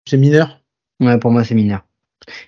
C'est 0.07 0.17
mineur? 0.17 0.59
Ouais, 0.99 1.17
pour 1.17 1.31
moi 1.31 1.43
c'est 1.43 1.55
mineur. 1.55 1.85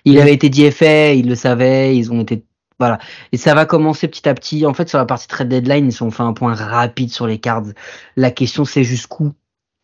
Il 0.04 0.18
avait 0.18 0.34
été 0.34 0.48
DFA, 0.48 1.12
il 1.12 1.28
le 1.28 1.34
savait, 1.34 1.96
ils 1.96 2.12
ont 2.12 2.22
été 2.22 2.44
voilà. 2.78 2.98
Et 3.30 3.36
ça 3.36 3.54
va 3.54 3.64
commencer 3.64 4.08
petit 4.08 4.28
à 4.28 4.34
petit. 4.34 4.66
En 4.66 4.74
fait, 4.74 4.88
sur 4.88 4.98
la 4.98 5.04
partie 5.04 5.28
trade 5.28 5.48
deadline, 5.48 5.86
ils 5.86 6.02
ont 6.02 6.10
fait 6.10 6.24
un 6.24 6.32
point 6.32 6.54
rapide 6.54 7.12
sur 7.12 7.28
les 7.28 7.38
cards. 7.38 7.66
La 8.16 8.32
question, 8.32 8.64
c'est 8.64 8.82
jusqu'où 8.82 9.32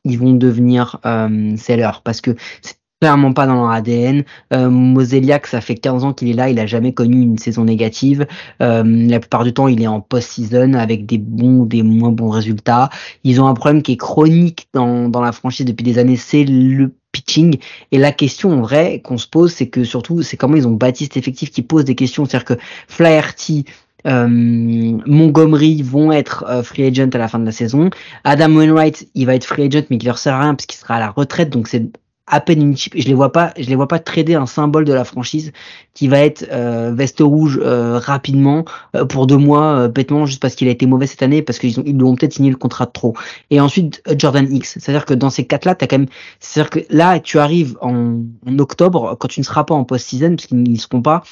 ils 0.05 0.19
vont 0.19 0.33
devenir 0.33 0.99
euh, 1.07 1.57
sellers. 1.57 2.01
Parce 2.03 2.21
que 2.21 2.35
c'est 2.61 2.77
clairement 3.01 3.33
pas 3.33 3.47
dans 3.47 3.55
leur 3.55 3.71
ADN. 3.71 4.25
Euh, 4.53 4.69
Moseliak, 4.69 5.47
ça 5.47 5.61
fait 5.61 5.77
15 5.77 6.05
ans 6.05 6.13
qu'il 6.13 6.29
est 6.29 6.33
là, 6.33 6.49
il 6.49 6.59
a 6.59 6.67
jamais 6.67 6.93
connu 6.93 7.21
une 7.21 7.39
saison 7.39 7.65
négative. 7.65 8.27
Euh, 8.63 8.83
la 8.85 9.21
plupart 9.21 9.45
du 9.45 9.53
temps, 9.53 9.69
il 9.69 9.81
est 9.83 9.87
en 9.87 10.01
post-season 10.01 10.75
avec 10.75 11.07
des 11.07 11.19
bons 11.19 11.61
ou 11.61 11.67
des 11.67 11.83
moins 11.83 12.11
bons 12.11 12.31
résultats. 12.31 12.91
Ils 13.23 13.41
ont 13.41 13.47
un 13.47 13.55
problème 13.55 13.83
qui 13.83 13.93
est 13.93 13.97
chronique 13.97 14.69
dans, 14.73 15.09
dans 15.09 15.21
la 15.21 15.33
franchise 15.33 15.67
depuis 15.67 15.85
des 15.85 15.99
années, 15.99 16.17
c'est 16.17 16.45
le 16.45 16.93
pitching. 17.13 17.59
Et 17.93 17.99
la 17.99 18.13
question 18.13 18.53
en 18.53 18.61
vrai 18.61 19.01
qu'on 19.01 19.19
se 19.19 19.27
pose, 19.27 19.53
c'est 19.53 19.69
que 19.69 19.85
surtout, 19.85 20.23
c'est 20.23 20.37
comment 20.37 20.57
ils 20.57 20.67
ont 20.67 20.73
bâti 20.73 21.05
cet 21.05 21.17
effectif 21.17 21.51
qui 21.51 21.63
pose 21.63 21.85
des 21.85 21.95
questions. 21.95 22.25
C'est-à-dire 22.25 22.57
que 22.57 22.63
Flaherty, 22.89 23.65
euh, 24.07 24.29
Montgomery 24.29 25.83
vont 25.83 26.13
être 26.13 26.45
euh, 26.49 26.63
free 26.63 26.85
agent 26.85 27.11
à 27.13 27.19
la 27.19 27.29
fin 27.29 27.39
de 27.39 27.45
la 27.45 27.53
saison. 27.53 27.91
Adam 28.25 28.55
Wainwright, 28.55 29.09
il 29.15 29.27
va 29.27 29.35
être 29.35 29.45
free 29.45 29.65
agent, 29.65 29.87
mais 29.91 29.97
il 29.97 30.05
leur 30.05 30.19
sert 30.19 30.35
à 30.35 30.41
rien 30.41 30.55
parce 30.55 30.79
sera 30.79 30.97
à 30.97 31.01
la 31.01 31.11
retraite. 31.11 31.51
Donc 31.51 31.69
c'est 31.69 31.91
à 32.29 32.41
peine 32.41 32.63
une 32.63 32.77
chip. 32.77 32.95
Je 32.97 33.07
les 33.07 33.15
vois 33.15 33.33
pas, 33.33 33.53
je 33.59 33.69
les 33.69 33.75
vois 33.75 33.89
pas 33.89 33.99
trader 33.99 34.35
un 34.35 34.47
symbole 34.47 34.85
de 34.85 34.93
la 34.93 35.05
franchise 35.05 35.53
qui 35.95 36.09
va 36.09 36.21
être 36.21 36.47
euh, 36.53 36.93
veste 36.95 37.21
rouge 37.21 37.59
euh, 37.63 37.99
rapidement 37.99 38.65
euh, 38.95 39.05
pour 39.05 39.27
deux 39.27 39.37
mois 39.37 39.89
bêtement 39.89 40.27
juste 40.27 40.41
parce 40.41 40.55
qu'il 40.55 40.69
a 40.69 40.71
été 40.71 40.87
mauvais 40.87 41.07
cette 41.07 41.23
année 41.23 41.43
parce 41.43 41.59
qu'ils 41.59 41.81
ont 41.81 41.83
ils 41.87 42.03
ont 42.03 42.15
peut-être 42.15 42.35
signé 42.35 42.51
le 42.51 42.57
contrat 42.57 42.87
de 42.87 42.93
trop. 42.93 43.15
Et 43.51 43.61
ensuite 43.61 44.03
Jordan 44.17 44.47
X, 44.51 44.79
c'est-à-dire 44.79 45.05
que 45.05 45.15
dans 45.15 45.31
ces 45.31 45.47
quatre 45.47 45.65
là, 45.65 45.75
t'as 45.75 45.87
quand 45.87 45.99
même, 45.99 46.09
c'est-à-dire 46.41 46.71
que 46.71 46.81
là 46.91 47.19
tu 47.21 47.39
arrives 47.39 47.77
en, 47.81 48.23
en, 48.47 48.59
octobre 48.59 49.17
quand 49.19 49.29
tu 49.29 49.41
ne 49.41 49.45
seras 49.45 49.65
pas 49.65 49.75
en 49.75 49.85
post-season 49.85 50.37
parce 50.37 50.47
qu'ils 50.47 50.63
ne 50.63 50.79
seront 50.79 51.03
pas, 51.03 51.23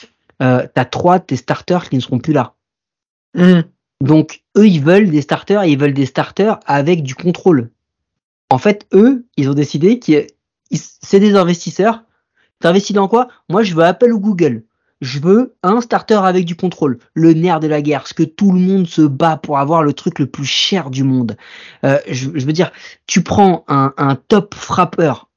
euh, 0.43 0.67
t'as 0.75 0.85
trois 0.85 1.19
tes 1.19 1.37
starters 1.37 1.89
qui 1.89 1.97
ne 1.97 2.01
seront 2.01 2.19
plus 2.19 2.33
là. 2.33 2.55
Mmh. 3.35 3.61
Donc 4.03 4.43
eux 4.57 4.67
ils 4.67 4.83
veulent 4.83 5.11
des 5.11 5.23
starters 5.23 5.63
et 5.63 5.71
ils 5.71 5.79
veulent 5.79 5.95
des 5.95 6.07
starters 6.07 6.59
avec 6.67 7.03
du 7.03 7.15
contrôle. 7.15 7.71
En 8.49 8.59
fait, 8.59 8.87
eux, 8.93 9.27
ils 9.37 9.51
ont 9.51 9.55
décidé 9.55 9.99
qu'ils 9.99 10.27
c'est 10.73 11.21
des 11.21 11.35
investisseurs. 11.35 12.03
T'investis 12.61 12.95
dans 12.95 13.09
quoi? 13.09 13.29
Moi, 13.49 13.63
je 13.63 13.75
veux 13.75 13.85
Apple 13.85 14.13
ou 14.13 14.21
Google. 14.21 14.65
Je 15.03 15.19
veux 15.19 15.55
un 15.63 15.83
starter 15.83 16.21
avec 16.25 16.47
du 16.47 16.57
contrôle, 16.57 16.99
le 17.13 17.35
nerf 17.35 17.61
de 17.61 17.67
la 17.67 17.83
guerre, 17.83 18.07
ce 18.07 18.15
que 18.15 18.23
tout 18.23 18.51
le 18.51 18.59
monde 18.59 18.87
se 18.87 19.03
bat 19.03 19.37
pour 19.37 19.59
avoir 19.59 19.83
le 19.83 19.93
truc 19.93 20.19
le 20.19 20.27
plus 20.27 20.47
cher 20.47 20.89
du 20.89 21.05
monde. 21.05 21.37
Euh, 21.85 21.99
je, 22.09 22.31
veux 22.31 22.53
dire, 22.55 22.73
tu 23.07 23.23
prends 23.23 23.65
un, 23.69 23.93
un 23.99 24.15
top 24.15 24.55
frappeur, 24.55 25.29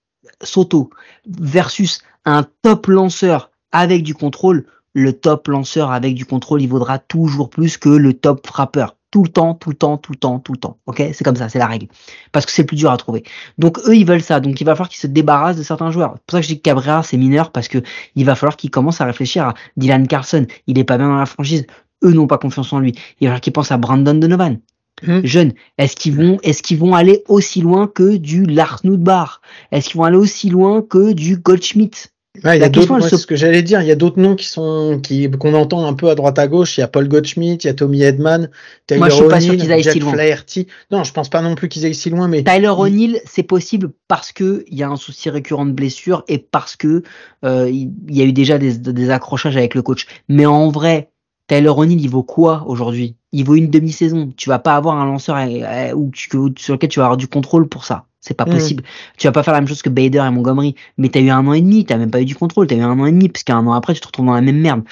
Soto, 0.42 0.92
versus 1.28 2.00
un 2.24 2.46
top 2.62 2.88
lanceur 2.88 3.52
avec 3.74 4.04
du 4.04 4.14
contrôle, 4.14 4.66
le 4.94 5.12
top 5.12 5.50
lanceur 5.50 5.92
avec 5.92 6.16
du 6.16 6.26
contrôle, 6.26 6.62
il 6.62 6.70
vaudra 6.70 6.98
toujours 6.98 7.50
plus 7.50 7.78
que 7.78 7.90
le 7.90 8.14
top 8.14 8.48
frappeur 8.48 8.96
tout 9.12 9.24
le 9.24 9.30
temps, 9.30 9.56
tout 9.56 9.70
le 9.70 9.76
temps, 9.76 9.98
tout 9.98 10.12
le 10.12 10.18
temps, 10.18 10.40
tout 10.40 10.54
le 10.54 10.58
temps. 10.60 10.78
Ok, 10.86 11.04
c'est 11.14 11.24
comme 11.24 11.36
ça, 11.36 11.50
c'est 11.50 11.60
la 11.60 11.68
règle. 11.68 11.88
Parce 12.32 12.46
que 12.46 12.52
c'est 12.52 12.64
plus 12.64 12.76
dur 12.76 12.92
à 12.92 12.98
trouver. 12.98 13.24
Donc 13.58 13.80
eux, 13.88 13.96
ils 13.96 14.06
veulent 14.06 14.22
ça. 14.22 14.40
Donc 14.40 14.60
il 14.62 14.64
va 14.64 14.76
falloir 14.76 14.90
qu'ils 14.90 15.00
se 15.00 15.08
débarrassent 15.08 15.58
de 15.58 15.64
certains 15.64 15.92
joueurs. 15.92 16.14
C'est 16.16 16.26
pour 16.26 16.32
ça 16.34 16.40
que 16.40 16.44
je 16.44 16.48
dis 16.50 16.58
que 16.58 16.64
Cabrera 16.64 17.04
c'est 17.04 17.18
mineur 17.18 17.52
parce 17.52 17.68
que 17.68 17.80
il 18.16 18.26
va 18.26 18.36
falloir 18.36 18.58
qu'ils 18.58 18.70
commencent 18.70 19.02
à 19.02 19.06
réfléchir 19.06 19.46
à 19.46 19.54
Dylan 19.78 20.08
Carson. 20.08 20.46
Il 20.68 20.78
est 20.78 20.84
pas 20.84 20.98
bien 20.98 21.08
dans 21.08 21.18
la 21.18 21.26
franchise. 21.26 21.66
Eux 22.04 22.14
n'ont 22.14 22.28
pas 22.28 22.38
confiance 22.38 22.72
en 22.72 22.80
lui. 22.80 22.94
Il 23.20 23.26
va 23.26 23.32
falloir 23.32 23.42
qu'ils 23.42 23.54
pensent 23.54 23.72
à 23.72 23.78
Brandon 23.78 24.14
Donovan. 24.14 24.60
Hum. 25.08 25.26
Jeune, 25.26 25.54
est-ce 25.78 25.96
qu'ils 25.96 26.16
vont, 26.16 26.40
est-ce 26.44 26.62
qu'ils 26.62 26.78
vont 26.78 26.94
aller 26.94 27.24
aussi 27.28 27.62
loin 27.62 27.88
que 27.88 28.18
du 28.18 28.44
Lars 28.44 28.82
Bar? 28.84 29.42
Est-ce 29.72 29.90
qu'ils 29.90 29.98
vont 29.98 30.04
aller 30.04 30.18
aussi 30.18 30.50
loin 30.50 30.82
que 30.82 31.14
du 31.14 31.38
Goldschmidt? 31.38 32.09
Il 32.36 32.60
y 32.60 32.64
a 32.64 32.70
d'autres, 32.70 33.00
ce 33.02 33.26
que 33.26 33.36
j'allais 33.36 33.64
dire, 33.64 33.82
il 33.82 33.88
y 33.88 33.92
a 33.92 33.96
d'autres 33.96 34.20
noms 34.20 34.36
qui 34.36 34.46
sont, 34.46 35.00
qui, 35.02 35.30
qu'on 35.30 35.54
entend 35.56 35.86
un 35.86 35.94
peu 35.94 36.10
à 36.10 36.16
droite 36.16 36.40
à 36.40 36.48
gauche. 36.48 36.78
Il 36.78 36.82
y 36.82 36.84
a 36.84 36.88
Paul 36.88 37.08
Gottschmidt, 37.08 37.64
il 37.64 37.68
y 37.68 37.70
a 37.70 37.74
Tommy 37.74 38.04
Edman, 38.04 38.50
Tyler 38.88 39.00
Moi, 39.00 39.10
je 39.10 39.16
suis 39.16 39.28
pas 39.28 39.42
sûr 39.42 39.58
qu'ils 39.58 39.72
aillent 39.72 39.84
si 39.84 40.00
loin. 40.00 40.14
Flaherty. 40.14 40.68
Non, 40.92 41.04
je 41.04 41.12
pense 41.12 41.30
pas 41.30 41.42
non 41.42 41.56
plus 41.56 41.70
qu'ils 41.70 41.86
aillent 41.86 41.96
si 41.96 42.10
loin, 42.10 42.28
mais. 42.28 42.44
Tyler 42.44 42.70
O'Neill, 42.70 43.20
c'est 43.26 43.44
possible 43.44 43.92
parce 44.08 44.32
que 44.32 44.64
il 44.68 44.78
y 44.78 44.84
a 44.84 44.90
un 44.90 44.96
souci 44.96 45.30
récurrent 45.30 45.66
de 45.66 45.72
blessure 45.72 46.24
et 46.28 46.38
parce 46.38 46.76
que, 46.76 47.04
euh, 47.46 47.70
il 47.70 47.92
y 48.10 48.22
a 48.22 48.26
eu 48.26 48.34
déjà 48.34 48.58
des, 48.58 48.78
des 48.78 49.10
accrochages 49.10 49.58
avec 49.58 49.76
le 49.76 49.82
coach. 49.82 50.06
Mais 50.28 50.46
en 50.46 50.70
vrai, 50.70 51.10
Tyler 51.48 51.70
O'Neill, 51.70 52.00
il 52.00 52.10
vaut 52.10 52.24
quoi 52.24 52.64
aujourd'hui? 52.68 53.16
Il 53.32 53.44
vaut 53.44 53.56
une 53.56 53.70
demi-saison. 53.70 54.32
Tu 54.38 54.50
vas 54.50 54.60
pas 54.60 54.76
avoir 54.76 54.98
un 54.98 55.06
lanceur 55.06 55.36
euh, 55.38 55.94
où 55.94 56.12
sur 56.14 56.74
lequel 56.74 56.90
tu 56.90 57.00
vas 57.00 57.06
avoir 57.06 57.18
du 57.18 57.28
contrôle 57.28 57.68
pour 57.68 57.86
ça. 57.86 58.06
C'est 58.22 58.34
pas 58.34 58.46
mmh. 58.46 58.52
possible. 58.52 58.84
Tu 59.18 59.28
vas 59.28 59.32
pas 59.32 59.44
faire 59.44 59.54
la 59.54 59.62
même 59.62 59.68
chose 59.68 59.82
que 59.82 59.90
Bader 59.90 60.24
et 60.28 60.32
Montgomery. 60.32 60.76
Mais 60.98 61.10
t'as 61.10 61.22
eu 61.22 61.30
un 61.30 61.46
an 61.48 61.54
et 61.54 61.62
demi, 61.62 61.86
t'as 61.86 61.98
même 61.98 62.12
pas 62.12 62.22
eu 62.22 62.26
du 62.26 62.36
contrôle, 62.36 62.68
t'as 62.68 62.76
eu 62.76 62.82
un 62.82 63.00
an 63.00 63.06
et 63.06 63.12
demi, 63.12 63.30
parce 63.30 63.44
qu'un 63.44 63.66
an 63.66 63.74
après, 63.74 63.94
tu 63.94 64.02
te 64.02 64.08
retrouves 64.08 64.26
dans 64.26 64.34
la 64.34 64.42
même 64.42 64.60
merde. 64.60 64.84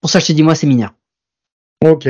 Pour 0.00 0.10
ça, 0.10 0.18
je 0.18 0.26
te 0.26 0.32
dis, 0.32 0.42
moi, 0.42 0.54
c'est 0.54 0.66
mineur. 0.66 0.92
Ok. 1.84 2.08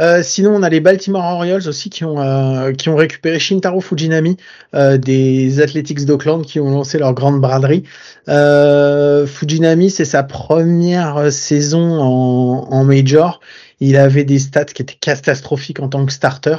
Euh, 0.00 0.22
sinon, 0.24 0.56
on 0.56 0.62
a 0.62 0.68
les 0.68 0.80
Baltimore 0.80 1.24
Orioles 1.24 1.68
aussi 1.68 1.88
qui 1.88 2.04
ont 2.04 2.20
euh, 2.20 2.72
qui 2.72 2.88
ont 2.88 2.96
récupéré 2.96 3.38
Shintaro 3.38 3.80
Fujinami 3.80 4.36
euh, 4.74 4.98
des 4.98 5.60
Athletics 5.60 6.04
d'Oakland 6.04 6.44
qui 6.44 6.58
ont 6.58 6.70
lancé 6.70 6.98
leur 6.98 7.14
grande 7.14 7.40
braderie. 7.40 7.84
Fujinami, 8.26 9.90
c'est 9.90 10.04
sa 10.04 10.24
première 10.24 11.32
saison 11.32 12.00
en, 12.00 12.66
en 12.70 12.84
major. 12.84 13.40
Il 13.86 13.96
avait 13.96 14.24
des 14.24 14.38
stats 14.38 14.64
qui 14.64 14.82
étaient 14.82 14.96
catastrophiques 14.98 15.80
en 15.80 15.88
tant 15.88 16.04
que 16.06 16.12
starter. 16.12 16.56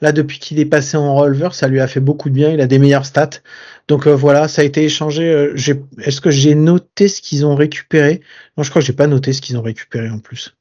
Là, 0.00 0.12
depuis 0.12 0.38
qu'il 0.38 0.58
est 0.58 0.66
passé 0.66 0.96
en 0.96 1.14
releveur, 1.14 1.54
ça 1.54 1.68
lui 1.68 1.80
a 1.80 1.86
fait 1.86 2.00
beaucoup 2.00 2.28
de 2.28 2.34
bien. 2.34 2.50
Il 2.50 2.60
a 2.60 2.66
des 2.66 2.78
meilleures 2.78 3.06
stats. 3.06 3.40
Donc 3.88 4.06
voilà, 4.06 4.48
ça 4.48 4.62
a 4.62 4.64
été 4.64 4.84
échangé. 4.84 5.54
Est-ce 6.02 6.20
que 6.20 6.30
j'ai 6.30 6.54
noté 6.54 7.08
ce 7.08 7.20
qu'ils 7.20 7.46
ont 7.46 7.54
récupéré? 7.54 8.20
Non, 8.56 8.64
je 8.64 8.70
crois 8.70 8.82
que 8.82 8.86
j'ai 8.86 8.92
pas 8.92 9.06
noté 9.06 9.32
ce 9.32 9.40
qu'ils 9.40 9.56
ont 9.56 9.62
récupéré 9.62 10.10
en 10.10 10.18
plus. 10.18 10.56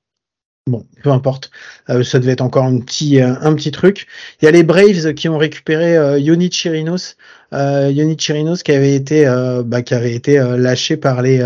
Bon, 0.68 0.84
peu 1.04 1.12
importe. 1.12 1.52
Euh, 1.92 2.04
ça 2.04 2.18
devait 2.18 2.32
être 2.32 2.42
encore 2.42 2.64
un 2.64 2.80
petit, 2.80 3.22
euh, 3.22 3.36
un 3.42 3.54
petit 3.54 3.70
truc. 3.70 4.08
Il 4.42 4.46
y 4.46 4.48
a 4.48 4.52
les 4.52 4.64
Braves 4.64 5.14
qui 5.14 5.30
ont 5.30 5.38
récupéré 5.38 5.96
euh, 5.96 6.18
Yoni 6.18 6.50
Chirinos. 6.50 7.18
Euh, 7.54 7.92
Yoni 7.92 8.18
Chirinos 8.18 8.64
qui 8.64 8.72
avait 8.72 8.96
été, 8.96 9.26
bah, 9.64 9.84
qui 9.84 9.94
avait 9.94 10.16
été 10.16 10.40
lâché 10.58 10.98
par 10.98 11.22
les, 11.22 11.40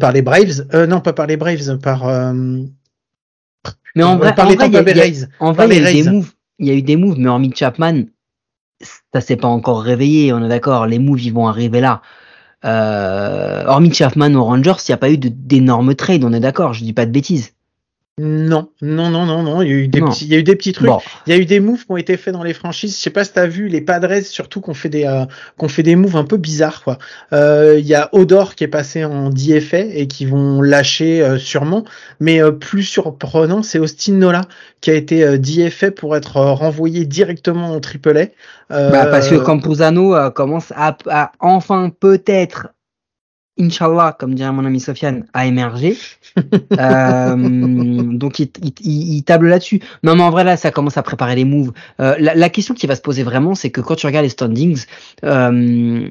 par 0.00 0.10
les 0.10 0.22
Braves. 0.22 0.66
non, 0.88 1.00
pas 1.00 1.12
par 1.12 1.28
les 1.28 1.36
Braves, 1.36 1.78
par. 1.78 2.32
Mais 3.96 4.04
en 4.04 4.16
vrai, 4.16 4.34
par 4.34 4.48
les 4.48 4.56
Tampa 4.56 4.78
En 5.40 5.52
vrai, 5.52 5.68
il 5.68 5.82
y 5.82 5.86
a 5.86 5.90
eu 5.90 6.02
des 6.02 6.10
moves. 6.10 6.32
Il 6.58 6.66
y 6.66 6.70
a 6.70 6.74
eu 6.74 6.82
des 6.82 6.96
moves, 6.96 7.18
mais 7.18 7.28
hormis 7.28 7.52
Chapman, 7.54 8.04
ça 9.12 9.20
s'est 9.20 9.36
pas 9.36 9.48
encore 9.48 9.82
réveillé. 9.82 10.32
On 10.32 10.44
est 10.44 10.48
d'accord. 10.48 10.86
Les 10.86 10.98
moves, 10.98 11.20
ils 11.20 11.32
vont 11.32 11.48
arriver 11.48 11.80
là. 11.80 12.02
hormis 12.62 13.92
Chapman 13.92 14.32
aux 14.34 14.44
Rangers, 14.44 14.74
il 14.86 14.90
n'y 14.90 14.94
a 14.94 14.98
pas 14.98 15.10
eu 15.10 15.18
d'énormes 15.18 15.94
trades. 15.94 16.24
On 16.24 16.32
est 16.32 16.40
d'accord. 16.40 16.72
Je 16.72 16.84
dis 16.84 16.92
pas 16.92 17.06
de 17.06 17.10
bêtises. 17.10 17.55
Non, 18.18 18.70
non, 18.80 19.10
non, 19.10 19.26
non, 19.26 19.42
non. 19.42 19.60
Il 19.60 19.68
y 19.68 19.72
a 19.72 19.74
eu 19.74 19.88
des, 19.88 20.00
petits, 20.00 20.24
il 20.24 20.32
y 20.32 20.34
a 20.36 20.38
eu 20.38 20.42
des 20.42 20.56
petits 20.56 20.72
trucs. 20.72 20.88
Il 21.26 21.34
y 21.34 21.36
a 21.36 21.38
eu 21.38 21.44
des 21.44 21.60
moves 21.60 21.84
qui 21.84 21.90
ont 21.90 21.98
été 21.98 22.16
faits 22.16 22.32
dans 22.32 22.42
les 22.42 22.54
franchises. 22.54 22.96
Je 22.96 23.02
sais 23.02 23.10
pas 23.10 23.24
si 23.24 23.34
t'as 23.34 23.46
vu 23.46 23.68
les 23.68 23.82
Padres 23.82 24.22
surtout 24.22 24.62
qu'on 24.62 24.72
fait 24.72 24.88
des 24.88 25.04
euh, 25.04 25.26
qu'on 25.58 25.68
fait 25.68 25.82
des 25.82 25.96
moves 25.96 26.16
un 26.16 26.24
peu 26.24 26.38
bizarres 26.38 26.82
quoi. 26.82 26.96
Euh, 27.34 27.76
il 27.78 27.84
y 27.86 27.94
a 27.94 28.08
Odor 28.12 28.54
qui 28.54 28.64
est 28.64 28.68
passé 28.68 29.04
en 29.04 29.28
DFA 29.28 29.80
et 29.80 30.06
qui 30.06 30.24
vont 30.24 30.62
lâcher 30.62 31.20
euh, 31.20 31.36
sûrement. 31.36 31.84
Mais 32.18 32.40
plus 32.52 32.84
surprenant, 32.84 33.62
c'est 33.62 33.78
Austin 33.78 34.14
Nola 34.14 34.40
qui 34.80 34.90
a 34.90 34.94
été 34.94 35.38
DFA 35.38 35.90
pour 35.90 36.16
être 36.16 36.40
renvoyé 36.40 37.04
directement 37.04 37.72
en 37.72 37.80
AAA. 37.82 38.28
Bah, 38.70 39.06
parce 39.06 39.28
que 39.28 39.34
Campuzano 39.34 40.30
commence 40.30 40.72
à, 40.74 40.96
à 41.10 41.32
enfin 41.38 41.90
peut-être 41.90 42.68
Inch'Allah, 43.58 44.16
comme 44.18 44.34
dirait 44.34 44.52
mon 44.52 44.64
ami 44.64 44.80
Sofiane, 44.80 45.26
a 45.32 45.46
émergé. 45.46 45.96
euh, 46.78 47.36
donc 47.36 48.38
il, 48.38 48.50
il, 48.62 49.14
il 49.14 49.22
table 49.24 49.48
là-dessus. 49.48 49.80
Non, 50.02 50.14
mais 50.16 50.22
en 50.22 50.30
vrai 50.30 50.44
là, 50.44 50.56
ça 50.56 50.70
commence 50.70 50.96
à 50.96 51.02
préparer 51.02 51.34
les 51.34 51.44
moves. 51.44 51.72
Euh, 52.00 52.16
la, 52.18 52.34
la, 52.34 52.48
question 52.50 52.74
qui 52.74 52.86
va 52.86 52.96
se 52.96 53.00
poser 53.00 53.22
vraiment, 53.22 53.54
c'est 53.54 53.70
que 53.70 53.80
quand 53.80 53.94
tu 53.94 54.06
regardes 54.06 54.24
les 54.24 54.30
standings, 54.30 54.84
euh, 55.24 56.08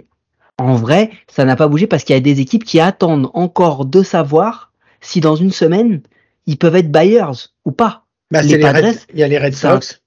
en 0.57 0.75
vrai, 0.75 1.11
ça 1.27 1.45
n'a 1.45 1.55
pas 1.55 1.67
bougé 1.67 1.87
parce 1.87 2.03
qu'il 2.03 2.15
y 2.15 2.17
a 2.17 2.21
des 2.21 2.39
équipes 2.39 2.63
qui 2.63 2.79
attendent 2.79 3.29
encore 3.33 3.85
de 3.85 4.01
savoir 4.03 4.71
si 5.01 5.21
dans 5.21 5.35
une 5.35 5.51
semaine 5.51 6.01
ils 6.47 6.57
peuvent 6.57 6.75
être 6.75 6.91
buyers 6.91 7.49
ou 7.65 7.71
pas. 7.71 8.03
Bah, 8.31 8.41
les 8.41 8.57
Padres, 8.57 8.95
il 9.13 9.19
y 9.19 9.23
a 9.23 9.27
les 9.27 9.37
Red 9.37 9.53
Sox 9.53 10.01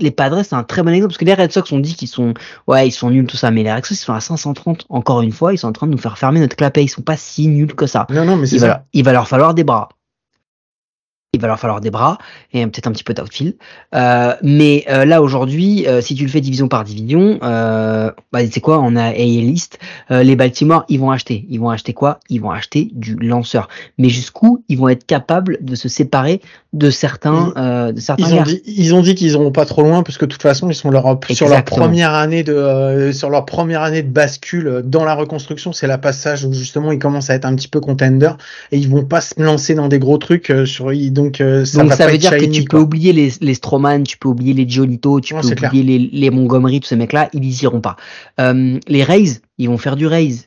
les 0.00 0.10
Padres, 0.10 0.42
c'est 0.42 0.54
un 0.54 0.62
très 0.62 0.82
bon 0.82 0.90
exemple 0.90 1.08
parce 1.08 1.18
que 1.18 1.24
les 1.24 1.34
Red 1.34 1.52
Sox 1.52 1.72
ont 1.72 1.78
dit 1.78 1.94
qu'ils 1.94 2.08
sont, 2.08 2.34
ouais, 2.66 2.88
ils 2.88 2.92
sont 2.92 3.10
nuls 3.10 3.26
tout 3.26 3.36
ça, 3.36 3.50
mais 3.50 3.62
les 3.62 3.72
Red 3.72 3.84
Sox 3.84 4.00
ils 4.00 4.04
sont 4.04 4.14
à 4.14 4.20
530. 4.20 4.86
Encore 4.88 5.22
une 5.22 5.32
fois, 5.32 5.52
ils 5.52 5.58
sont 5.58 5.68
en 5.68 5.72
train 5.72 5.86
de 5.86 5.92
nous 5.92 5.98
faire 5.98 6.18
fermer 6.18 6.40
notre 6.40 6.56
clapet. 6.56 6.84
Ils 6.84 6.88
sont 6.88 7.02
pas 7.02 7.16
si 7.16 7.48
nuls 7.48 7.74
que 7.74 7.86
ça. 7.86 8.06
Non, 8.10 8.24
non, 8.24 8.36
mais 8.36 8.46
c'est 8.46 8.58
ça. 8.58 8.84
il 8.92 9.04
va 9.04 9.12
leur 9.12 9.28
falloir 9.28 9.54
des 9.54 9.64
bras 9.64 9.88
il 11.32 11.40
va 11.40 11.46
leur 11.46 11.60
falloir 11.60 11.80
des 11.80 11.90
bras 11.90 12.18
et 12.52 12.66
peut-être 12.66 12.88
un 12.88 12.92
petit 12.92 13.04
peu 13.04 13.14
d'outfield. 13.14 13.54
Euh, 13.94 14.34
mais 14.42 14.84
euh, 14.90 15.04
là 15.04 15.22
aujourd'hui, 15.22 15.86
euh, 15.86 16.00
si 16.00 16.16
tu 16.16 16.24
le 16.24 16.28
fais 16.28 16.40
division 16.40 16.66
par 16.66 16.82
division, 16.82 17.38
euh, 17.44 18.10
bah, 18.32 18.40
c'est 18.50 18.60
quoi? 18.60 18.80
On 18.80 18.96
a 18.96 19.04
A 19.04 19.12
list. 19.12 19.78
Euh, 20.10 20.24
les 20.24 20.34
Baltimore, 20.34 20.84
ils 20.88 20.98
vont 20.98 21.12
acheter. 21.12 21.46
Ils 21.48 21.60
vont 21.60 21.70
acheter 21.70 21.92
quoi? 21.92 22.18
Ils 22.30 22.40
vont 22.40 22.50
acheter 22.50 22.90
du 22.94 23.14
lanceur. 23.14 23.68
Mais 23.96 24.08
jusqu'où 24.08 24.64
ils 24.68 24.76
vont 24.76 24.88
être 24.88 25.06
capables 25.06 25.58
de 25.60 25.76
se 25.76 25.88
séparer 25.88 26.40
de 26.72 26.90
certains, 26.90 27.52
ils, 27.56 27.94
de 27.94 28.00
certains 28.00 28.28
ils 28.28 28.34
ont, 28.34 28.42
dit, 28.42 28.62
ils 28.64 28.94
ont 28.94 29.02
dit 29.02 29.14
qu'ils 29.16 29.32
iront 29.32 29.50
pas 29.50 29.66
trop 29.66 29.82
loin 29.82 30.04
parce 30.04 30.18
que 30.18 30.24
de 30.24 30.30
toute 30.30 30.42
façon 30.42 30.70
ils 30.70 30.74
sont 30.74 30.90
leur, 30.90 31.18
sur 31.30 31.48
leur 31.48 31.64
première 31.64 32.14
année 32.14 32.44
de 32.44 33.10
sur 33.12 33.28
leur 33.28 33.44
première 33.44 33.82
année 33.82 34.02
de 34.02 34.08
bascule 34.08 34.82
dans 34.84 35.04
la 35.04 35.14
reconstruction. 35.14 35.72
C'est 35.72 35.88
la 35.88 35.98
passage 35.98 36.44
où 36.44 36.52
justement 36.52 36.92
ils 36.92 37.00
commencent 37.00 37.28
à 37.30 37.34
être 37.34 37.44
un 37.44 37.56
petit 37.56 37.66
peu 37.66 37.80
contender 37.80 38.30
et 38.70 38.78
ils 38.78 38.88
vont 38.88 39.04
pas 39.04 39.20
se 39.20 39.40
lancer 39.40 39.74
dans 39.74 39.88
des 39.88 39.98
gros 39.98 40.18
trucs 40.18 40.52
sur 40.64 40.92
donc 41.20 41.40
euh, 41.40 41.64
ça, 41.64 41.82
donc, 41.82 41.92
ça 41.92 42.06
veut 42.06 42.18
dire 42.18 42.30
que 42.30 42.44
tu 42.44 42.64
peux 42.64 42.78
oublier 42.78 43.12
les, 43.12 43.32
les 43.40 43.54
Stroman, 43.54 44.02
tu 44.04 44.16
peux 44.16 44.28
oublier 44.28 44.54
les 44.54 44.68
Giolito, 44.68 45.20
tu 45.20 45.34
peux 45.34 45.66
oublier 45.66 45.82
les, 45.82 45.98
les, 46.12 46.30
Montgomery, 46.30 46.80
tous 46.80 46.88
ces 46.88 46.96
mecs-là, 46.96 47.28
ils 47.32 47.44
y 47.44 47.62
iront 47.62 47.80
pas. 47.80 47.96
Euh, 48.40 48.78
les 48.88 49.04
Rays, 49.04 49.40
ils 49.58 49.68
vont 49.68 49.78
faire 49.78 49.96
du 49.96 50.06
Rays. 50.06 50.46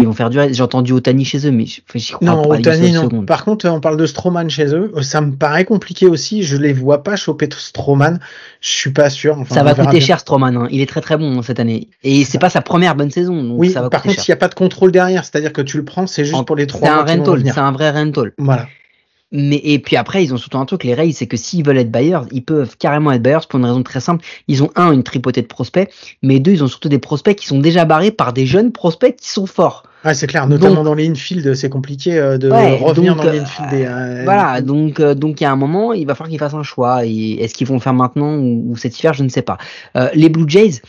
Ils 0.00 0.06
vont 0.06 0.12
faire 0.12 0.28
du 0.28 0.38
J'ai 0.50 0.62
entendu 0.62 0.92
Otani 0.92 1.24
chez 1.24 1.46
eux, 1.46 1.52
mais 1.52 1.66
je 1.66 2.12
crois 2.12 2.26
non, 2.26 2.42
pas. 2.42 2.56
Otani, 2.56 2.90
non. 2.92 3.24
Par 3.24 3.44
contre, 3.44 3.68
on 3.68 3.80
parle 3.80 3.96
de 3.96 4.06
Stroman 4.06 4.50
chez 4.50 4.74
eux. 4.74 4.92
Ça 5.02 5.20
me 5.20 5.32
paraît 5.36 5.64
compliqué 5.64 6.06
aussi. 6.06 6.42
Je 6.42 6.56
les 6.56 6.72
vois 6.72 7.04
pas 7.04 7.14
choper 7.14 7.48
Stroman. 7.56 8.18
Je 8.60 8.68
suis 8.70 8.90
pas 8.90 9.08
sûr. 9.08 9.38
ça 9.48 9.62
va 9.62 9.74
coûter 9.74 10.00
cher 10.00 10.18
Stroman. 10.18 10.56
Hein. 10.56 10.68
Il 10.72 10.80
est 10.80 10.86
très 10.86 11.00
très 11.00 11.16
bon 11.16 11.40
cette 11.42 11.60
année. 11.60 11.88
Et 12.02 12.24
c'est 12.24 12.40
pas 12.40 12.50
sa 12.50 12.60
première 12.60 12.96
bonne 12.96 13.12
saison. 13.12 13.40
Donc 13.40 13.54
oui, 13.58 13.70
ça 13.70 13.82
va 13.82 13.88
par 13.88 14.02
contre, 14.02 14.18
il 14.18 14.30
n'y 14.30 14.34
a 14.34 14.36
pas 14.36 14.48
de 14.48 14.54
contrôle 14.54 14.90
derrière. 14.90 15.24
C'est-à-dire 15.24 15.52
que 15.52 15.62
tu 15.62 15.76
le 15.76 15.84
prends, 15.84 16.08
c'est 16.08 16.24
juste 16.24 16.44
pour 16.44 16.56
les 16.56 16.66
trois. 16.66 16.88
C'est 16.88 16.94
un 16.94 17.16
rental. 17.16 17.42
C'est 17.44 17.58
un 17.58 17.72
vrai 17.72 17.90
rental. 17.90 18.32
Voilà. 18.36 18.66
Mais 19.36 19.60
et 19.64 19.80
puis 19.80 19.96
après, 19.96 20.22
ils 20.22 20.32
ont 20.32 20.36
surtout 20.36 20.58
un 20.58 20.64
truc, 20.64 20.84
les 20.84 20.94
Rays, 20.94 21.10
c'est 21.10 21.26
que 21.26 21.36
s'ils 21.36 21.66
veulent 21.66 21.78
être 21.78 21.90
buyers, 21.90 22.20
ils 22.30 22.44
peuvent 22.44 22.76
carrément 22.78 23.10
être 23.10 23.22
buyers 23.22 23.46
pour 23.48 23.58
une 23.58 23.66
raison 23.66 23.82
très 23.82 23.98
simple. 23.98 24.24
Ils 24.46 24.62
ont 24.62 24.70
un, 24.76 24.92
une 24.92 25.02
tripotée 25.02 25.42
de 25.42 25.48
prospects, 25.48 25.90
mais 26.22 26.38
deux, 26.38 26.52
ils 26.52 26.62
ont 26.62 26.68
surtout 26.68 26.88
des 26.88 27.00
prospects 27.00 27.36
qui 27.36 27.48
sont 27.48 27.58
déjà 27.58 27.84
barrés 27.84 28.12
par 28.12 28.32
des 28.32 28.46
jeunes 28.46 28.70
prospects 28.70 29.16
qui 29.16 29.28
sont 29.28 29.46
forts. 29.46 29.82
Ouais, 30.04 30.14
c'est 30.14 30.28
clair, 30.28 30.46
notamment 30.46 30.84
dans 30.84 30.94
les 30.94 31.08
infield, 31.08 31.54
c'est 31.54 31.68
compliqué 31.68 32.16
euh, 32.16 32.38
de 32.38 32.48
revenir 32.48 33.16
dans 33.16 33.24
les 33.24 33.40
infield. 33.40 33.72
Euh, 33.72 34.22
voilà, 34.22 34.60
donc 34.60 35.00
euh, 35.00 35.14
donc 35.14 35.40
il 35.40 35.44
y 35.44 35.46
a 35.46 35.50
un 35.50 35.56
moment, 35.56 35.92
il 35.92 36.06
va 36.06 36.14
falloir 36.14 36.30
qu'ils 36.30 36.38
fassent 36.38 36.54
un 36.54 36.62
choix. 36.62 37.04
Et 37.04 37.42
est-ce 37.42 37.54
qu'ils 37.54 37.66
vont 37.66 37.74
le 37.74 37.80
faire 37.80 37.94
maintenant 37.94 38.36
ou, 38.36 38.76
cet 38.76 38.96
hiver, 39.00 39.14
je 39.14 39.24
ne 39.24 39.28
sais 39.28 39.42
pas. 39.42 39.58
les 40.14 40.28
Blue 40.28 40.44
Jays, 40.46 40.80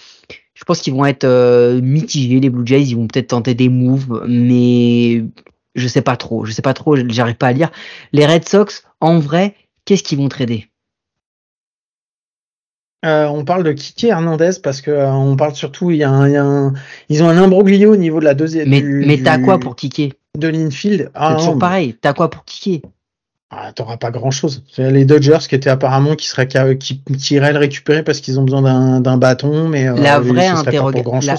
je 0.53 0.63
pense 0.65 0.81
qu'ils 0.81 0.93
vont 0.93 1.05
être 1.05 1.25
mitigés. 1.81 2.39
Les 2.39 2.51
Blue 2.51 2.67
Jays, 2.67 2.83
ils 2.83 2.95
vont 2.95 3.07
peut-être 3.07 3.29
tenter 3.29 3.55
des 3.55 3.69
moves, 3.69 4.23
mais 4.27 5.23
je 5.75 5.87
sais 5.87 6.01
pas 6.01 6.15
trop, 6.15 6.45
je 6.45 6.51
sais 6.51 6.61
pas 6.61 6.73
trop, 6.73 6.95
j'arrive 7.09 7.35
pas 7.35 7.47
à 7.47 7.53
lire. 7.53 7.71
Les 8.13 8.25
Red 8.25 8.47
Sox, 8.47 8.83
en 9.01 9.19
vrai, 9.19 9.55
qu'est-ce 9.85 10.03
qu'ils 10.03 10.17
vont 10.17 10.29
trader? 10.29 10.69
Euh, 13.05 13.27
on 13.27 13.45
parle 13.45 13.63
de 13.63 13.71
Kiki 13.71 14.07
Hernandez 14.07 14.51
parce 14.63 14.81
que 14.81 14.89
euh, 14.89 15.11
on 15.11 15.35
parle 15.35 15.53
surtout, 15.53 15.91
il 15.91 15.97
y, 15.97 16.03
a 16.03 16.09
un, 16.09 16.73
ils 17.09 17.21
ont 17.21 17.29
un 17.29 17.37
imbroglio 17.37 17.93
au 17.93 17.97
niveau 17.97 18.19
de 18.19 18.25
la 18.25 18.33
deuxième. 18.33 18.69
Mais, 18.69 18.81
mais 18.81 19.21
t'as 19.21 19.37
quoi 19.37 19.59
pour 19.59 19.75
kicker 19.75 20.13
De 20.35 20.47
l'infield? 20.47 21.11
Ah, 21.13 21.31
c'est 21.31 21.37
toujours 21.37 21.59
pareil. 21.59 21.95
T'as 22.01 22.13
quoi 22.13 22.31
pour 22.31 22.45
kicker 22.45 22.81
ah, 23.51 23.71
T'auras 23.73 23.97
pas 23.97 24.09
grand 24.09 24.31
chose. 24.31 24.63
Les 24.79 25.05
Dodgers 25.05 25.37
qui 25.47 25.53
étaient 25.53 25.69
apparemment 25.69 26.15
qui 26.15 26.27
seraient 26.27 26.47
qui, 26.79 27.03
qui 27.03 27.35
iraient 27.35 27.53
le 27.53 27.59
récupérer 27.59 28.01
parce 28.01 28.21
qu'ils 28.21 28.39
ont 28.39 28.43
besoin 28.43 28.99
d'un 28.99 29.17
bâton, 29.17 29.69
mais 29.69 29.87
euh, 29.87 29.95
la 29.95 30.19
vraie 30.19 30.51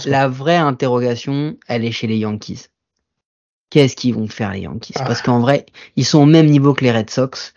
la 0.06 0.28
vraie 0.28 0.56
interrogation, 0.56 1.56
elle 1.66 1.84
est 1.84 1.90
chez 1.90 2.06
les 2.06 2.18
Yankees 2.18 2.66
qu'est-ce 3.70 3.96
qu'ils 3.96 4.14
vont 4.14 4.28
faire 4.28 4.52
les 4.52 4.60
Yankees? 4.60 4.94
Ah. 4.96 5.04
Parce 5.04 5.22
qu'en 5.22 5.40
vrai, 5.40 5.66
ils 5.96 6.04
sont 6.04 6.20
au 6.20 6.26
même 6.26 6.46
niveau 6.46 6.74
que 6.74 6.84
les 6.84 6.92
Red 6.92 7.10
Sox. 7.10 7.54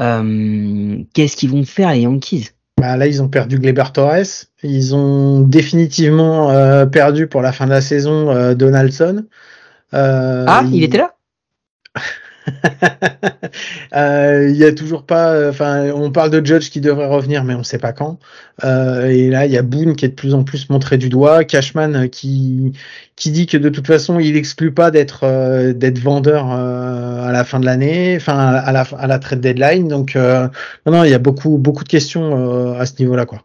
Euh, 0.00 0.98
qu'est-ce 1.14 1.36
qu'ils 1.36 1.50
vont 1.50 1.64
faire 1.64 1.92
les 1.92 2.00
Yankees? 2.00 2.50
Bah 2.80 2.96
là, 2.96 3.06
ils 3.06 3.22
ont 3.22 3.28
perdu 3.28 3.58
Gleber 3.58 3.92
Torres. 3.92 4.46
Ils 4.62 4.94
ont 4.94 5.40
définitivement 5.40 6.50
euh, 6.50 6.86
perdu 6.86 7.26
pour 7.26 7.42
la 7.42 7.52
fin 7.52 7.66
de 7.66 7.70
la 7.70 7.80
saison 7.80 8.30
euh, 8.30 8.54
Donaldson. 8.54 9.24
ah, 9.92 10.64
il 10.72 10.82
était 10.82 10.98
là? 10.98 11.14
Euh, 13.94 14.48
il 14.48 14.56
y 14.56 14.64
a 14.64 14.72
toujours 14.72 15.04
pas. 15.04 15.50
Enfin, 15.50 15.90
on 15.90 16.10
parle 16.10 16.30
de 16.30 16.44
Judge 16.44 16.70
qui 16.70 16.80
devrait 16.80 17.06
revenir, 17.06 17.44
mais 17.44 17.54
on 17.54 17.62
sait 17.62 17.78
pas 17.78 17.92
quand. 17.92 18.18
Euh, 18.64 19.06
et 19.08 19.28
là, 19.28 19.44
il 19.44 19.52
y 19.52 19.58
a 19.58 19.62
Boone 19.62 19.96
qui 19.96 20.06
est 20.06 20.08
de 20.08 20.14
plus 20.14 20.32
en 20.32 20.44
plus 20.44 20.70
montré 20.70 20.96
du 20.96 21.10
doigt. 21.10 21.44
Cashman 21.44 21.94
euh, 21.94 22.06
qui 22.06 22.72
qui 23.16 23.30
dit 23.30 23.46
que 23.46 23.58
de 23.58 23.68
toute 23.68 23.86
façon, 23.86 24.18
il 24.18 24.36
exclut 24.36 24.72
pas 24.72 24.90
d'être 24.90 25.72
d'être 25.72 25.98
vendeur 25.98 26.50
à 26.50 27.30
la 27.32 27.44
fin 27.44 27.60
de 27.60 27.66
l'année, 27.66 28.16
enfin 28.16 28.38
à 28.38 28.72
la 28.72 28.86
à 28.98 29.18
trade 29.18 29.40
deadline. 29.40 29.88
Donc 29.88 30.14
non, 30.16 30.50
non, 30.86 31.04
il 31.04 31.10
y 31.10 31.14
a 31.14 31.18
beaucoup 31.18 31.58
beaucoup 31.58 31.84
de 31.84 31.88
questions 31.90 32.74
à 32.78 32.86
ce 32.86 32.94
niveau-là, 32.98 33.26
quoi. 33.26 33.42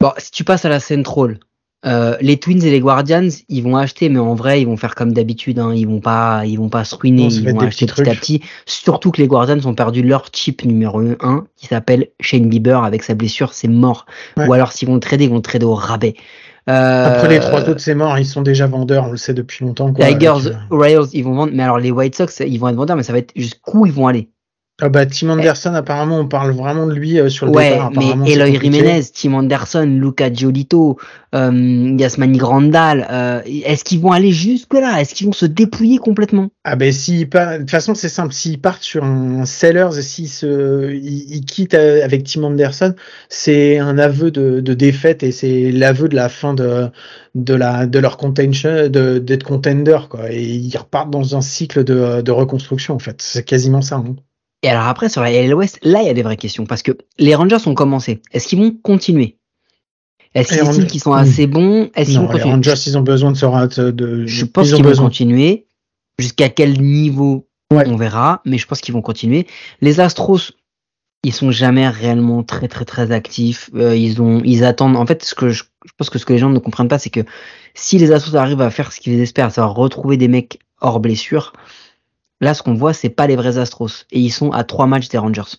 Bon, 0.00 0.12
si 0.18 0.30
tu 0.30 0.44
passes 0.44 0.64
à 0.64 0.68
la 0.68 0.80
Central, 0.80 1.38
euh, 1.84 2.16
les 2.20 2.36
Twins 2.36 2.62
et 2.62 2.70
les 2.70 2.80
Guardians, 2.80 3.28
ils 3.48 3.62
vont 3.62 3.76
acheter, 3.76 4.08
mais 4.08 4.20
en 4.20 4.34
vrai, 4.34 4.60
ils 4.60 4.66
vont 4.66 4.76
faire 4.76 4.94
comme 4.94 5.12
d'habitude. 5.12 5.58
Hein. 5.58 5.72
Ils 5.74 5.86
vont 5.86 6.00
pas, 6.00 6.42
ils 6.46 6.56
vont 6.56 6.68
pas 6.68 6.84
se 6.84 6.94
ruiner. 6.94 7.24
ils 7.24 7.50
vont 7.50 7.58
acheter 7.60 7.86
petit 7.86 8.08
à 8.08 8.14
petit. 8.14 8.40
Surtout 8.66 9.10
que 9.10 9.20
les 9.20 9.26
Guardians 9.26 9.58
ont 9.64 9.74
perdu 9.74 10.02
leur 10.02 10.26
chip 10.32 10.64
numéro 10.64 11.00
1 11.00 11.44
qui 11.56 11.66
s'appelle 11.66 12.08
Shane 12.20 12.48
Bieber 12.48 12.84
avec 12.84 13.02
sa 13.02 13.14
blessure, 13.14 13.52
c'est 13.52 13.68
mort. 13.68 14.06
Ou 14.36 14.52
alors 14.52 14.72
s'ils 14.72 14.88
vont 14.88 14.98
trader, 15.00 15.24
ils 15.24 15.30
vont 15.30 15.40
trader 15.40 15.66
au 15.66 15.74
rabais. 15.74 16.14
Euh, 16.70 17.16
Après 17.16 17.28
les 17.28 17.40
trois 17.40 17.68
autres, 17.68 17.80
c'est 17.80 17.94
mort. 17.94 18.16
Ils 18.18 18.26
sont 18.26 18.42
déjà 18.42 18.68
vendeurs, 18.68 19.06
on 19.06 19.10
le 19.10 19.16
sait 19.16 19.34
depuis 19.34 19.64
longtemps. 19.64 19.92
Tigers, 19.92 20.52
Rails, 20.70 21.08
ils 21.12 21.24
vont 21.24 21.34
vendre. 21.34 21.52
Mais 21.52 21.64
alors 21.64 21.78
les 21.78 21.90
White 21.90 22.14
Sox, 22.14 22.40
ils 22.46 22.58
vont 22.58 22.68
être 22.68 22.76
vendeurs, 22.76 22.96
mais 22.96 23.02
ça 23.02 23.12
va 23.12 23.18
être 23.18 23.32
jusqu'où 23.34 23.86
ils 23.86 23.92
vont 23.92 24.06
aller? 24.06 24.28
Ah 24.84 24.88
bah 24.88 25.06
Tim 25.06 25.30
Anderson, 25.30 25.74
apparemment, 25.74 26.18
on 26.18 26.26
parle 26.26 26.50
vraiment 26.50 26.88
de 26.88 26.92
lui 26.92 27.20
euh, 27.20 27.28
sur 27.28 27.46
le 27.46 27.52
ouais, 27.52 27.70
départ. 27.70 27.92
mais 27.94 28.32
Eloy 28.32 28.58
Jiménez, 28.60 29.02
Tim 29.14 29.34
Anderson, 29.34 29.84
Luca 29.86 30.32
Giolito, 30.32 30.98
euh, 31.36 31.94
Yasmani 31.96 32.36
Grandal, 32.36 33.06
euh, 33.08 33.40
est-ce 33.46 33.84
qu'ils 33.84 34.00
vont 34.00 34.10
aller 34.10 34.32
jusque 34.32 34.74
là 34.74 35.00
Est-ce 35.00 35.14
qu'ils 35.14 35.28
vont 35.28 35.32
se 35.32 35.46
dépouiller 35.46 35.98
complètement? 35.98 36.50
Ah 36.64 36.74
ben 36.74 36.90
si, 36.90 37.26
de 37.26 37.58
toute 37.58 37.70
façon 37.70 37.94
c'est 37.94 38.08
simple, 38.08 38.34
s'ils 38.34 38.60
partent 38.60 38.82
sur 38.82 39.04
un 39.04 39.44
sellers 39.44 39.96
et 39.96 40.02
s'ils 40.02 40.28
se, 40.28 40.92
ils, 40.92 41.44
quittent 41.44 41.74
euh, 41.74 42.04
avec 42.04 42.24
Tim 42.24 42.42
Anderson, 42.42 42.96
c'est 43.28 43.78
un 43.78 43.98
aveu 43.98 44.32
de, 44.32 44.58
de 44.58 44.74
défaite 44.74 45.22
et 45.22 45.30
c'est 45.30 45.70
l'aveu 45.70 46.08
de 46.08 46.16
la 46.16 46.28
fin 46.28 46.54
de 46.54 46.88
de 47.36 47.54
la 47.54 47.86
de 47.86 48.00
leur 48.00 48.16
contention, 48.16 48.88
d'être 48.88 49.44
contender 49.44 50.00
quoi. 50.10 50.32
Et 50.32 50.42
ils 50.42 50.76
repartent 50.76 51.10
dans 51.10 51.36
un 51.36 51.40
cycle 51.40 51.84
de, 51.84 52.20
de 52.20 52.32
reconstruction 52.32 52.94
en 52.94 52.98
fait. 52.98 53.22
C'est 53.22 53.44
quasiment 53.44 53.80
ça. 53.80 53.96
Hein. 53.96 54.16
Et 54.62 54.68
alors 54.68 54.86
après, 54.86 55.08
sur 55.08 55.22
la 55.22 55.30
LL 55.30 55.54
West, 55.54 55.78
là, 55.82 56.02
il 56.02 56.06
y 56.06 56.10
a 56.10 56.14
des 56.14 56.22
vraies 56.22 56.36
questions. 56.36 56.66
Parce 56.66 56.82
que 56.82 56.92
les 57.18 57.34
Rangers 57.34 57.66
ont 57.66 57.74
commencé. 57.74 58.22
Est-ce 58.32 58.46
qu'ils 58.46 58.60
vont 58.60 58.70
continuer? 58.82 59.38
Est-ce 60.34 60.86
qu'ils 60.86 61.00
sont 61.00 61.12
assez 61.12 61.46
bons? 61.46 61.90
Est-ce 61.94 62.10
qu'ils 62.10 62.20
vont 62.20 62.26
continuer? 62.26 62.44
Les 62.44 62.54
Rangers, 62.54 62.82
ils 62.86 62.96
ont 62.96 63.02
besoin 63.02 63.32
de 63.32 63.36
se 63.36 63.90
de. 63.90 64.26
Je 64.26 64.44
pense 64.44 64.72
qu'ils 64.72 64.84
vont 64.84 65.04
continuer. 65.04 65.66
Jusqu'à 66.18 66.48
quel 66.48 66.80
niveau? 66.80 67.48
On 67.70 67.96
verra. 67.96 68.42
Mais 68.44 68.58
je 68.58 68.66
pense 68.66 68.80
qu'ils 68.80 68.94
vont 68.94 69.02
continuer. 69.02 69.46
Les 69.80 69.98
Astros, 69.98 70.52
ils 71.24 71.32
sont 71.32 71.50
jamais 71.50 71.88
réellement 71.88 72.42
très 72.42 72.68
très 72.68 72.84
très 72.84 73.10
actifs. 73.10 73.70
Euh, 73.74 73.96
ils 73.96 74.20
ont, 74.22 74.42
ils 74.44 74.64
attendent. 74.64 74.96
En 74.96 75.06
fait, 75.06 75.24
ce 75.24 75.34
que 75.34 75.48
je, 75.48 75.64
je, 75.84 75.92
pense 75.96 76.10
que 76.10 76.18
ce 76.18 76.26
que 76.26 76.32
les 76.32 76.38
gens 76.38 76.50
ne 76.50 76.58
comprennent 76.58 76.88
pas, 76.88 76.98
c'est 76.98 77.10
que 77.10 77.20
si 77.74 77.98
les 77.98 78.12
Astros 78.12 78.36
arrivent 78.36 78.60
à 78.60 78.70
faire 78.70 78.92
ce 78.92 79.00
qu'ils 79.00 79.20
espèrent, 79.20 79.58
à 79.58 79.66
retrouver 79.66 80.16
des 80.16 80.28
mecs 80.28 80.60
hors 80.80 81.00
blessure, 81.00 81.52
Là, 82.42 82.54
ce 82.54 82.62
qu'on 82.64 82.74
voit, 82.74 82.92
c'est 82.92 83.08
pas 83.08 83.28
les 83.28 83.36
vrais 83.36 83.56
Astros. 83.56 84.04
Et 84.10 84.18
ils 84.18 84.32
sont 84.32 84.50
à 84.50 84.64
trois 84.64 84.88
matchs 84.88 85.08
des 85.08 85.16
Rangers. 85.16 85.58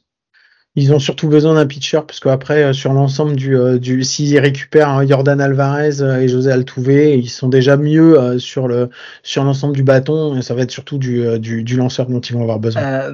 Ils 0.75 0.91
ont 0.91 0.99
surtout 0.99 1.29
besoin 1.29 1.53
d'un 1.53 1.65
pitcher, 1.65 2.01
parce 2.05 2.19
qu'après, 2.19 2.61
euh, 2.63 2.73
sur 2.73 2.91
l'ensemble 2.91 3.37
du, 3.37 3.55
euh, 3.55 3.79
du 3.79 4.03
s'ils 4.03 4.37
récupèrent 4.37 4.89
hein, 4.89 5.07
Jordan 5.07 5.39
Alvarez 5.39 6.01
euh, 6.01 6.19
et 6.19 6.27
José 6.27 6.51
Altuve, 6.51 6.89
ils 6.89 7.29
sont 7.29 7.47
déjà 7.47 7.77
mieux 7.77 8.37
sur 8.37 8.67
le 8.67 8.89
sur 9.21 9.45
l'ensemble 9.45 9.75
du 9.75 9.83
bâton. 9.83 10.37
Et 10.37 10.41
ça 10.41 10.55
va 10.55 10.63
être 10.63 10.71
surtout 10.71 10.97
du, 10.97 11.39
du, 11.39 11.77
lanceur 11.77 12.07
dont 12.07 12.19
ils 12.19 12.33
vont 12.33 12.41
avoir 12.41 12.59
besoin. 12.59 13.11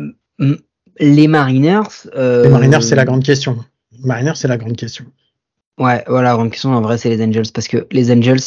les 0.99 1.27
Mariners. 1.27 2.07
Les 2.15 2.49
Mariners, 2.49 2.81
c'est 2.81 2.95
la 2.95 3.05
grande 3.05 3.23
question. 3.23 3.57
Les 3.91 4.07
Mariners, 4.07 4.35
c'est 4.35 4.47
la 4.47 4.57
grande 4.57 4.77
question. 4.77 5.05
Ouais, 5.77 6.03
voilà, 6.07 6.29
la 6.29 6.35
grande 6.35 6.51
question 6.51 6.73
en 6.73 6.81
vrai, 6.81 6.97
c'est 6.97 7.09
les 7.09 7.23
Angels, 7.23 7.51
parce 7.53 7.67
que 7.67 7.85
les 7.91 8.11
Angels, 8.11 8.39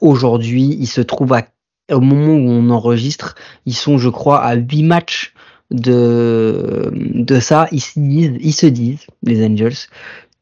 aujourd'hui, 0.00 0.76
ils 0.80 0.88
se 0.88 1.02
trouvent 1.02 1.34
à 1.34 1.44
au 1.90 2.00
moment 2.00 2.34
où 2.34 2.50
on 2.50 2.70
enregistre, 2.70 3.34
ils 3.66 3.74
sont, 3.74 3.98
je 3.98 4.08
crois, 4.08 4.40
à 4.42 4.54
8 4.54 4.82
matchs 4.82 5.34
de, 5.70 6.90
de 6.92 7.40
ça. 7.40 7.68
Ils 7.72 7.80
se, 7.80 7.98
disent, 7.98 8.36
ils 8.40 8.52
se 8.52 8.66
disent, 8.66 9.06
les 9.22 9.44
Angels, 9.44 9.76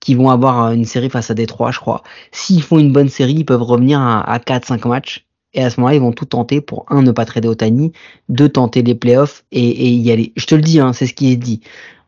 qu'ils 0.00 0.16
vont 0.16 0.30
avoir 0.30 0.72
une 0.72 0.84
série 0.84 1.10
face 1.10 1.30
à 1.30 1.34
Détroit, 1.34 1.70
je 1.70 1.80
crois. 1.80 2.02
S'ils 2.32 2.62
font 2.62 2.78
une 2.78 2.92
bonne 2.92 3.08
série, 3.08 3.34
ils 3.34 3.44
peuvent 3.44 3.62
revenir 3.62 4.00
à, 4.00 4.38
4-5 4.38 4.88
matchs. 4.88 5.26
Et 5.54 5.62
à 5.62 5.70
ce 5.70 5.80
moment-là, 5.80 5.96
ils 5.96 6.00
vont 6.00 6.12
tout 6.12 6.26
tenter 6.26 6.60
pour, 6.60 6.84
un, 6.88 7.02
ne 7.02 7.10
pas 7.10 7.24
trader 7.24 7.48
Otani, 7.48 7.92
deux, 8.28 8.48
tenter 8.48 8.82
les 8.82 8.94
playoffs 8.94 9.44
et, 9.50 9.66
et 9.66 9.88
y 9.88 10.12
aller. 10.12 10.32
Je 10.36 10.44
te 10.44 10.54
le 10.54 10.60
dis, 10.60 10.78
hein, 10.78 10.92
c'est 10.92 11.06
ce 11.06 11.14
qui 11.14 11.32
est 11.32 11.36
dit. 11.36 11.60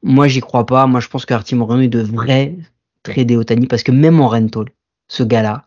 Moi, 0.03 0.29
j'y 0.29 0.41
crois 0.41 0.67
pas. 0.67 0.87
Moi, 0.87 1.01
je 1.01 1.09
pense 1.09 1.25
que 1.25 1.35
Artie 1.35 1.55
Moreno, 1.55 1.83
il 1.83 1.91
devrait 1.91 2.57
trader 3.03 3.37
Otani 3.37 3.67
parce 3.67 3.83
que 3.83 3.93
même 3.93 4.21
en 4.21 4.29
rental, 4.29 4.67
ce 5.09 5.23
gars-là, 5.23 5.65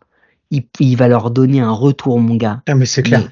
il, 0.50 0.96
va 0.96 1.08
leur 1.08 1.30
donner 1.30 1.60
un 1.60 1.72
retour, 1.72 2.20
mon 2.20 2.36
gars. 2.36 2.62
Ah, 2.66 2.74
mais 2.74 2.86
c'est 2.86 3.02
clair. 3.02 3.28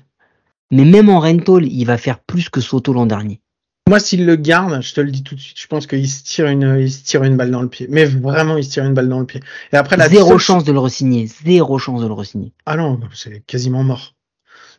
Mais 0.73 0.85
même 0.85 1.09
en 1.09 1.21
rental, 1.21 1.67
il 1.67 1.85
va 1.85 1.99
faire 1.99 2.19
plus 2.19 2.49
que 2.49 2.61
Soto 2.61 2.93
l'an 2.93 3.07
dernier. 3.07 3.41
Moi, 3.89 4.01
s'il 4.01 4.27
le 4.27 4.37
garde, 4.37 4.81
je 4.81 4.95
te 4.95 5.01
le 5.01 5.11
dis 5.11 5.23
tout 5.23 5.35
de 5.35 5.41
suite, 5.41 5.61
je 5.61 5.67
pense 5.67 5.87
qu'il 5.87 6.09
se 6.09 6.23
tire 6.23 6.47
une, 6.47 6.79
il 6.81 6.91
se 6.91 7.05
tire 7.05 7.25
une 7.25 7.37
balle 7.37 7.51
dans 7.51 7.63
le 7.63 7.69
pied. 7.69 7.87
Mais 7.91 8.05
vraiment, 8.05 8.57
il 8.57 8.65
se 8.65 8.71
tire 8.71 8.85
une 8.85 8.95
balle 8.95 9.09
dans 9.09 9.21
le 9.21 9.27
pied. 9.27 9.41
Et 9.73 9.77
après, 9.77 9.97
la 9.97 10.09
zéro 10.09 10.39
chance 10.39 10.65
de 10.65 10.73
le 10.73 10.79
resigner, 10.79 11.27
zéro 11.27 11.79
chance 11.79 12.01
de 12.01 12.07
le 12.07 12.13
resigner. 12.13 12.53
Ah 12.65 12.77
non, 12.77 12.99
c'est 13.13 13.45
quasiment 13.47 13.85
mort. 13.85 14.15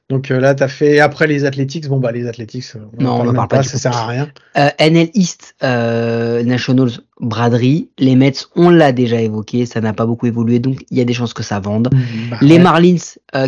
Donc 0.09 0.31
euh, 0.31 0.39
là, 0.39 0.53
tu 0.53 0.63
as 0.63 0.67
fait 0.67 0.99
après 0.99 1.27
les 1.27 1.45
Athletics. 1.45 1.87
Bon, 1.87 1.99
bah, 1.99 2.11
les 2.11 2.27
Athletics, 2.27 2.75
euh, 2.75 2.79
non, 2.99 3.21
on 3.21 3.25
ne 3.25 3.31
parle 3.31 3.47
pas, 3.47 3.63
ça 3.63 3.77
sert 3.77 3.95
à 3.95 4.07
rien. 4.07 4.29
Euh, 4.57 4.69
NL 4.79 5.09
East, 5.13 5.55
Nationals, 5.61 6.91
Braderie. 7.23 7.89
Les 7.97 8.15
Mets, 8.15 8.33
on 8.55 8.69
l'a 8.69 8.91
déjà 8.91 9.21
évoqué, 9.21 9.65
ça 9.65 9.81
n'a 9.81 9.93
pas 9.93 10.05
beaucoup 10.05 10.27
évolué, 10.27 10.59
donc 10.59 10.85
il 10.91 10.97
y 10.97 11.01
a 11.01 11.05
des 11.05 11.13
chances 11.13 11.33
que 11.33 11.43
ça 11.43 11.59
vende. 11.59 11.89
Mm, 11.93 12.29
bah, 12.29 12.37
les 12.41 12.59
Marlins, 12.59 12.95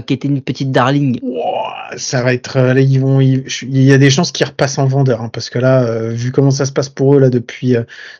qui 0.06 0.14
étaient 0.14 0.28
une 0.28 0.42
petite 0.42 0.72
darling. 0.72 1.20
ça 1.98 2.24
va 2.24 2.34
être. 2.34 2.60
Là, 2.60 2.80
ils 2.80 3.00
vont, 3.00 3.22
il 3.22 3.44
y 3.62 3.94
a 3.94 3.98
des 3.98 4.10
chances 4.10 4.32
qu'ils 4.32 4.46
repassent 4.46 4.78
en 4.78 4.88
vendeur, 4.88 5.22
hein, 5.22 5.30
parce 5.32 5.50
que 5.50 5.60
là, 5.60 6.10
vu 6.10 6.32
comment 6.32 6.52
ça 6.52 6.66
se 6.66 6.72
passe 6.72 6.90
pour 6.90 7.16
eux 7.16 7.20
là 7.20 7.30
depuis, 7.30 7.76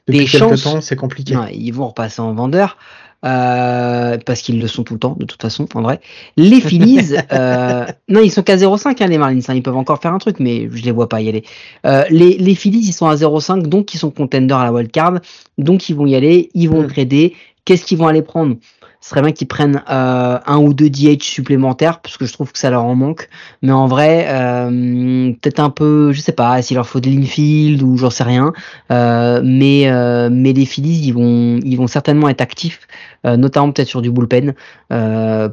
depuis 0.08 0.26
quelques 0.26 0.62
temps, 0.64 0.82
c'est 0.82 0.96
compliqué. 0.96 1.36
ils 1.54 1.72
vont 1.72 1.88
repasser 1.88 2.22
en 2.22 2.34
vendeur. 2.34 2.78
Euh, 3.26 4.18
parce 4.24 4.42
qu'ils 4.42 4.60
le 4.60 4.68
sont 4.68 4.84
tout 4.84 4.94
le 4.94 5.00
temps, 5.00 5.16
de 5.20 5.26
toute 5.26 5.42
façon, 5.42 5.68
en 5.74 5.82
vrai. 5.82 6.00
Les 6.38 6.62
Phillies, 6.62 7.16
euh, 7.32 7.86
non, 8.08 8.22
ils 8.22 8.32
sont 8.32 8.44
qu'à 8.44 8.56
0,5, 8.56 9.02
hein, 9.02 9.08
les 9.08 9.18
Marlins, 9.18 9.40
hein, 9.48 9.56
ils 9.56 9.64
peuvent 9.64 9.78
encore 9.78 10.00
faire 10.00 10.14
un 10.14 10.20
truc, 10.20 10.40
mais 10.40 10.70
je 10.72 10.84
les 10.84 10.92
vois 10.92 11.10
pas 11.10 11.22
y 11.22 11.30
aller. 11.30 11.44
Euh, 11.88 12.04
les, 12.12 12.38
les 12.38 12.54
Phillies, 12.54 12.86
ils 12.86 12.94
sont 12.94 13.08
à 13.08 13.16
0,5, 13.16 13.64
donc 13.64 13.94
ils 13.96 13.98
sont 13.98 14.12
contenders 14.12 14.58
à 14.58 14.66
la 14.66 14.72
wildcard, 14.72 15.20
donc 15.58 15.90
ils 15.90 15.96
vont 15.96 16.06
y 16.06 16.16
aller, 16.16 16.50
ils 16.54 16.70
vont 16.70 16.84
mm. 16.84 16.88
trader. 16.88 17.34
Qu'est-ce 17.66 17.84
qu'ils 17.84 17.98
vont 17.98 18.06
aller 18.06 18.22
prendre? 18.22 18.58
Ce 19.06 19.12
serait 19.12 19.22
bien 19.22 19.34
qu'ils 19.34 19.48
prennent 19.48 19.84
euh, 19.88 20.40
un 20.48 20.58
ou 20.58 20.74
deux 20.74 20.90
DH 20.90 21.22
supplémentaires 21.22 22.00
parce 22.00 22.18
que 22.18 22.26
je 22.26 22.34
trouve 22.34 22.52
que 22.52 22.58
ça 22.58 22.72
leur 22.72 22.84
en 22.84 22.96
manque. 22.96 23.30
Mais 23.62 23.72
en 23.72 23.86
vrai, 23.86 24.26
euh, 24.30 25.32
peut-être 25.40 25.60
un 25.60 25.70
peu, 25.70 26.12
je 26.12 26.22
sais 26.22 26.32
pas, 26.32 26.60
s'il 26.64 26.74
leur 26.74 26.88
faut 26.88 27.00
de 27.00 27.12
l'infield 27.12 27.84
ou 27.84 27.98
j'en 27.98 28.10
sais 28.10 28.24
rien. 28.24 28.52
Euh, 28.92 29.42
mais 29.44 29.92
mais 30.32 30.54
les 30.54 30.66
Phillies, 30.66 31.06
ils 31.06 31.12
vont 31.12 31.60
ils 31.64 31.76
vont 31.76 31.86
certainement 31.86 32.30
être 32.30 32.42
actifs, 32.42 32.88
notamment 33.24 33.72
peut-être 33.72 33.88
sur 33.88 34.02
du 34.02 34.10
bullpen 34.10 34.56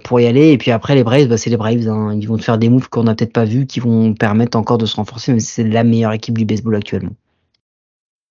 pour 0.03 0.19
y 0.19 0.27
aller. 0.27 0.53
Et 0.53 0.57
puis 0.57 0.71
après 0.71 0.95
les 0.95 1.05
Braves, 1.05 1.29
bah, 1.29 1.37
c'est 1.37 1.51
les 1.51 1.59
Braves. 1.59 1.87
Hein. 1.89 2.17
Ils 2.19 2.27
vont 2.27 2.39
faire 2.39 2.57
des 2.57 2.71
moves 2.71 2.89
qu'on 2.89 3.05
n'a 3.05 3.15
peut-être 3.15 3.35
pas 3.35 3.45
vu, 3.45 3.67
qui 3.67 3.81
vont 3.81 4.15
permettre 4.15 4.57
encore 4.57 4.79
de 4.79 4.87
se 4.87 4.97
renforcer. 4.97 5.31
Mais 5.35 5.41
c'est 5.41 5.65
la 5.65 5.85
meilleure 5.85 6.13
équipe 6.13 6.39
du 6.39 6.47
baseball 6.47 6.77
actuellement. 6.77 7.13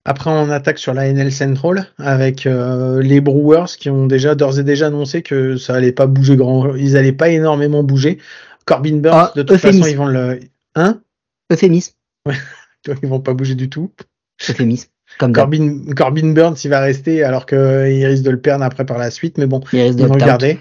Après, 0.04 0.32
on 0.32 0.50
attaque 0.50 0.80
sur 0.80 0.94
la 0.94 1.12
NL 1.12 1.32
Central 1.32 1.88
avec 2.00 2.48
euh, 2.48 3.02
les 3.02 3.22
Brewers 3.22 3.68
qui 3.78 3.90
ont 3.90 4.08
déjà 4.08 4.34
d'ores 4.34 4.58
et 4.58 4.64
déjà 4.64 4.88
annoncé 4.88 5.22
que 5.22 5.58
ça 5.58 5.76
allait 5.76 5.92
pas 5.92 6.08
bouger 6.08 6.36
grand, 6.36 6.76
ils 6.76 6.98
allaient 6.98 7.12
pas 7.12 7.30
énormément 7.30 7.84
bouger. 7.84 8.18
Corbin 8.66 8.98
Burns, 8.98 9.14
ah, 9.16 9.34
de 9.36 9.44
toute 9.44 9.58
façon, 9.58 9.86
ils 9.86 9.98
vont 9.98 10.08
le, 10.08 10.40
hein? 10.76 11.02
Euphémisme. 11.52 11.94
Ouais, 12.28 12.36
ils 13.04 13.10
vont 13.10 13.20
pas 13.20 13.34
bouger 13.34 13.54
du 13.54 13.70
tout. 13.70 13.92
Euphémisme. 14.50 14.90
Comme 15.20 15.34
Corbin, 15.34 15.84
Corbin 15.96 16.32
Burns, 16.32 16.56
il 16.64 16.70
va 16.70 16.80
rester 16.80 17.24
alors 17.24 17.46
qu'il 17.46 18.06
risque 18.06 18.24
de 18.24 18.32
le 18.32 18.40
perdre 18.40 18.64
après 18.64 18.86
par 18.86 18.98
la 18.98 19.12
suite, 19.12 19.38
mais 19.38 19.46
bon, 19.46 19.62
ils 19.74 19.94
vont 19.94 20.16
le 20.16 20.56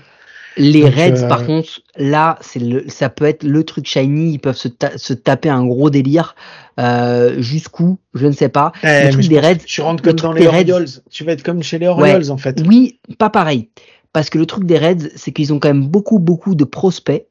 Les 0.61 0.89
Reds, 0.89 1.25
euh, 1.25 1.29
par 1.29 1.47
contre, 1.47 1.81
là, 1.97 2.39
c'est 2.43 2.59
le, 2.59 2.85
ça 2.89 3.09
peut 3.09 3.25
être 3.25 3.45
le 3.45 3.65
truc 3.65 3.87
shiny. 3.87 4.33
Ils 4.33 4.39
peuvent 4.39 4.57
se, 4.57 4.69
se 4.97 5.13
taper 5.15 5.49
un 5.49 5.65
gros 5.65 5.89
délire. 5.89 6.35
Euh, 6.79 7.41
jusqu'où, 7.41 7.99
je 8.15 8.27
ne 8.27 8.33
sais 8.33 8.49
pas. 8.51 8.73
Eh, 8.83 9.07
le 9.07 9.11
truc 9.11 9.29
des 9.29 9.41
Reds. 9.41 9.65
Tu 9.65 9.81
rentres 9.81 10.03
comme 10.03 10.17
dans 10.17 10.33
les 10.33 10.47
Orioles. 10.47 10.87
Tu 11.11 11.25
vas 11.25 11.33
être 11.33 11.43
comme 11.43 11.63
chez 11.63 11.79
les 11.79 11.87
Orioles, 11.87 12.31
en 12.31 12.37
fait. 12.37 12.63
Oui, 12.67 12.99
pas 13.19 13.31
pareil. 13.31 13.71
Parce 14.13 14.29
que 14.29 14.39
le 14.39 14.47
truc 14.47 14.65
des 14.65 14.77
Reds, 14.77 15.09
c'est 15.17 15.33
qu'ils 15.33 15.53
ont 15.53 15.59
quand 15.59 15.69
même 15.69 15.89
beaucoup, 15.89 16.19
beaucoup 16.19 16.55
de 16.55 16.65
prospects. 16.65 17.27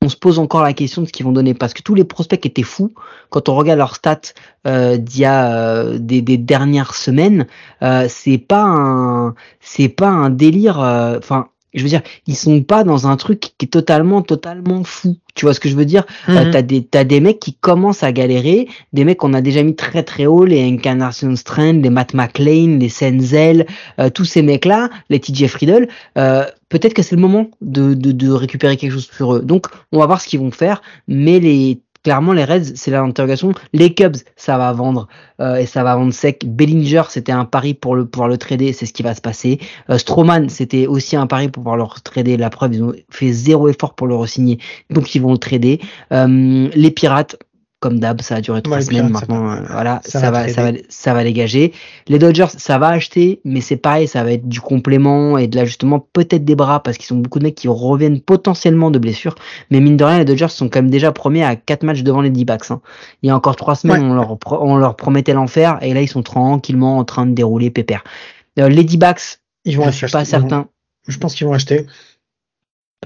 On 0.00 0.08
se 0.08 0.16
pose 0.16 0.38
encore 0.38 0.62
la 0.62 0.72
question 0.72 1.02
de 1.02 1.08
ce 1.08 1.12
qu'ils 1.12 1.26
vont 1.26 1.32
donner 1.32 1.54
parce 1.54 1.74
que 1.74 1.82
tous 1.82 1.94
les 1.94 2.04
prospects 2.04 2.46
étaient 2.46 2.62
fous. 2.62 2.94
Quand 3.30 3.48
on 3.48 3.56
regarde 3.56 3.78
leurs 3.78 3.96
stats 3.96 4.20
euh, 4.66 4.96
d'il 4.96 5.22
y 5.22 5.24
a 5.24 5.52
euh, 5.52 5.98
des, 5.98 6.22
des, 6.22 6.38
dernières 6.38 6.94
semaines, 6.94 7.46
euh, 7.82 8.06
c'est 8.08 8.38
pas 8.38 8.62
un, 8.62 9.34
c'est 9.60 9.88
pas 9.88 10.08
un 10.08 10.30
délire. 10.30 10.80
Euh, 10.80 11.18
enfin, 11.18 11.48
je 11.74 11.82
veux 11.82 11.88
dire, 11.88 12.02
ils 12.26 12.36
sont 12.36 12.62
pas 12.62 12.84
dans 12.84 13.06
un 13.06 13.16
truc 13.16 13.40
qui 13.40 13.66
est 13.66 13.68
totalement, 13.68 14.22
totalement 14.22 14.84
fou. 14.84 15.16
Tu 15.34 15.44
vois 15.44 15.54
ce 15.54 15.60
que 15.60 15.68
je 15.68 15.76
veux 15.76 15.84
dire? 15.84 16.04
Euh, 16.28 16.44
mhm. 16.46 16.50
T'as 16.50 16.62
des, 16.62 16.84
t'as 16.84 17.04
des 17.04 17.20
mecs 17.20 17.38
qui 17.38 17.54
commencent 17.54 18.02
à 18.02 18.10
galérer, 18.10 18.68
des 18.92 19.04
mecs 19.04 19.18
qu'on 19.18 19.34
a 19.34 19.40
déjà 19.40 19.62
mis 19.62 19.76
très 19.76 20.02
très 20.02 20.26
haut, 20.26 20.44
les 20.44 20.62
Incarnation 20.62 21.34
Strand, 21.36 21.74
les 21.74 21.90
Matt 21.90 22.14
McLean, 22.14 22.78
les 22.78 22.88
Senzel, 22.88 23.66
euh, 24.00 24.10
tous 24.10 24.24
ces 24.24 24.42
mecs-là, 24.42 24.88
les 25.10 25.20
TJ 25.20 25.46
Friedel. 25.46 25.88
Euh, 26.16 26.44
peut-être 26.70 26.94
que 26.94 27.02
c'est 27.02 27.16
le 27.16 27.22
moment 27.22 27.50
de, 27.60 27.94
de, 27.94 28.12
de 28.12 28.30
récupérer 28.30 28.76
quelque 28.76 28.92
chose 28.92 29.10
sur 29.14 29.34
eux. 29.34 29.40
Donc, 29.40 29.66
on 29.92 29.98
va 29.98 30.06
voir 30.06 30.20
ce 30.20 30.28
qu'ils 30.28 30.40
vont 30.40 30.50
faire, 30.50 30.82
mais 31.06 31.38
les 31.38 31.80
clairement 32.08 32.32
les 32.32 32.44
Reds 32.44 32.74
c'est 32.74 32.90
l'interrogation. 32.90 33.52
Les 33.74 33.92
Cubs 33.92 34.16
ça 34.34 34.56
va 34.56 34.72
vendre 34.72 35.08
euh, 35.42 35.56
et 35.56 35.66
ça 35.66 35.82
va 35.82 35.94
vendre 35.94 36.14
sec. 36.14 36.42
Bellinger 36.46 37.02
c'était 37.10 37.32
un 37.32 37.44
pari 37.44 37.74
pour 37.74 37.98
pouvoir 38.10 38.30
le 38.30 38.38
trader 38.38 38.72
c'est 38.72 38.86
ce 38.86 38.94
qui 38.94 39.02
va 39.02 39.14
se 39.14 39.20
passer. 39.20 39.58
Euh, 39.90 39.98
Stroman 39.98 40.48
c'était 40.48 40.86
aussi 40.86 41.16
un 41.16 41.26
pari 41.26 41.48
pour 41.50 41.62
pouvoir 41.62 41.76
le 41.76 41.84
trader. 42.02 42.38
La 42.38 42.48
preuve 42.48 42.76
ils 42.76 42.82
ont 42.82 42.94
fait 43.10 43.30
zéro 43.30 43.68
effort 43.68 43.94
pour 43.94 44.06
le 44.06 44.16
re-signer 44.16 44.58
donc 44.88 45.14
ils 45.14 45.20
vont 45.20 45.32
le 45.32 45.38
trader. 45.38 45.80
Euh, 46.14 46.70
les 46.74 46.90
Pirates 46.90 47.36
comme 47.80 48.00
d'hab, 48.00 48.20
ça 48.22 48.36
a 48.36 48.40
duré 48.40 48.60
trois 48.60 48.80
semaines 48.80 49.08
maintenant. 49.08 49.56
Voilà, 49.70 50.00
ça, 50.04 50.30
va, 50.30 50.48
ça 50.48 50.62
va, 50.62 50.78
ça 50.88 51.14
va 51.14 51.22
dégager. 51.22 51.72
Les 52.08 52.18
Dodgers, 52.18 52.48
ça 52.48 52.78
va 52.78 52.88
acheter, 52.88 53.40
mais 53.44 53.60
c'est 53.60 53.76
pareil, 53.76 54.08
ça 54.08 54.24
va 54.24 54.32
être 54.32 54.48
du 54.48 54.60
complément 54.60 55.38
et 55.38 55.46
de 55.46 55.56
l'ajustement, 55.56 56.00
peut-être 56.12 56.44
des 56.44 56.56
bras, 56.56 56.82
parce 56.82 56.96
qu'ils 56.96 57.06
sont 57.06 57.16
beaucoup 57.16 57.38
de 57.38 57.44
mecs 57.44 57.54
qui 57.54 57.68
reviennent 57.68 58.20
potentiellement 58.20 58.90
de 58.90 58.98
blessures. 58.98 59.36
Mais 59.70 59.80
mine 59.80 59.96
de 59.96 60.04
rien, 60.04 60.18
les 60.18 60.24
Dodgers 60.24 60.48
sont 60.48 60.68
quand 60.68 60.80
même 60.80 60.90
déjà 60.90 61.12
premiers 61.12 61.44
à 61.44 61.54
quatre 61.54 61.84
matchs 61.84 62.02
devant 62.02 62.20
les 62.20 62.30
D-backs. 62.30 62.70
Hein. 62.70 62.80
Il 63.22 63.28
y 63.28 63.30
a 63.30 63.36
encore 63.36 63.54
trois 63.54 63.76
semaines, 63.76 64.02
on, 64.02 64.14
leur, 64.14 64.36
on 64.60 64.76
leur 64.76 64.96
promettait 64.96 65.32
l'enfer, 65.32 65.78
et 65.80 65.94
là, 65.94 66.02
ils 66.02 66.08
sont 66.08 66.22
tranquillement 66.22 66.98
en 66.98 67.04
train 67.04 67.26
de 67.26 67.32
dérouler 67.32 67.70
pépère. 67.70 68.02
Euh, 68.58 68.68
les 68.68 68.82
D-backs, 68.82 69.38
ils 69.64 69.76
vont 69.76 69.84
je 69.84 69.90
suis 69.90 70.06
pas 70.08 70.24
certain. 70.24 70.66
Je 71.06 71.16
pense 71.18 71.34
qu'ils 71.34 71.46
vont 71.46 71.54
acheter. 71.54 71.86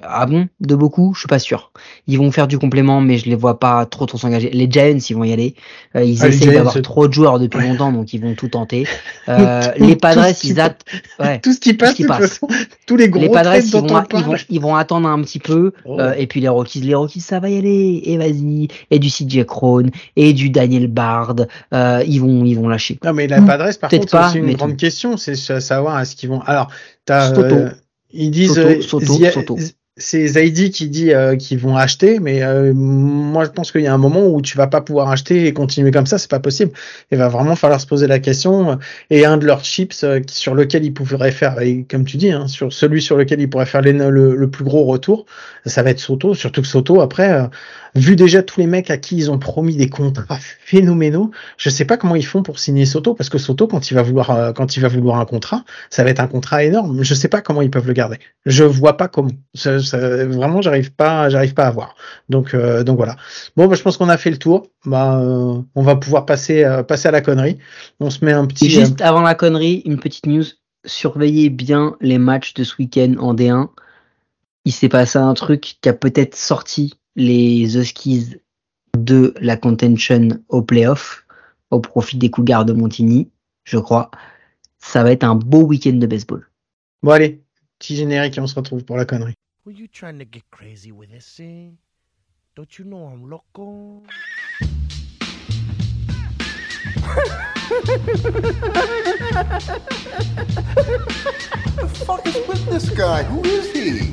Ah 0.01 0.24
bon? 0.24 0.49
De 0.61 0.74
beaucoup? 0.74 1.12
Je 1.12 1.20
suis 1.20 1.28
pas 1.28 1.38
sûr. 1.38 1.70
Ils 2.07 2.16
vont 2.16 2.32
faire 2.32 2.49
du 2.49 2.59
complément, 2.59 3.03
mais 3.03 3.18
je 3.18 3.28
les 3.28 3.36
vois 3.36 3.61
pas 3.61 3.84
trop 3.84 4.07
trop 4.07 4.16
s'engager. 4.16 4.49
Les 4.49 4.66
Giants, 4.70 4.97
ils 4.97 5.14
vont 5.14 5.24
y 5.24 5.34
aller. 5.34 5.55
Euh, 5.95 6.03
ils 6.03 6.22
ah, 6.22 6.28
essayent 6.28 6.55
d'avoir 6.55 6.80
trop 6.80 7.09
de 7.09 7.12
joueurs 7.12 7.38
depuis 7.38 7.61
longtemps, 7.61 7.93
donc 7.93 8.14
ils 8.14 8.20
vont 8.20 8.34
tout 8.34 8.49
tenter. 8.49 8.86
Euh, 9.28 9.62
les 9.76 9.95
Padres, 9.95 10.26
ils 10.43 10.61
attendent. 10.61 10.78
Ouais, 11.20 11.38
tout 11.38 11.53
ce 11.53 11.61
qui 11.61 11.74
passe, 11.74 11.95
tout 11.95 12.07
passe. 12.07 12.40
tous 12.86 12.97
les 12.97 13.09
gros 13.09 13.20
Les 13.20 13.28
Padres, 13.28 13.55
ils 13.55 13.70
vont, 13.70 13.86
ils 13.86 14.24
vont, 14.24 14.34
ils, 14.51 14.61
vont, 14.61 14.74
attendre 14.74 15.09
un 15.09 15.22
petit 15.22 15.38
peu. 15.38 15.72
Oh. 15.84 16.01
Euh, 16.01 16.12
et 16.14 16.26
puis 16.26 16.40
les 16.40 16.49
Rockies, 16.49 16.80
les 16.80 16.95
Rockies, 16.95 17.20
ça 17.20 17.38
va 17.38 17.49
y 17.49 17.57
aller. 17.57 18.03
Et 18.05 18.18
vas-y. 18.18 18.66
Et 18.90 18.99
du 18.99 19.09
CJ 19.09 19.45
Crone, 19.45 19.90
et 20.16 20.32
du 20.32 20.51
Daniel 20.51 20.88
Bard. 20.88 21.36
Euh, 21.72 22.03
ils 22.05 22.20
vont, 22.20 22.45
ils 22.45 22.55
vont 22.55 22.68
lâcher. 22.68 22.99
Non, 23.05 23.12
mais 23.12 23.28
les 23.28 23.40
Padres, 23.47 23.70
par 23.80 23.90
contre, 23.90 24.30
c'est 24.32 24.38
une 24.38 24.55
grande 24.55 24.76
question. 24.76 25.16
C'est 25.16 25.36
savoir 25.36 26.01
est-ce 26.01 26.16
qu'ils 26.16 26.30
vont. 26.30 26.40
Alors, 26.43 26.68
t'as. 27.05 27.32
Euh, 27.32 27.70
ils 28.12 28.32
disent. 28.32 28.55
Soto, 28.80 29.07
Soto, 29.07 29.30
Soto 29.30 29.57
c'est 29.99 30.26
Zaidi 30.26 30.70
qui 30.70 30.88
dit 30.88 31.12
euh, 31.12 31.36
qu'ils 31.36 31.59
vont 31.59 31.76
acheter, 31.76 32.18
mais 32.18 32.43
euh, 32.43 32.72
moi 32.72 33.45
je 33.45 33.51
pense 33.51 33.70
qu'il 33.70 33.82
y 33.82 33.86
a 33.86 33.93
un 33.93 33.99
moment 33.99 34.26
où 34.26 34.40
tu 34.40 34.57
vas 34.57 34.66
pas 34.66 34.80
pouvoir 34.80 35.11
acheter 35.11 35.47
et 35.47 35.53
continuer 35.53 35.90
comme 35.90 36.07
ça, 36.07 36.16
c'est 36.16 36.30
pas 36.30 36.40
possible. 36.40 36.72
Il 37.11 37.18
va 37.18 37.28
vraiment 37.28 37.57
falloir 37.57 37.78
se 37.78 37.86
poser 37.86 38.07
la 38.07 38.18
question. 38.18 38.78
Et 39.11 39.26
un 39.26 39.36
de 39.36 39.45
leurs 39.45 39.64
chips 39.64 40.03
euh, 40.03 40.20
sur 40.30 40.55
lequel 40.55 40.86
ils 40.86 40.95
pourraient 40.95 41.30
faire, 41.30 41.57
comme 41.90 42.07
tu 42.07 42.16
dis, 42.16 42.30
hein, 42.32 42.49
sur 42.49 42.72
celui 42.72 43.03
sur 43.03 43.18
lequel 43.18 43.43
ils 43.43 43.51
pourraient 43.51 43.66
faire 43.66 43.82
le, 43.82 44.11
le, 44.34 44.51
plus 44.51 44.64
gros 44.64 44.84
retour, 44.84 45.26
ça 45.66 45.82
va 45.82 45.90
être 45.90 46.01
Soto. 46.01 46.34
Surtout 46.34 46.62
que 46.62 46.68
Soto, 46.68 47.03
après, 47.03 47.51
vu 47.95 48.16
déjà 48.16 48.43
tous 48.43 48.61
les 48.61 48.66
mecs 48.66 48.90
à 48.90 48.97
qui 48.97 49.16
ils 49.16 49.30
ont 49.30 49.38
promis 49.38 49.76
des 49.76 49.90
contrats 49.90 50.38
phénoménaux, 50.64 51.30
je 51.59 51.68
sais 51.68 51.84
pas 51.84 51.99
comment 51.99 52.16
ils 52.16 52.24
font 52.24 52.43
pour 52.43 52.59
signer 52.59 52.86
Soto, 52.86 53.14
parce 53.14 53.28
que 53.28 53.38
Soto, 53.38 53.66
quand 53.66 53.90
il 53.90 53.95
va 53.95 54.03
vouloir, 54.03 54.55
quand 54.55 54.76
il 54.76 54.80
va 54.80 54.88
vouloir 54.88 55.18
un 55.20 55.26
contrat, 55.26 55.64
ça 55.90 56.03
va 56.03 56.11
être 56.11 56.20
un 56.20 56.28
contrat 56.28 56.64
énorme. 56.64 57.03
Je 57.03 57.14
sais 57.14 57.28
pas 57.28 57.43
comment 57.43 57.61
ils 57.61 57.70
peuvent 57.70 57.86
le 57.86 57.93
garder. 57.93 58.18
Je 58.47 58.64
vois 58.64 58.97
pas 58.97 59.09
comment 59.09 59.30
vraiment, 59.91 60.62
j'arrive 60.62 60.93
pas, 60.93 61.28
j'arrive 61.28 61.55
pas 61.55 61.66
à 61.66 61.70
voir. 61.70 61.95
Donc, 62.28 62.55
euh, 62.55 62.85
donc 62.85 62.97
voilà. 62.97 63.16
Bon, 63.57 63.66
bah, 63.66 63.74
je 63.74 63.83
pense 63.83 63.97
qu'on 63.97 64.09
a 64.09 64.16
fait 64.16 64.30
le 64.30 64.39
tour. 64.39 64.66
Bah, 64.85 65.20
euh, 65.20 65.61
on 65.74 65.83
va 65.83 65.97
pouvoir 65.97 66.26
passer, 66.26 66.64
euh, 66.64 66.83
passer 66.83 67.09
à 67.09 67.11
la 67.11 67.20
connerie. 67.20 67.59
On 68.01 68.11
se 68.11 68.24
met 68.24 68.33
un 68.33 68.47
petit. 68.47 68.70
Juste 68.70 69.01
avant 69.01 69.22
la 69.22 69.35
connerie, 69.35 69.83
une 69.85 69.99
petite 69.99 70.26
news. 70.26 70.45
Surveillez 70.85 71.51
bien 71.51 71.97
les 72.01 72.18
matchs 72.18 72.55
de 72.55 72.64
ce 72.64 72.74
week-end 72.78 73.14
en 73.18 73.35
D1. 73.35 73.68
Il 74.64 74.72
s'est 74.72 74.89
passé 74.89 75.18
un 75.18 75.35
truc 75.35 75.76
qui 75.80 75.89
a 75.89 75.93
peut-être 75.93 76.37
sorti 76.37 76.95
les 77.16 77.76
Huskies 77.76 78.37
de 78.97 79.35
la 79.41 79.57
contention 79.57 80.28
au 80.49 80.62
playoff 80.62 81.24
au 81.70 81.80
profit 81.80 82.18
des 82.18 82.30
Cougars 82.30 82.64
de 82.64 82.72
Montigny, 82.72 83.30
je 83.64 83.78
crois. 83.78 84.11
Ça 84.78 85.03
va 85.03 85.12
être 85.12 85.24
un 85.24 85.35
beau 85.35 85.62
week-end 85.62 85.95
de 85.95 86.07
baseball. 86.07 86.49
Bon 87.03 87.11
allez, 87.11 87.43
petit 87.78 87.97
générique 87.97 88.37
et 88.37 88.41
on 88.41 88.47
se 88.47 88.55
retrouve 88.55 88.85
pour 88.85 88.97
la 88.97 89.05
connerie. 89.05 89.35
Were 89.65 89.71
you 89.71 89.87
trying 89.87 90.19
to 90.19 90.25
get 90.25 90.51
crazy 90.51 90.91
with 90.91 91.11
eh, 91.11 91.15
this 91.15 91.27
scene? 91.27 91.79
Don't 92.57 92.77
you 92.81 92.85
know 92.85 93.05
I'm 93.05 93.31
loco? 93.31 94.03
the 101.77 101.89
fuck 102.05 102.27
is 102.27 102.35
with 102.49 102.67
this 102.67 102.91
guy? 102.91 103.23
Who 103.23 103.45
is 103.45 103.71
he? 103.71 104.13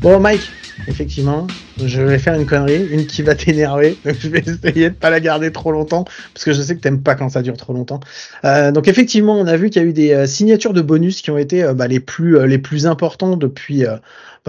Bon, 0.00 0.22
Mike, 0.22 0.40
effectivement, 0.88 1.46
je 1.82 2.00
vais 2.00 2.18
faire 2.18 2.34
une 2.34 2.46
connerie, 2.46 2.86
une 2.90 3.06
qui 3.06 3.22
va 3.22 3.34
t'énerver. 3.34 3.96
Donc 4.04 4.16
je 4.18 4.28
vais 4.28 4.40
essayer 4.40 4.90
de 4.90 4.94
pas 4.94 5.10
la 5.10 5.20
garder 5.20 5.52
trop 5.52 5.72
longtemps 5.72 6.04
parce 6.34 6.44
que 6.44 6.52
je 6.52 6.62
sais 6.62 6.76
que 6.76 6.80
t'aimes 6.80 7.02
pas 7.02 7.14
quand 7.14 7.28
ça 7.28 7.42
dure 7.42 7.56
trop 7.56 7.72
longtemps. 7.72 8.00
Euh, 8.44 8.72
donc 8.72 8.88
effectivement, 8.88 9.38
on 9.38 9.46
a 9.46 9.56
vu 9.56 9.70
qu'il 9.70 9.82
y 9.82 9.84
a 9.84 9.88
eu 9.88 9.92
des 9.92 10.12
euh, 10.12 10.26
signatures 10.26 10.72
de 10.72 10.82
bonus 10.82 11.22
qui 11.22 11.30
ont 11.30 11.38
été 11.38 11.62
euh, 11.62 11.74
bah, 11.74 11.88
les 11.88 12.00
plus 12.00 12.36
euh, 12.38 12.46
les 12.46 12.58
plus 12.58 12.86
importants 12.86 13.36
depuis 13.36 13.84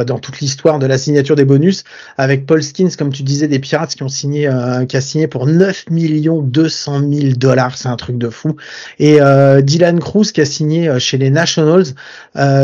dans 0.04 0.20
toute 0.20 0.40
l'histoire 0.40 0.80
de 0.80 0.86
la 0.86 0.98
signature 0.98 1.36
des 1.36 1.46
bonus, 1.46 1.84
avec 2.18 2.46
Paul 2.46 2.62
Skins, 2.64 2.96
comme 2.98 3.12
tu 3.12 3.24
disais, 3.24 3.48
des 3.48 3.60
Pirates 3.60 3.96
qui 3.96 4.04
ont 4.04 4.10
signé, 4.10 4.48
euh, 4.48 4.86
qui 4.86 4.98
a 4.98 5.02
signé 5.02 5.28
pour 5.28 5.48
9 5.48 5.90
millions 5.90 6.42
200 6.42 7.02
000 7.12 7.34
dollars, 7.38 7.78
c'est 7.78 7.88
un 7.88 7.96
truc 7.96 8.18
de 8.18 8.30
fou. 8.30 8.56
Et 9.00 9.22
euh, 9.22 9.62
Dylan 9.62 10.00
Cruz 10.00 10.32
qui 10.32 10.42
a 10.42 10.46
signé 10.46 10.90
euh, 10.90 11.00
chez 11.00 11.18
les 11.18 11.30
Nationals, 11.30 11.86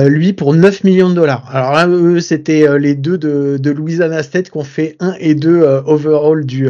lui 0.05 0.33
pour 0.33 0.53
9 0.53 0.83
millions 0.83 1.09
de 1.09 1.15
dollars. 1.15 1.49
Alors 1.51 1.87
eux, 1.87 2.19
c'était 2.19 2.79
les 2.79 2.95
deux 2.95 3.17
de, 3.17 3.57
de 3.59 3.71
Louisiana 3.71 4.23
State 4.23 4.49
qui 4.49 4.57
ont 4.57 4.63
fait 4.63 4.95
1 4.99 5.15
et 5.19 5.35
2 5.35 5.83
overall 5.85 6.45
du, 6.45 6.69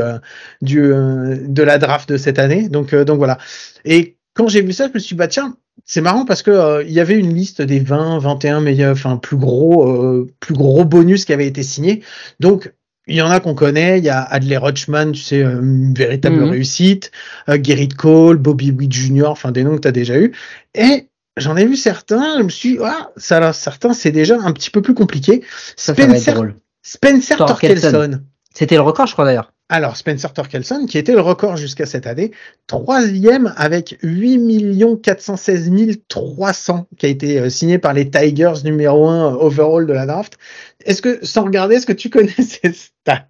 du 0.61 0.79
de 0.81 1.63
la 1.63 1.77
draft 1.77 2.09
de 2.09 2.17
cette 2.17 2.39
année. 2.39 2.69
Donc, 2.69 2.95
donc 2.95 3.17
voilà. 3.17 3.37
Et 3.85 4.15
quand 4.33 4.47
j'ai 4.47 4.61
vu 4.61 4.73
ça, 4.73 4.87
je 4.87 4.93
me 4.93 4.99
suis 4.99 5.15
dit, 5.15 5.17
bah 5.17 5.27
tiens, 5.27 5.55
c'est 5.85 6.01
marrant 6.01 6.25
parce 6.25 6.43
que 6.43 6.51
euh, 6.51 6.83
il 6.83 6.91
y 6.91 6.99
avait 6.99 7.17
une 7.17 7.33
liste 7.33 7.61
des 7.61 7.79
20, 7.79 8.19
21 8.19 8.61
meilleurs, 8.61 8.93
enfin 8.93 9.17
plus 9.17 9.37
gros, 9.37 9.89
euh, 9.89 10.29
plus 10.39 10.53
gros 10.53 10.85
bonus 10.85 11.25
qui 11.25 11.33
avaient 11.33 11.47
été 11.47 11.63
signés. 11.63 12.03
Donc 12.39 12.73
il 13.07 13.15
y 13.15 13.21
en 13.21 13.29
a 13.29 13.39
qu'on 13.39 13.55
connaît. 13.55 13.99
Il 13.99 14.05
y 14.05 14.09
a 14.09 14.21
Adley 14.21 14.57
Rochman, 14.57 15.11
tu 15.11 15.21
sais, 15.21 15.43
euh, 15.43 15.61
une 15.61 15.93
véritable 15.93 16.37
mhm. 16.37 16.49
réussite. 16.49 17.11
Euh, 17.49 17.57
Cole, 17.97 18.37
Bobby 18.37 18.71
Witt 18.71 18.91
Jr., 18.91 19.25
enfin 19.27 19.51
des 19.51 19.63
noms 19.63 19.75
que 19.75 19.81
tu 19.81 19.87
as 19.87 19.91
déjà 19.91 20.17
eu. 20.17 20.33
Et 20.73 21.09
j'en 21.37 21.57
ai 21.57 21.65
vu 21.65 21.75
certains. 21.75 22.37
Je 22.37 22.43
me 22.43 22.49
suis, 22.49 22.73
dit, 22.73 22.79
ah, 22.83 23.11
ça, 23.17 23.53
certains 23.53 23.93
c'est 23.93 24.11
déjà 24.11 24.37
un 24.39 24.51
petit 24.51 24.69
peu 24.69 24.81
plus 24.81 24.93
compliqué. 24.93 25.43
Spencer, 25.75 26.53
Spencer 26.81 27.37
Torkelson. 27.37 28.21
C'était 28.53 28.75
le 28.75 28.81
record, 28.81 29.07
je 29.07 29.13
crois 29.13 29.25
d'ailleurs. 29.25 29.52
Alors, 29.69 29.97
Spencer 29.97 30.31
Torkelson, 30.33 30.85
qui 30.85 30.97
était 30.97 31.13
le 31.13 31.21
record 31.21 31.57
jusqu'à 31.57 31.85
cette 31.85 32.05
année, 32.05 32.31
troisième 32.67 33.53
avec 33.57 33.97
8 34.03 35.01
416 35.01 35.71
300, 36.07 36.87
qui 36.97 37.05
a 37.05 37.09
été 37.09 37.39
euh, 37.39 37.49
signé 37.49 37.79
par 37.79 37.93
les 37.93 38.09
Tigers 38.09 38.63
numéro 38.63 39.07
1 39.07 39.35
overall 39.35 39.87
de 39.87 39.93
la 39.93 40.05
draft. 40.05 40.37
Est-ce 40.85 41.01
que, 41.01 41.25
sans 41.25 41.45
regarder, 41.45 41.75
est-ce 41.75 41.85
que 41.85 41.93
tu 41.93 42.09
connais 42.11 42.29
ces 42.29 42.73
stats? 42.73 43.25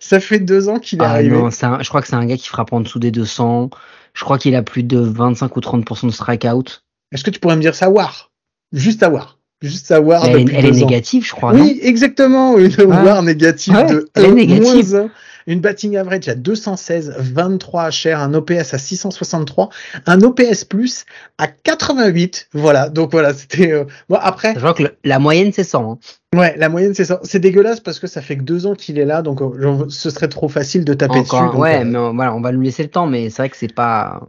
Ça 0.00 0.18
fait 0.18 0.40
deux 0.40 0.68
ans 0.68 0.78
qu'il 0.78 1.00
est 1.00 1.04
ah 1.04 1.10
arrivé. 1.10 1.36
Non, 1.36 1.50
je 1.50 1.88
crois 1.88 2.00
que 2.00 2.08
c'est 2.08 2.16
un 2.16 2.26
gars 2.26 2.36
qui 2.36 2.48
frappe 2.48 2.72
en 2.72 2.80
dessous 2.80 2.98
des 2.98 3.12
200. 3.12 3.70
Je 4.14 4.24
crois 4.24 4.38
qu'il 4.38 4.56
a 4.56 4.62
plus 4.62 4.82
de 4.82 4.98
25 4.98 5.56
ou 5.56 5.60
30% 5.60 6.06
de 6.06 6.10
strikeout. 6.10 6.82
Est-ce 7.12 7.22
que 7.22 7.30
tu 7.30 7.38
pourrais 7.38 7.56
me 7.56 7.60
dire 7.60 7.76
ça, 7.76 7.90
War? 7.90 8.32
Juste 8.72 9.02
à 9.02 9.10
War 9.10 9.36
juste 9.62 9.86
savoir. 9.86 10.24
Elle, 10.26 10.50
elle 10.54 10.66
est 10.66 10.70
négative, 10.70 11.24
je 11.24 11.32
crois. 11.32 11.54
Oui, 11.54 11.78
exactement, 11.82 12.58
une 12.58 12.74
War 12.82 13.22
négative 13.22 13.74
de 13.88 14.08
elle 14.14 14.24
est 14.24 14.32
négative 14.32 15.08
une 15.46 15.60
batting 15.60 15.96
average 15.96 16.28
à 16.28 16.34
216, 16.34 17.14
23 17.18 17.90
cher, 17.90 18.20
un 18.20 18.34
OPS 18.34 18.74
à 18.74 18.78
663, 18.78 19.68
un 20.06 20.22
OPS 20.22 20.64
plus 20.64 21.04
à 21.38 21.46
88. 21.46 22.48
Voilà, 22.52 22.88
donc 22.88 23.12
voilà, 23.12 23.32
c'était 23.32 23.72
euh... 23.72 23.84
bon 24.08 24.18
après. 24.20 24.54
Je 24.54 24.60
vois 24.60 24.74
que 24.74 24.84
la 25.04 25.18
moyenne 25.18 25.52
c'est 25.52 25.64
100. 25.64 25.92
Hein. 25.92 25.98
Ouais, 26.36 26.54
la 26.56 26.68
moyenne 26.68 26.94
c'est 26.94 27.04
100. 27.04 27.20
C'est 27.22 27.38
dégueulasse 27.38 27.80
parce 27.80 27.98
que 27.98 28.06
ça 28.06 28.22
fait 28.22 28.36
que 28.36 28.42
deux 28.42 28.66
ans 28.66 28.74
qu'il 28.74 28.98
est 28.98 29.04
là, 29.04 29.22
donc 29.22 29.40
euh, 29.40 29.86
ce 29.88 30.10
serait 30.10 30.28
trop 30.28 30.48
facile 30.48 30.84
de 30.84 30.94
taper 30.94 31.22
dessus. 31.22 31.36
ouais, 31.36 31.80
euh, 31.80 31.84
mais 31.84 31.98
voilà, 32.14 32.34
on 32.34 32.40
va 32.40 32.52
lui 32.52 32.66
laisser 32.66 32.82
le 32.82 32.90
temps, 32.90 33.06
mais 33.06 33.30
c'est 33.30 33.42
vrai 33.42 33.50
que 33.50 33.56
c'est 33.56 33.72
pas. 33.72 34.26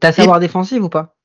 T'as 0.00 0.12
savoir 0.12 0.38
défensif 0.38 0.82
ou 0.82 0.88
pas? 0.88 1.16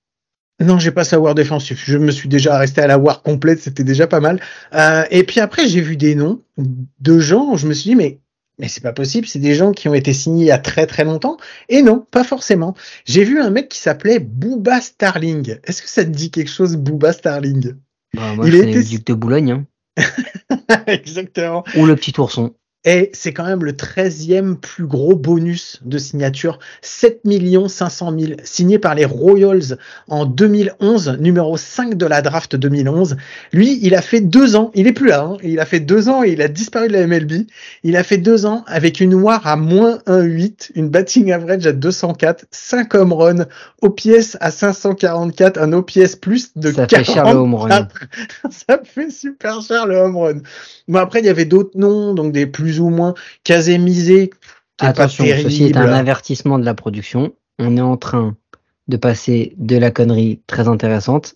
Non, 0.59 0.79
j'ai 0.79 0.91
pas 0.91 1.03
savoir 1.03 1.35
défensif. 1.35 1.83
Je 1.85 1.97
me 1.97 2.09
suis 2.09 2.29
déjà 2.29 2.57
resté 2.57 2.81
à 2.81 2.87
la 2.87 2.97
war 2.97 3.21
complète, 3.21 3.59
c'était 3.59 3.83
déjà 3.83 4.07
pas 4.07 4.19
mal. 4.19 4.39
Euh, 4.73 5.03
et 5.11 5.23
puis 5.23 5.39
après, 5.39 5.67
j'ai 5.67 5.81
vu 5.81 5.97
des 5.97 6.15
noms 6.15 6.41
de 6.57 7.19
gens. 7.19 7.55
Je 7.57 7.67
me 7.67 7.73
suis 7.73 7.91
dit, 7.91 7.95
mais 7.95 8.19
mais 8.59 8.67
c'est 8.67 8.81
pas 8.81 8.93
possible, 8.93 9.27
c'est 9.27 9.39
des 9.39 9.53
gens 9.53 9.71
qui 9.71 9.87
ont 9.87 9.93
été 9.93 10.13
signés 10.13 10.45
il 10.45 10.47
y 10.47 10.51
a 10.51 10.57
très 10.57 10.87
très 10.87 11.03
longtemps. 11.03 11.37
Et 11.69 11.81
non, 11.81 12.05
pas 12.11 12.23
forcément. 12.23 12.75
J'ai 13.05 13.23
vu 13.23 13.39
un 13.39 13.49
mec 13.49 13.69
qui 13.69 13.77
s'appelait 13.77 14.19
Booba 14.19 14.81
Starling. 14.81 15.57
Est-ce 15.63 15.81
que 15.81 15.89
ça 15.89 16.03
te 16.03 16.09
dit 16.09 16.31
quelque 16.31 16.49
chose, 16.49 16.75
Booba 16.75 17.13
Starling? 17.13 17.75
Bah, 18.15 18.33
Moi, 18.35 18.47
Il 18.47 18.59
le 18.59 18.83
duc 18.83 19.05
de 19.05 19.13
Boulogne. 19.13 19.51
Hein. 19.51 19.65
Exactement. 20.87 21.63
Ou 21.75 21.85
le 21.85 21.95
petit 21.95 22.19
ourson. 22.19 22.55
Et 22.89 23.11
c'est 23.11 23.33
quand 23.33 23.43
même 23.43 23.65
le 23.65 23.73
13e 23.73 24.55
plus 24.55 24.85
gros 24.85 25.13
bonus 25.13 25.81
de 25.83 25.97
signature, 25.97 26.57
7 26.81 27.19
500 27.67 28.17
000, 28.17 28.31
signé 28.45 28.79
par 28.79 28.95
les 28.95 29.03
Royals 29.03 29.77
en 30.07 30.25
2011, 30.25 31.17
numéro 31.19 31.57
5 31.57 31.95
de 31.95 32.05
la 32.05 32.21
draft 32.21 32.55
2011. 32.55 33.17
Lui, 33.51 33.77
il 33.81 33.93
a 33.93 34.01
fait 34.01 34.21
deux 34.21 34.55
ans, 34.55 34.71
il 34.73 34.87
est 34.87 34.93
plus 34.93 35.09
là, 35.09 35.23
hein, 35.23 35.37
il 35.43 35.59
a 35.59 35.65
fait 35.65 35.81
deux 35.81 36.07
ans 36.07 36.23
et 36.23 36.29
il 36.29 36.41
a 36.41 36.47
disparu 36.47 36.87
de 36.87 36.93
la 36.93 37.05
MLB. 37.05 37.47
Il 37.83 37.97
a 37.97 38.03
fait 38.03 38.19
deux 38.19 38.45
ans 38.45 38.63
avec 38.67 39.01
une 39.01 39.15
WAR 39.15 39.45
à 39.45 39.57
moins 39.57 39.97
1,8, 40.07 40.71
une 40.75 40.87
batting 40.87 41.33
average 41.33 41.67
à 41.67 41.73
204, 41.73 42.45
5 42.51 42.95
home 42.95 43.11
runs, 43.11 43.47
OPS 43.81 44.37
à 44.39 44.49
544, 44.49 45.59
un 45.59 45.73
OPS 45.73 46.15
plus 46.15 46.51
de 46.55 46.71
Ça 46.71 46.87
fait 46.87 47.03
cher 47.03 47.25
le 47.25 47.37
home 47.37 47.55
run. 47.55 47.89
Ça 48.49 48.79
fait 48.81 49.11
super 49.11 49.61
cher 49.61 49.87
le 49.87 49.97
home 49.97 50.15
run. 50.15 50.37
Bon 50.87 50.99
après, 50.99 51.19
il 51.19 51.25
y 51.25 51.29
avait 51.29 51.43
d'autres 51.43 51.77
noms, 51.77 52.13
donc 52.13 52.31
des 52.31 52.47
plus 52.47 52.76
ou 52.79 52.89
moins 52.89 53.13
casémisés. 53.43 54.31
Attention, 54.79 55.25
ceci 55.25 55.65
est 55.65 55.77
un 55.77 55.91
avertissement 55.91 56.59
de 56.59 56.65
la 56.65 56.73
production. 56.73 57.33
On 57.59 57.77
est 57.77 57.81
en 57.81 57.97
train 57.97 58.35
de 58.87 58.97
passer 58.97 59.53
de 59.57 59.77
la 59.77 59.91
connerie 59.91 60.41
très 60.47 60.67
intéressante 60.67 61.35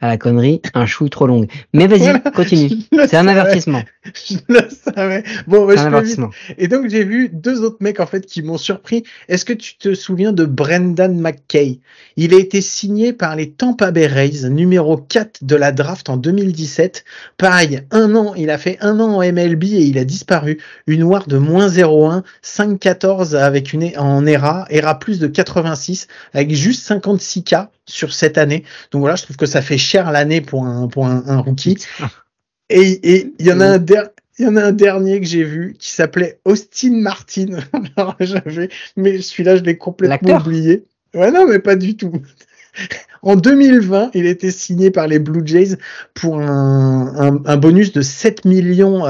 à 0.00 0.08
la 0.08 0.16
connerie, 0.16 0.60
un 0.74 0.86
chou 0.86 1.08
trop 1.08 1.26
long. 1.26 1.46
Mais 1.74 1.86
vas-y, 1.86 2.22
continue. 2.34 2.70
C'est 3.06 3.16
un 3.16 3.28
avertissement. 3.28 3.82
Je 4.04 4.36
le 4.48 4.68
savais. 4.70 5.22
Bon, 5.46 5.66
bah, 5.66 5.74
je 5.76 5.80
un 5.80 5.86
avertissement. 5.86 6.30
Et 6.58 6.68
donc 6.68 6.88
j'ai 6.88 7.04
vu 7.04 7.28
deux 7.28 7.62
autres 7.62 7.78
mecs 7.80 8.00
en 8.00 8.06
fait 8.06 8.24
qui 8.26 8.42
m'ont 8.42 8.58
surpris. 8.58 9.04
Est-ce 9.28 9.44
que 9.44 9.52
tu 9.52 9.76
te 9.76 9.94
souviens 9.94 10.32
de 10.32 10.44
Brendan 10.44 11.20
McKay? 11.20 11.80
Il 12.16 12.34
a 12.34 12.38
été 12.38 12.60
signé 12.60 13.12
par 13.12 13.36
les 13.36 13.50
Tampa 13.50 13.90
Bay 13.90 14.06
Rays, 14.06 14.48
numéro 14.48 14.96
4 14.96 15.44
de 15.44 15.56
la 15.56 15.72
draft 15.72 16.08
en 16.08 16.16
2017. 16.16 17.04
Pareil, 17.36 17.82
un 17.90 18.14
an, 18.14 18.34
il 18.34 18.50
a 18.50 18.58
fait 18.58 18.78
un 18.80 19.00
an 19.00 19.16
en 19.16 19.20
MLB 19.20 19.64
et 19.64 19.84
il 19.84 19.98
a 19.98 20.04
disparu. 20.04 20.58
Une 20.86 21.02
WAR 21.02 21.26
de 21.26 21.36
moins 21.38 21.68
0,1, 21.68 22.22
5,14 22.42 23.36
avec 23.36 23.72
une 23.72 23.90
en 23.96 24.26
ERA, 24.26 24.66
ERA 24.70 24.98
plus 24.98 25.18
de 25.18 25.26
86 25.26 26.06
avec 26.32 26.54
juste 26.54 26.84
56 26.84 27.44
k 27.44 27.54
sur 27.90 28.12
cette 28.12 28.38
année. 28.38 28.64
Donc 28.90 29.00
voilà, 29.00 29.16
je 29.16 29.24
trouve 29.24 29.36
que 29.36 29.46
ça 29.46 29.62
fait 29.62 29.78
cher 29.78 30.10
l'année 30.10 30.40
pour 30.40 30.64
un, 30.64 30.88
pour 30.88 31.06
un, 31.06 31.38
rookie. 31.38 31.76
Et 32.70 33.32
il 33.38 33.46
y 33.46 33.52
en 33.52 33.60
a 33.60 33.66
un 33.66 33.84
il 34.38 34.44
y 34.44 34.48
en 34.48 34.56
a 34.56 34.62
un 34.62 34.72
dernier 34.72 35.20
que 35.20 35.26
j'ai 35.26 35.44
vu 35.44 35.74
qui 35.78 35.90
s'appelait 35.90 36.40
Austin 36.44 36.92
Martin. 37.02 37.58
Alors 37.96 38.16
j'avais, 38.20 38.70
mais 38.96 39.20
celui-là 39.20 39.56
je 39.56 39.62
l'ai 39.62 39.76
complètement 39.76 40.38
oublié. 40.38 40.84
Ouais 41.14 41.30
non 41.30 41.46
mais 41.46 41.58
pas 41.58 41.76
du 41.76 41.96
tout. 41.96 42.12
En 43.22 43.36
2020, 43.36 44.12
il 44.14 44.24
était 44.24 44.50
signé 44.50 44.90
par 44.90 45.06
les 45.06 45.18
Blue 45.18 45.42
Jays 45.44 45.76
pour 46.14 46.40
un, 46.40 47.42
un, 47.44 47.56
bonus 47.58 47.92
de 47.92 48.00
7 48.00 48.46
millions 48.46 49.04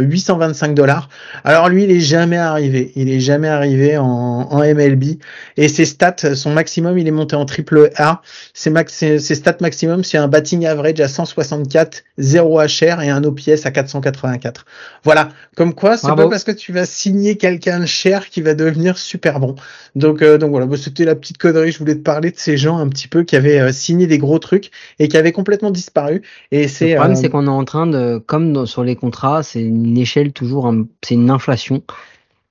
825 0.00 0.70
euh, 0.70 0.74
dollars. 0.74 1.08
Alors 1.44 1.70
lui, 1.70 1.84
il 1.84 1.90
est 1.90 2.00
jamais 2.00 2.36
arrivé. 2.36 2.92
Il 2.94 3.10
est 3.10 3.20
jamais 3.20 3.48
arrivé 3.48 3.96
en, 3.96 4.04
en, 4.04 4.58
MLB. 4.58 5.18
Et 5.56 5.68
ses 5.68 5.86
stats, 5.86 6.34
son 6.34 6.52
maximum, 6.52 6.98
il 6.98 7.08
est 7.08 7.12
monté 7.12 7.36
en 7.36 7.46
triple 7.46 7.90
A. 7.96 8.20
Ses, 8.52 8.68
max, 8.68 8.92
ses, 8.92 9.18
stats 9.18 9.56
maximum, 9.60 10.04
c'est 10.04 10.18
un 10.18 10.28
batting 10.28 10.66
average 10.66 11.00
à 11.00 11.08
164, 11.08 12.04
0 12.18 12.60
HR 12.60 13.00
et 13.02 13.08
un 13.08 13.24
OPS 13.24 13.64
à 13.64 13.70
484. 13.70 14.66
Voilà. 15.04 15.30
Comme 15.56 15.72
quoi, 15.72 15.96
c'est 15.96 16.08
pas 16.08 16.28
parce 16.28 16.44
que 16.44 16.52
tu 16.52 16.72
vas 16.72 16.84
signer 16.84 17.36
quelqu'un 17.36 17.80
de 17.80 17.86
cher 17.86 18.28
qui 18.28 18.42
va 18.42 18.54
devenir 18.54 18.98
super 18.98 19.40
bon. 19.40 19.54
Donc, 19.94 20.20
euh, 20.20 20.36
donc 20.36 20.50
voilà. 20.50 20.66
C'était 20.76 21.04
la 21.04 21.14
petite 21.14 21.38
connerie. 21.38 21.72
Je 21.72 21.78
voulais 21.78 21.94
te 21.94 22.02
parler 22.02 22.30
de 22.30 22.36
ces 22.36 22.58
gens 22.58 22.76
un 22.78 22.88
petit 22.88 23.08
peu 23.08 23.22
qui 23.22 23.36
avaient 23.36 23.53
euh, 23.60 23.72
signé 23.72 24.06
des 24.06 24.18
gros 24.18 24.38
trucs 24.38 24.70
et 24.98 25.08
qui 25.08 25.16
avaient 25.16 25.32
complètement 25.32 25.70
disparu. 25.70 26.22
Et 26.50 26.68
c'est 26.68 26.90
le 26.90 26.96
problème, 26.96 27.16
c'est 27.16 27.26
euh, 27.26 27.30
qu'on 27.30 27.46
est 27.46 27.50
en 27.50 27.64
train 27.64 27.86
de, 27.86 28.18
comme 28.18 28.66
sur 28.66 28.84
les 28.84 28.96
contrats, 28.96 29.42
c'est 29.42 29.62
une 29.62 29.96
échelle 29.98 30.32
toujours, 30.32 30.72
c'est 31.02 31.14
une 31.14 31.30
inflation. 31.30 31.82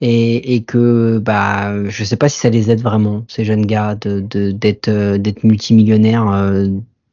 Et, 0.01 0.55
et, 0.55 0.63
que 0.63 1.19
bah 1.19 1.87
je 1.87 2.03
sais 2.03 2.17
pas 2.17 2.27
si 2.27 2.37
ça 2.37 2.49
les 2.49 2.69
aide 2.69 2.81
vraiment 2.81 3.23
ces 3.29 3.45
jeunes 3.45 3.65
gars 3.65 3.95
de 3.95 4.19
d'être 4.51 4.89
euh, 4.89 5.17
d'être 5.17 5.45
multimillionnaires 5.45 6.43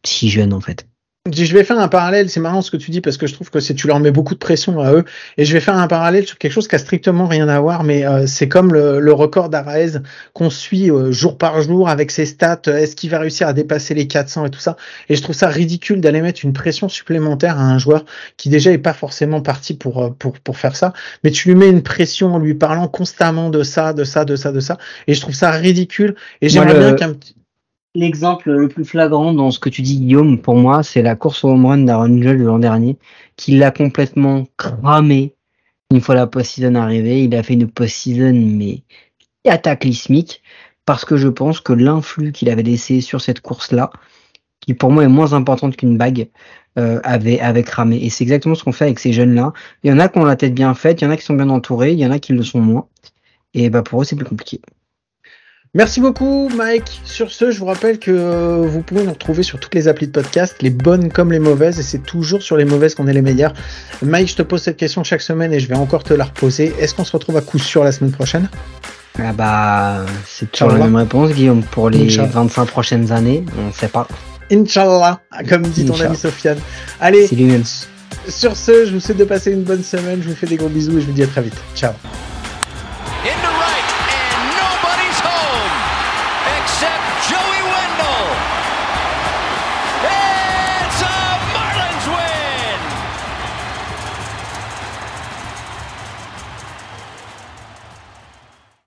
si 0.05 0.29
jeunes 0.29 0.53
en 0.53 0.61
fait. 0.61 0.90
Je 1.33 1.55
vais 1.55 1.65
faire 1.65 1.79
un 1.79 1.89
parallèle, 1.89 2.29
c'est 2.31 2.41
marrant 2.41 2.63
ce 2.63 2.71
que 2.71 2.77
tu 2.77 2.91
dis 2.91 3.01
parce 3.01 3.17
que 3.17 3.27
je 3.27 3.35
trouve 3.35 3.51
que 3.51 3.61
c'est 3.61 3.75
tu 3.75 3.87
leur 3.87 4.01
mets 4.01 4.11
beaucoup 4.11 4.35
de 4.35 4.39
pression 4.39 4.81
à 4.81 4.93
eux. 4.93 5.05
Et 5.37 5.45
je 5.45 5.53
vais 5.53 5.61
faire 5.61 5.77
un 5.77 5.89
parallèle 5.89 6.27
sur 6.27 6.39
quelque 6.39 6.53
chose 6.53 6.69
qui 6.69 6.75
a 6.75 6.79
strictement 6.79 7.27
rien 7.27 7.49
à 7.49 7.61
voir 7.61 7.85
mais 7.85 8.07
euh, 8.07 8.27
c'est 8.27 8.49
comme 8.49 8.73
le, 8.73 9.13
record 9.13 9.49
d'Araez 9.49 9.99
qu'on 10.33 10.51
suit 10.51 10.91
euh, 10.91 11.11
jour 11.11 11.37
par 11.37 11.61
jour 11.63 11.89
avec 11.89 12.11
ses 12.11 12.25
stats, 12.27 12.63
est-ce 12.67 12.97
qu'il 12.97 13.11
va 13.11 13.19
réussir 13.19 13.49
à 13.49 13.53
dépasser 13.53 13.95
les 13.95 14.07
400 14.07 14.47
et 14.47 14.51
tout 14.51 14.61
ça. 14.61 14.77
Et 15.09 15.17
je 15.17 15.23
trouve 15.23 15.35
ça 15.35 15.49
ridicule 15.49 16.01
d'aller 16.01 16.23
mettre 16.23 16.45
une 16.45 16.53
pression 16.53 16.89
supplémentaire 16.89 17.59
à 17.59 17.63
un 17.63 17.79
joueur 17.79 18.05
qui 18.37 18.49
déjà 18.49 18.71
est 18.71 18.79
pas 18.79 18.93
forcément 18.93 19.41
parti 19.41 19.75
pour 19.75 20.03
euh, 20.03 20.11
pour 20.19 20.39
pour 20.39 20.59
faire 20.59 20.77
ça. 20.77 20.93
Mais 21.25 21.31
tu 21.31 21.49
lui 21.49 21.55
mets 21.55 21.69
une 21.69 21.83
pression 21.83 22.35
en 22.35 22.39
lui 22.39 22.55
parlant 22.55 22.89
constamment 22.89 23.51
de 23.51 23.63
ça, 23.63 23.93
de 23.93 24.05
ça, 24.05 24.25
de 24.25 24.37
ça, 24.37 24.53
de 24.53 24.61
ça. 24.61 24.79
Et 25.07 25.15
je 25.15 25.21
trouve 25.21 25.35
ça 25.35 25.51
ridicule. 25.51 26.15
Et 26.41 26.49
j'aimerais 26.49 26.79
bien 26.79 26.95
qu'un 26.95 27.15
L'exemple 27.97 28.53
le 28.53 28.69
plus 28.69 28.85
flagrant 28.85 29.33
dans 29.33 29.51
ce 29.51 29.59
que 29.59 29.69
tu 29.69 29.83
dis, 29.83 29.99
Guillaume, 29.99 30.41
pour 30.41 30.55
moi, 30.55 30.85
c'est 30.85 31.03
la 31.03 31.17
course 31.17 31.43
au 31.43 31.49
home 31.49 31.67
run 31.67 31.79
d'Aaron 31.79 32.23
Judge 32.23 32.41
l'an 32.41 32.61
dernier, 32.61 32.97
qui 33.35 33.57
l'a 33.57 33.73
complètement 33.73 34.47
cramé 34.57 35.35
une 35.91 36.01
fois 36.01 36.15
la 36.15 36.29
post-season 36.29 36.77
arrivée. 36.77 37.25
Il 37.25 37.35
a 37.35 37.43
fait 37.43 37.55
une 37.55 37.69
post-season, 37.69 38.33
mais 38.33 38.85
cataclysmique, 39.45 40.43
parce 40.87 41.05
que 41.05 41.17
je 41.17 41.27
pense 41.27 41.61
que 41.61 41.73
l'influx 41.73 42.31
qu'il 42.31 42.49
avait 42.49 42.63
laissé 42.63 43.01
sur 43.01 43.21
cette 43.21 43.41
course-là, 43.41 43.91
qui 44.61 44.75
pour 44.75 44.93
moi 44.93 45.03
est 45.05 45.09
moins 45.09 45.33
importante 45.33 45.77
qu'une 45.77 45.99
bague, 45.99 46.29
euh, 46.79 47.01
avait, 47.03 47.41
avait 47.41 47.65
cramé. 47.65 47.97
Et 48.05 48.11
c'est 48.11 48.23
exactement 48.23 48.55
ce 48.55 48.63
qu'on 48.63 48.73
fait 48.73 48.85
avec 48.85 49.01
ces 49.01 49.13
jeunes-là. 49.13 49.53
Il 49.83 49.91
y 49.91 49.93
en 49.93 49.99
a 49.99 50.09
qui 50.09 50.19
ont 50.19 50.25
la 50.25 50.37
tête 50.37 50.55
bien 50.55 50.75
faite, 50.75 51.01
il 51.01 51.05
y 51.05 51.09
en 51.09 51.11
a 51.11 51.17
qui 51.17 51.25
sont 51.25 51.35
bien 51.35 51.51
entourés, 51.51 51.93
il 51.93 51.99
y 51.99 52.07
en 52.07 52.13
a 52.13 52.21
qui 52.21 52.33
le 52.33 52.45
sont 52.45 52.61
moins. 52.61 52.87
Et 53.55 53.69
bah 53.71 53.83
pour 53.83 54.03
eux, 54.03 54.05
c'est 54.05 54.15
plus 54.15 54.27
compliqué. 54.27 54.61
Merci 55.75 56.01
beaucoup 56.01 56.49
Mike. 56.49 57.01
Sur 57.05 57.31
ce, 57.31 57.53
je 57.53 57.59
vous 57.61 57.67
rappelle 57.67 58.01
que 58.01 58.11
euh, 58.11 58.67
vous 58.67 58.83
pouvez 58.83 59.05
nous 59.05 59.13
retrouver 59.13 59.45
sur 59.45 59.61
toutes 59.61 59.75
les 59.75 59.87
applis 59.87 60.09
de 60.09 60.13
podcast, 60.13 60.57
les 60.63 60.71
bonnes 60.71 61.13
comme 61.13 61.31
les 61.31 61.39
mauvaises, 61.39 61.79
et 61.79 61.85
c'est 61.85 62.03
toujours 62.03 62.43
sur 62.43 62.57
les 62.57 62.65
mauvaises 62.65 62.97
qu'on 62.97 63.07
est 63.07 63.13
les 63.13 63.23
meilleurs. 63.23 63.55
Mike, 64.03 64.31
je 64.31 64.37
te 64.37 64.43
pose 64.43 64.63
cette 64.63 64.77
question 64.77 65.05
chaque 65.05 65.23
semaine 65.23 65.53
et 65.53 65.61
je 65.61 65.69
vais 65.69 65.77
encore 65.77 66.03
te 66.03 66.13
la 66.13 66.25
reposer. 66.25 66.75
Est-ce 66.81 66.95
qu'on 66.95 67.05
se 67.05 67.13
retrouve 67.13 67.37
à 67.37 67.41
coup 67.41 67.61
sûr 67.61 67.85
la 67.85 67.93
semaine 67.93 68.11
prochaine? 68.11 68.49
Ah 69.19 69.33
bah, 69.33 70.05
c'est 70.27 70.51
toujours 70.51 70.73
la 70.73 70.79
même 70.79 70.97
réponse 70.97 71.31
Guillaume. 71.31 71.63
Pour 71.63 71.89
les 71.89 72.07
25 72.09 72.67
prochaines 72.67 73.13
années, 73.13 73.45
on 73.57 73.69
ne 73.69 73.73
sait 73.73 73.89
pas. 73.89 74.09
Inch'Allah, 74.51 75.21
comme 75.49 75.63
dit 75.63 75.85
ton 75.85 76.01
ami 76.01 76.17
Sofiane. 76.17 76.59
Allez, 77.01 77.29
sur 78.29 78.57
ce, 78.57 78.87
je 78.87 78.93
vous 78.93 79.01
souhaite 79.01 79.19
de 79.19 79.25
passer 79.25 79.53
une 79.53 79.63
bonne 79.63 79.83
semaine, 79.85 80.21
je 80.21 80.29
vous 80.29 80.35
fais 80.35 80.47
des 80.47 80.57
gros 80.57 80.69
bisous 80.69 80.99
et 80.99 81.01
je 81.01 81.07
vous 81.07 81.13
dis 81.13 81.23
à 81.23 81.27
très 81.27 81.43
vite. 81.43 81.57
Ciao 81.77 81.93